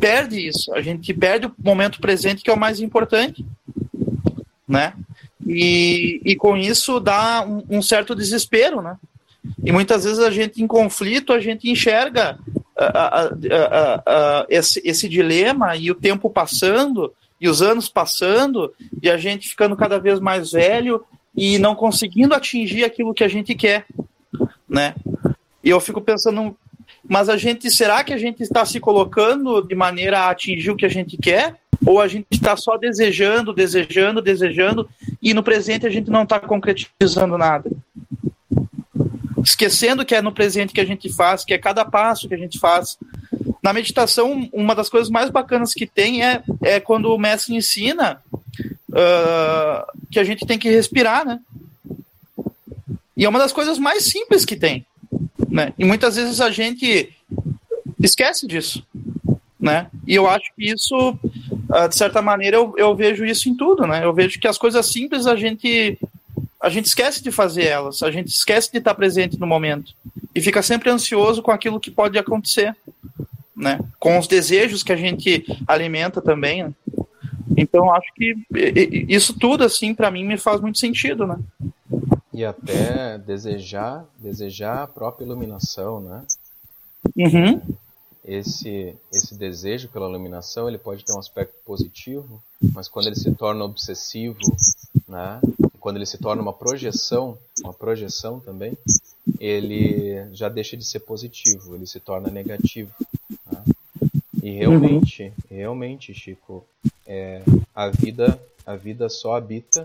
perde 0.00 0.48
isso. 0.48 0.72
A 0.74 0.80
gente 0.80 1.12
perde 1.12 1.46
o 1.46 1.54
momento 1.62 2.00
presente, 2.00 2.42
que 2.42 2.50
é 2.50 2.54
o 2.54 2.58
mais 2.58 2.80
importante. 2.80 3.44
Né? 4.66 4.94
E, 5.46 6.20
e 6.24 6.36
com 6.36 6.56
isso 6.56 7.00
dá 7.00 7.44
um, 7.46 7.78
um 7.78 7.82
certo 7.82 8.14
desespero, 8.14 8.80
né? 8.80 8.96
E 9.64 9.72
muitas 9.72 10.04
vezes 10.04 10.18
a 10.18 10.30
gente, 10.30 10.62
em 10.62 10.66
conflito, 10.66 11.32
a 11.32 11.40
gente 11.40 11.68
enxerga 11.68 12.38
uh, 12.48 13.34
uh, 13.34 13.98
uh, 13.98 14.46
esse, 14.48 14.80
esse 14.84 15.08
dilema 15.08 15.76
e 15.76 15.90
o 15.90 15.94
tempo 15.94 16.30
passando 16.30 17.12
e 17.40 17.48
os 17.48 17.62
anos 17.62 17.88
passando 17.88 18.72
e 19.02 19.10
a 19.10 19.16
gente 19.16 19.48
ficando 19.48 19.76
cada 19.76 19.98
vez 19.98 20.20
mais 20.20 20.52
velho 20.52 21.04
e 21.40 21.58
não 21.58 21.74
conseguindo 21.74 22.34
atingir 22.34 22.84
aquilo 22.84 23.14
que 23.14 23.24
a 23.24 23.28
gente 23.28 23.54
quer, 23.54 23.86
né? 24.68 24.94
E 25.64 25.70
eu 25.70 25.80
fico 25.80 25.98
pensando, 25.98 26.54
mas 27.08 27.30
a 27.30 27.38
gente, 27.38 27.70
será 27.70 28.04
que 28.04 28.12
a 28.12 28.18
gente 28.18 28.42
está 28.42 28.62
se 28.66 28.78
colocando 28.78 29.62
de 29.62 29.74
maneira 29.74 30.18
a 30.18 30.30
atingir 30.30 30.70
o 30.70 30.76
que 30.76 30.84
a 30.84 30.90
gente 30.90 31.16
quer? 31.16 31.56
Ou 31.86 31.98
a 31.98 32.06
gente 32.06 32.26
está 32.30 32.58
só 32.58 32.76
desejando, 32.76 33.54
desejando, 33.54 34.20
desejando 34.20 34.86
e 35.22 35.32
no 35.32 35.42
presente 35.42 35.86
a 35.86 35.90
gente 35.90 36.10
não 36.10 36.24
está 36.24 36.38
concretizando 36.38 37.38
nada? 37.38 37.70
Esquecendo 39.42 40.04
que 40.04 40.14
é 40.14 40.20
no 40.20 40.32
presente 40.32 40.74
que 40.74 40.80
a 40.82 40.86
gente 40.86 41.10
faz, 41.10 41.42
que 41.42 41.54
é 41.54 41.58
cada 41.58 41.86
passo 41.86 42.28
que 42.28 42.34
a 42.34 42.38
gente 42.38 42.58
faz. 42.58 42.98
Na 43.62 43.72
meditação, 43.72 44.46
uma 44.52 44.74
das 44.74 44.90
coisas 44.90 45.08
mais 45.08 45.30
bacanas 45.30 45.72
que 45.72 45.86
tem 45.86 46.22
é, 46.22 46.42
é 46.60 46.80
quando 46.80 47.06
o 47.06 47.18
mestre 47.18 47.56
ensina 47.56 48.22
uh, 48.90 49.86
que 50.10 50.18
a 50.18 50.24
gente 50.24 50.46
tem 50.46 50.58
que 50.58 50.70
respirar, 50.70 51.24
né? 51.24 51.40
E 53.16 53.24
é 53.24 53.28
uma 53.28 53.38
das 53.38 53.52
coisas 53.52 53.78
mais 53.78 54.04
simples 54.04 54.44
que 54.44 54.56
tem, 54.56 54.86
né? 55.48 55.72
E 55.78 55.84
muitas 55.84 56.16
vezes 56.16 56.40
a 56.40 56.50
gente 56.50 57.14
esquece 58.02 58.46
disso, 58.46 58.84
né? 59.58 59.88
E 60.06 60.14
eu 60.14 60.28
acho 60.28 60.50
que 60.56 60.70
isso, 60.70 61.10
uh, 61.10 61.88
de 61.88 61.96
certa 61.96 62.22
maneira, 62.22 62.56
eu, 62.56 62.74
eu 62.76 62.94
vejo 62.94 63.24
isso 63.24 63.48
em 63.48 63.56
tudo, 63.56 63.86
né? 63.86 64.04
Eu 64.04 64.12
vejo 64.12 64.40
que 64.40 64.48
as 64.48 64.58
coisas 64.58 64.86
simples 64.86 65.26
a 65.26 65.36
gente 65.36 65.98
a 66.60 66.68
gente 66.68 66.86
esquece 66.86 67.22
de 67.22 67.30
fazer 67.30 67.64
elas, 67.64 68.02
a 68.02 68.10
gente 68.10 68.28
esquece 68.28 68.70
de 68.70 68.78
estar 68.78 68.94
presente 68.94 69.40
no 69.40 69.46
momento 69.46 69.94
e 70.34 70.42
fica 70.42 70.62
sempre 70.62 70.90
ansioso 70.90 71.42
com 71.42 71.50
aquilo 71.50 71.80
que 71.80 71.90
pode 71.90 72.18
acontecer, 72.18 72.76
né? 73.56 73.80
Com 73.98 74.18
os 74.18 74.26
desejos 74.26 74.82
que 74.82 74.92
a 74.92 74.96
gente 74.96 75.44
alimenta 75.66 76.20
também. 76.20 76.64
Né? 76.64 76.72
Então 77.56 77.92
acho 77.92 78.12
que 78.14 78.34
isso 79.08 79.38
tudo 79.38 79.64
assim 79.64 79.94
para 79.94 80.10
mim 80.10 80.24
me 80.24 80.36
faz 80.36 80.60
muito 80.60 80.78
sentido, 80.78 81.26
né? 81.26 81.38
E 82.32 82.44
até 82.44 83.18
desejar, 83.18 84.04
desejar 84.18 84.82
a 84.82 84.86
própria 84.86 85.24
iluminação, 85.24 86.00
né? 86.00 86.22
Uhum. 87.16 87.60
Esse 88.24 88.94
esse 89.12 89.34
desejo 89.34 89.88
pela 89.88 90.08
iluminação, 90.08 90.68
ele 90.68 90.78
pode 90.78 91.04
ter 91.04 91.12
um 91.12 91.18
aspecto 91.18 91.54
positivo, 91.64 92.40
mas 92.74 92.88
quando 92.88 93.06
ele 93.06 93.16
se 93.16 93.32
torna 93.32 93.64
obsessivo, 93.64 94.38
né? 95.08 95.40
Quando 95.80 95.96
ele 95.96 96.06
se 96.06 96.18
torna 96.18 96.42
uma 96.42 96.52
projeção, 96.52 97.36
uma 97.64 97.72
projeção 97.72 98.38
também, 98.38 98.76
ele 99.38 100.26
já 100.32 100.48
deixa 100.48 100.76
de 100.76 100.84
ser 100.84 101.00
positivo, 101.00 101.74
ele 101.74 101.86
se 101.86 101.98
torna 101.98 102.30
negativo. 102.30 102.92
Né? 103.50 103.62
E 104.42 104.50
realmente, 104.50 105.24
uhum. 105.24 105.32
realmente, 105.56 106.14
Chico, 106.14 106.64
é, 107.10 107.42
a 107.74 107.88
vida 107.88 108.40
a 108.64 108.76
vida 108.76 109.08
só 109.08 109.34
habita 109.34 109.84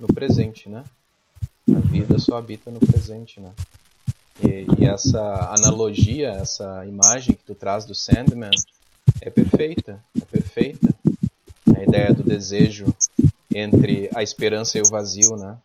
no 0.00 0.08
presente, 0.08 0.68
né? 0.68 0.82
A 1.68 1.78
vida 1.78 2.18
só 2.18 2.36
habita 2.36 2.68
no 2.68 2.80
presente, 2.80 3.38
né? 3.38 3.52
E, 4.42 4.66
e, 4.80 4.84
essa 4.84 5.54
analogia, 5.56 6.30
essa 6.30 6.84
imagem 6.84 7.36
que 7.36 7.44
tu 7.44 7.54
traz 7.54 7.84
do 7.84 7.94
Sandman 7.94 8.50
é 9.20 9.30
perfeita, 9.30 10.02
é 10.20 10.24
perfeita. 10.24 10.92
A 11.76 11.82
ideia 11.84 12.12
do 12.12 12.24
desejo 12.24 12.92
entre 13.54 14.10
a 14.12 14.24
esperança 14.24 14.76
e 14.76 14.82
o 14.82 14.88
vazio, 14.88 15.36
né? 15.36 15.56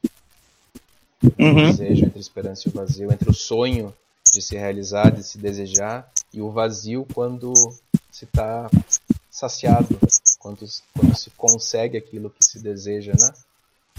Uhum. 1.39 1.69
O 1.69 1.71
desejo 1.71 2.05
entre 2.05 2.19
a 2.19 2.21
esperança 2.21 2.67
e 2.67 2.69
o 2.69 2.73
vazio, 2.73 3.11
entre 3.11 3.29
o 3.31 3.33
sonho 3.33 3.91
de 4.31 4.43
se 4.43 4.55
realizar, 4.55 5.09
de 5.09 5.23
se 5.23 5.39
desejar, 5.39 6.07
e 6.31 6.39
o 6.39 6.51
vazio 6.51 7.07
quando 7.11 7.51
se 8.11 8.25
está 8.25 8.69
saciado, 9.31 9.97
quando, 10.49 10.65
quando 10.93 11.15
se 11.15 11.29
consegue 11.31 11.97
aquilo 11.97 12.29
que 12.29 12.43
se 12.43 12.61
deseja, 12.61 13.11
né? 13.11 13.31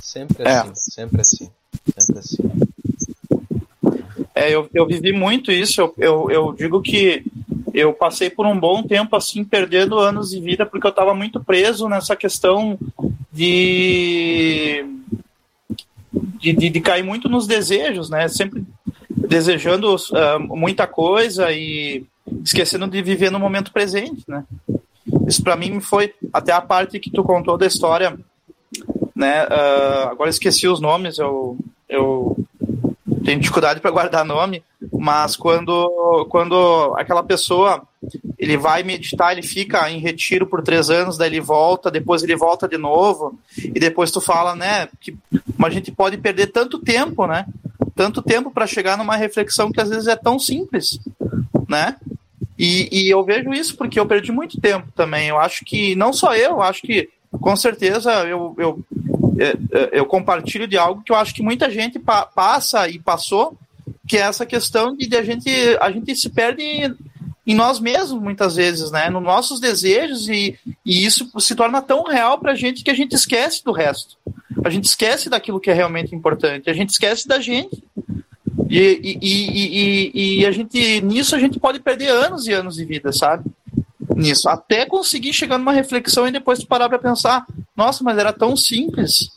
Sempre 0.02 0.48
é. 0.48 0.56
assim, 0.56 0.74
sempre 0.74 1.20
assim, 1.20 1.50
sempre 1.98 2.18
assim. 2.18 2.36
É, 4.34 4.50
eu, 4.50 4.68
eu 4.72 4.86
vivi 4.86 5.12
muito 5.12 5.52
isso, 5.52 5.80
eu, 5.80 5.94
eu, 5.98 6.30
eu 6.30 6.52
digo 6.52 6.80
que 6.80 7.24
eu 7.74 7.92
passei 7.92 8.30
por 8.30 8.46
um 8.46 8.58
bom 8.58 8.82
tempo 8.82 9.14
assim, 9.14 9.44
perdendo 9.44 9.98
anos 9.98 10.30
de 10.30 10.40
vida, 10.40 10.64
porque 10.64 10.86
eu 10.86 10.90
estava 10.90 11.14
muito 11.14 11.42
preso 11.44 11.88
nessa 11.88 12.16
questão 12.16 12.78
de, 13.30 14.84
de, 16.10 16.52
de, 16.52 16.70
de, 16.70 16.80
cair 16.80 17.04
muito 17.04 17.28
nos 17.28 17.46
desejos, 17.46 18.08
né? 18.08 18.26
Sempre 18.28 18.64
desejando 19.08 19.94
uh, 19.94 20.40
muita 20.56 20.86
coisa 20.86 21.52
e 21.52 22.04
esquecendo 22.42 22.88
de 22.88 23.02
viver 23.02 23.30
no 23.30 23.38
momento 23.38 23.72
presente, 23.72 24.24
né? 24.26 24.44
Isso 25.30 25.44
para 25.44 25.54
mim 25.54 25.78
foi 25.78 26.12
até 26.32 26.50
a 26.50 26.60
parte 26.60 26.98
que 26.98 27.08
tu 27.08 27.22
contou 27.22 27.56
da 27.56 27.64
história, 27.64 28.18
né? 29.14 29.44
Uh, 29.44 30.08
agora 30.10 30.28
esqueci 30.28 30.66
os 30.66 30.80
nomes, 30.80 31.20
eu, 31.20 31.56
eu 31.88 32.36
tenho 33.24 33.38
dificuldade 33.38 33.80
para 33.80 33.92
guardar 33.92 34.24
nome, 34.24 34.64
mas 34.92 35.36
quando, 35.36 36.26
quando 36.28 36.94
aquela 36.96 37.22
pessoa 37.22 37.82
ele 38.36 38.56
vai 38.56 38.82
meditar, 38.82 39.30
ele 39.30 39.42
fica 39.42 39.88
em 39.88 40.00
retiro 40.00 40.48
por 40.48 40.62
três 40.62 40.90
anos, 40.90 41.16
daí 41.16 41.28
ele 41.28 41.40
volta, 41.40 41.92
depois 41.92 42.24
ele 42.24 42.34
volta 42.34 42.66
de 42.66 42.76
novo, 42.76 43.38
e 43.56 43.78
depois 43.78 44.10
tu 44.10 44.20
fala, 44.20 44.56
né, 44.56 44.88
que 45.00 45.16
a 45.62 45.70
gente 45.70 45.92
pode 45.92 46.16
perder 46.16 46.48
tanto 46.48 46.80
tempo, 46.80 47.24
né? 47.24 47.46
Tanto 47.94 48.20
tempo 48.20 48.50
para 48.50 48.66
chegar 48.66 48.98
numa 48.98 49.14
reflexão 49.14 49.70
que 49.70 49.80
às 49.80 49.90
vezes 49.90 50.08
é 50.08 50.16
tão 50.16 50.40
simples, 50.40 50.98
né? 51.68 51.94
E, 52.62 52.90
e 52.92 53.08
eu 53.08 53.24
vejo 53.24 53.54
isso 53.54 53.74
porque 53.74 53.98
eu 53.98 54.04
perdi 54.04 54.30
muito 54.30 54.60
tempo 54.60 54.92
também. 54.94 55.28
Eu 55.28 55.38
acho 55.38 55.64
que, 55.64 55.96
não 55.96 56.12
só 56.12 56.36
eu, 56.36 56.60
acho 56.60 56.82
que 56.82 57.08
com 57.40 57.56
certeza 57.56 58.12
eu, 58.28 58.54
eu, 58.58 58.84
é, 59.38 59.78
é, 59.78 59.88
eu 59.92 60.04
compartilho 60.04 60.68
de 60.68 60.76
algo 60.76 61.02
que 61.02 61.10
eu 61.10 61.16
acho 61.16 61.34
que 61.34 61.42
muita 61.42 61.70
gente 61.70 61.98
pa 61.98 62.26
passa 62.26 62.86
e 62.86 62.98
passou, 62.98 63.56
que 64.06 64.18
é 64.18 64.20
essa 64.20 64.44
questão 64.44 64.94
de, 64.94 65.06
de 65.06 65.16
a 65.16 65.22
gente 65.22 65.50
a 65.80 65.90
gente 65.90 66.14
se 66.14 66.28
perde 66.28 66.94
em 67.46 67.54
nós 67.54 67.80
mesmos 67.80 68.20
muitas 68.20 68.56
vezes, 68.56 68.90
né? 68.90 69.08
Nos 69.08 69.22
nossos 69.22 69.58
desejos 69.58 70.28
e, 70.28 70.58
e 70.84 71.06
isso 71.06 71.30
se 71.40 71.54
torna 71.54 71.80
tão 71.80 72.04
real 72.04 72.38
para 72.38 72.52
a 72.52 72.56
gente 72.56 72.84
que 72.84 72.90
a 72.90 72.94
gente 72.94 73.14
esquece 73.14 73.64
do 73.64 73.72
resto. 73.72 74.18
A 74.62 74.68
gente 74.68 74.84
esquece 74.84 75.30
daquilo 75.30 75.60
que 75.60 75.70
é 75.70 75.74
realmente 75.74 76.14
importante. 76.14 76.68
A 76.68 76.74
gente 76.74 76.90
esquece 76.90 77.26
da 77.26 77.40
gente. 77.40 77.82
E, 78.70 79.18
e, 79.20 80.10
e, 80.14 80.40
e, 80.40 80.46
a 80.46 80.52
gente, 80.52 81.00
nisso 81.00 81.34
a 81.34 81.40
gente 81.40 81.58
pode 81.58 81.80
perder 81.80 82.08
anos 82.08 82.46
e 82.46 82.52
anos 82.52 82.76
de 82.76 82.84
vida, 82.84 83.12
sabe? 83.12 83.50
Nisso. 84.14 84.48
Até 84.48 84.86
conseguir 84.86 85.32
chegar 85.32 85.58
numa 85.58 85.72
reflexão 85.72 86.28
e 86.28 86.30
depois 86.30 86.62
parar 86.62 86.88
para 86.88 87.00
pensar, 87.00 87.44
nossa, 87.76 88.04
mas 88.04 88.16
era 88.16 88.32
tão 88.32 88.56
simples, 88.56 89.32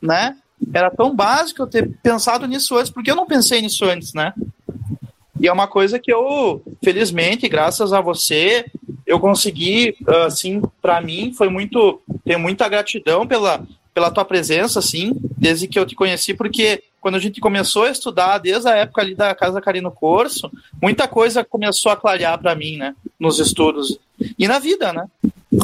né? 0.00 0.36
Era 0.72 0.92
tão 0.92 1.12
básico 1.12 1.60
eu 1.60 1.66
ter 1.66 1.90
pensado 2.04 2.46
nisso 2.46 2.76
antes, 2.76 2.92
porque 2.92 3.10
eu 3.10 3.16
não 3.16 3.26
pensei 3.26 3.60
nisso 3.60 3.84
antes, 3.84 4.14
né? 4.14 4.32
E 5.40 5.48
é 5.48 5.52
uma 5.52 5.66
coisa 5.66 5.98
que 5.98 6.12
eu, 6.12 6.62
felizmente, 6.84 7.48
graças 7.48 7.92
a 7.92 8.00
você, 8.00 8.64
eu 9.04 9.18
consegui, 9.18 9.96
assim, 10.24 10.62
para 10.80 11.00
mim, 11.00 11.34
foi 11.36 11.48
muito, 11.48 12.00
tenho 12.24 12.38
muita 12.38 12.68
gratidão 12.68 13.26
pela, 13.26 13.66
pela 13.92 14.12
tua 14.12 14.24
presença, 14.24 14.78
assim, 14.78 15.12
desde 15.36 15.66
que 15.66 15.76
eu 15.76 15.84
te 15.84 15.96
conheci, 15.96 16.32
porque 16.32 16.84
quando 17.02 17.16
a 17.16 17.18
gente 17.18 17.40
começou 17.40 17.82
a 17.82 17.90
estudar, 17.90 18.38
desde 18.38 18.68
a 18.68 18.76
época 18.76 19.02
ali 19.02 19.16
da 19.16 19.34
Casa 19.34 19.60
Carino 19.60 19.90
Corso, 19.90 20.48
muita 20.80 21.08
coisa 21.08 21.44
começou 21.44 21.90
a 21.90 21.96
clarear 21.96 22.38
para 22.38 22.54
mim, 22.54 22.76
né, 22.76 22.94
nos 23.18 23.40
estudos 23.40 23.98
e 24.38 24.46
na 24.46 24.60
vida, 24.60 24.92
né? 24.92 25.06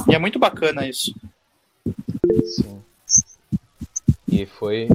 E 0.09 0.16
é 0.16 0.19
muito 0.19 0.36
bacana 0.36 0.86
isso. 0.86 1.15
Sim. 2.44 2.82
E 4.27 4.44
foi, 4.47 4.89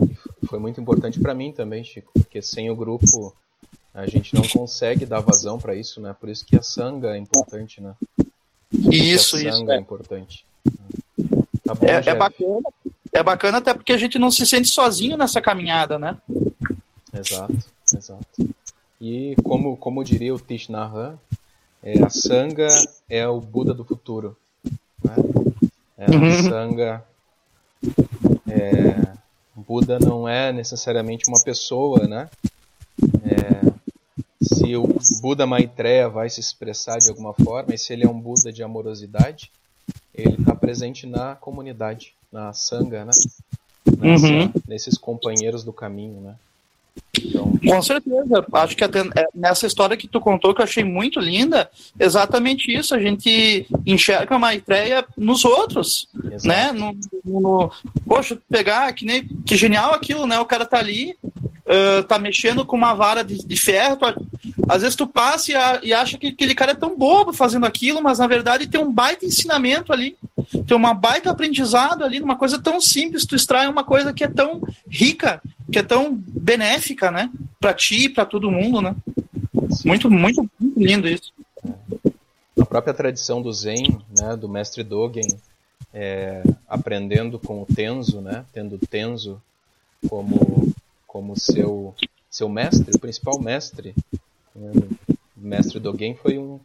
foi 0.45 0.59
muito 0.59 0.81
importante 0.81 1.17
para 1.17 1.33
mim 1.33 1.53
também, 1.53 1.81
Chico, 1.81 2.11
porque 2.13 2.41
sem 2.41 2.69
o 2.69 2.75
grupo 2.75 3.33
a 3.93 4.05
gente 4.05 4.35
não 4.35 4.45
consegue 4.45 5.05
dar 5.05 5.21
vazão 5.21 5.57
para 5.57 5.73
isso, 5.73 6.01
né? 6.01 6.13
Por 6.19 6.27
isso 6.27 6.45
que 6.45 6.57
a 6.57 6.61
sanga 6.61 7.15
é 7.15 7.17
importante, 7.17 7.79
né? 7.79 7.95
Isso, 8.91 9.37
a 9.37 9.39
isso. 9.39 9.57
sanga 9.57 9.73
é, 9.73 9.77
é 9.77 9.79
importante. 9.79 10.45
Tá 11.63 11.73
bom, 11.73 11.87
é, 11.87 12.03
é 12.05 12.15
bacana 12.15 12.61
é 13.13 13.23
bacana 13.23 13.59
até 13.59 13.73
porque 13.73 13.93
a 13.93 13.97
gente 13.97 14.17
não 14.17 14.31
se 14.31 14.45
sente 14.45 14.67
sozinho 14.67 15.15
nessa 15.15 15.41
caminhada, 15.41 15.99
né? 15.99 16.17
Exato, 17.13 17.57
exato. 17.95 18.55
E 18.99 19.35
como, 19.43 19.77
como 19.77 20.03
diria 20.03 20.33
o 20.33 20.39
Thich 20.39 20.71
Nhat 20.71 20.95
Hanh, 20.95 21.17
é, 21.83 22.01
a 22.01 22.09
Sangha 22.09 22.67
é 23.09 23.27
o 23.27 23.39
Buda 23.39 23.73
do 23.73 23.83
futuro. 23.83 24.37
Né? 25.03 25.15
É, 25.97 26.09
uhum. 26.09 26.27
A 26.27 26.43
Sangha 26.43 27.03
é, 28.47 29.13
Buda 29.55 29.99
não 29.99 30.27
é 30.27 30.51
necessariamente 30.51 31.25
uma 31.27 31.41
pessoa, 31.43 32.07
né? 32.07 32.29
É, 33.25 33.73
se 34.41 34.75
o 34.75 34.87
Buda 35.21 35.45
Maitreya 35.45 36.09
vai 36.09 36.29
se 36.29 36.39
expressar 36.39 36.97
de 36.97 37.09
alguma 37.09 37.33
forma, 37.33 37.73
e 37.73 37.77
se 37.77 37.93
ele 37.93 38.05
é 38.05 38.09
um 38.09 38.19
Buda 38.19 38.51
de 38.51 38.63
amorosidade, 38.63 39.51
ele 40.13 40.35
está 40.39 40.55
presente 40.55 41.05
na 41.05 41.35
comunidade, 41.35 42.15
na 42.33 42.51
Sangha, 42.51 43.05
né? 43.05 43.11
Nessa, 43.99 44.25
uhum. 44.25 44.51
Nesses 44.67 44.97
companheiros 44.97 45.63
do 45.63 45.71
caminho, 45.71 46.19
né? 46.19 46.35
Então... 47.17 47.53
Com 47.65 47.81
certeza. 47.81 48.45
Acho 48.53 48.75
que 48.75 48.83
até 48.83 48.99
é, 48.99 49.27
nessa 49.33 49.67
história 49.67 49.95
que 49.95 50.07
tu 50.07 50.19
contou, 50.19 50.53
que 50.53 50.61
eu 50.61 50.65
achei 50.65 50.83
muito 50.83 51.19
linda, 51.19 51.69
exatamente 51.99 52.73
isso. 52.73 52.95
A 52.95 52.99
gente 52.99 53.67
enxerga 53.85 54.35
a 54.35 54.39
Maitreya 54.39 55.05
nos 55.17 55.45
outros, 55.45 56.07
Exato. 56.25 56.47
né? 56.47 56.71
No, 56.71 56.95
no, 57.23 57.71
poxa, 58.07 58.37
pegar, 58.49 58.91
que, 58.93 59.05
nem, 59.05 59.27
que 59.45 59.55
genial 59.55 59.93
aquilo, 59.93 60.25
né? 60.25 60.39
O 60.39 60.45
cara 60.45 60.65
tá 60.65 60.77
ali, 60.77 61.15
uh, 61.23 62.03
tá 62.03 62.19
mexendo 62.19 62.65
com 62.65 62.75
uma 62.75 62.93
vara 62.93 63.23
de, 63.23 63.37
de 63.45 63.55
ferro. 63.55 63.97
Tu, 63.97 64.05
às 64.67 64.81
vezes 64.81 64.95
tu 64.95 65.07
passa 65.07 65.51
e, 65.51 65.55
a, 65.55 65.79
e, 65.83 65.93
acha 65.93 66.17
que 66.17 66.27
aquele 66.27 66.55
cara 66.55 66.71
é 66.71 66.75
tão 66.75 66.97
bobo 66.97 67.33
fazendo 67.33 67.65
aquilo, 67.65 68.01
mas 68.01 68.19
na 68.19 68.27
verdade 68.27 68.67
tem 68.67 68.81
um 68.81 68.91
baita 68.91 69.25
ensinamento 69.25 69.91
ali, 69.91 70.15
tem 70.67 70.75
uma 70.75 70.93
baita 70.93 71.29
aprendizado 71.29 72.03
ali, 72.03 72.19
numa 72.19 72.35
coisa 72.35 72.61
tão 72.61 72.79
simples, 72.79 73.25
tu 73.25 73.35
extrai 73.35 73.67
uma 73.67 73.83
coisa 73.83 74.13
que 74.13 74.23
é 74.23 74.27
tão 74.27 74.61
rica, 74.89 75.41
que 75.71 75.79
é 75.79 75.83
tão 75.83 76.15
benéfica, 76.15 77.11
né? 77.11 77.31
Para 77.59 77.73
ti 77.73 78.05
e 78.05 78.09
para 78.09 78.25
todo 78.25 78.51
mundo, 78.51 78.81
né? 78.81 78.95
Muito, 79.85 80.09
muito, 80.09 80.49
muito 80.59 80.79
lindo 80.79 81.07
isso. 81.07 81.31
A 82.59 82.65
própria 82.65 82.93
tradição 82.93 83.41
do 83.41 83.51
Zen, 83.51 84.01
né, 84.17 84.35
do 84.35 84.47
mestre 84.47 84.83
Dogen, 84.83 85.27
é, 85.93 86.43
aprendendo 86.67 87.39
com 87.39 87.61
o 87.61 87.65
Tenzo, 87.65 88.21
né, 88.21 88.45
tendo 88.51 88.75
o 88.75 88.79
Tenzo 88.79 89.41
como 90.09 90.73
como 91.07 91.39
seu 91.39 91.93
seu 92.29 92.49
mestre, 92.49 92.95
o 92.95 92.99
principal 92.99 93.39
mestre. 93.39 93.95
Né, 94.55 94.71
o 95.37 95.39
mestre 95.39 95.79
Dogen 95.79 96.15
foi 96.15 96.37
um, 96.37 96.59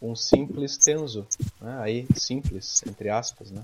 um 0.00 0.16
simples 0.16 0.76
Tenzo, 0.76 1.26
né, 1.60 1.78
aí 1.80 2.06
simples 2.14 2.82
entre 2.86 3.08
aspas, 3.08 3.50
né. 3.50 3.62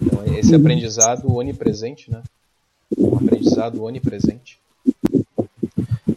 Então 0.00 0.24
esse 0.36 0.54
aprendizado 0.54 1.34
onipresente, 1.34 2.10
né, 2.10 2.22
um 2.96 3.16
aprendizado 3.16 3.82
onipresente. 3.82 4.58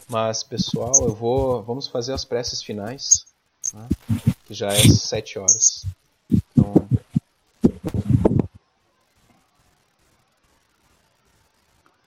Mas, 0.07 0.43
pessoal, 0.43 0.93
eu 1.01 1.13
vou. 1.13 1.61
Vamos 1.63 1.87
fazer 1.87 2.13
as 2.13 2.25
preces 2.25 2.63
finais, 2.63 3.25
né? 3.73 3.87
que 4.45 4.53
já 4.53 4.69
é 4.69 4.87
sete 4.89 5.37
horas. 5.37 5.85
Então, 6.31 6.73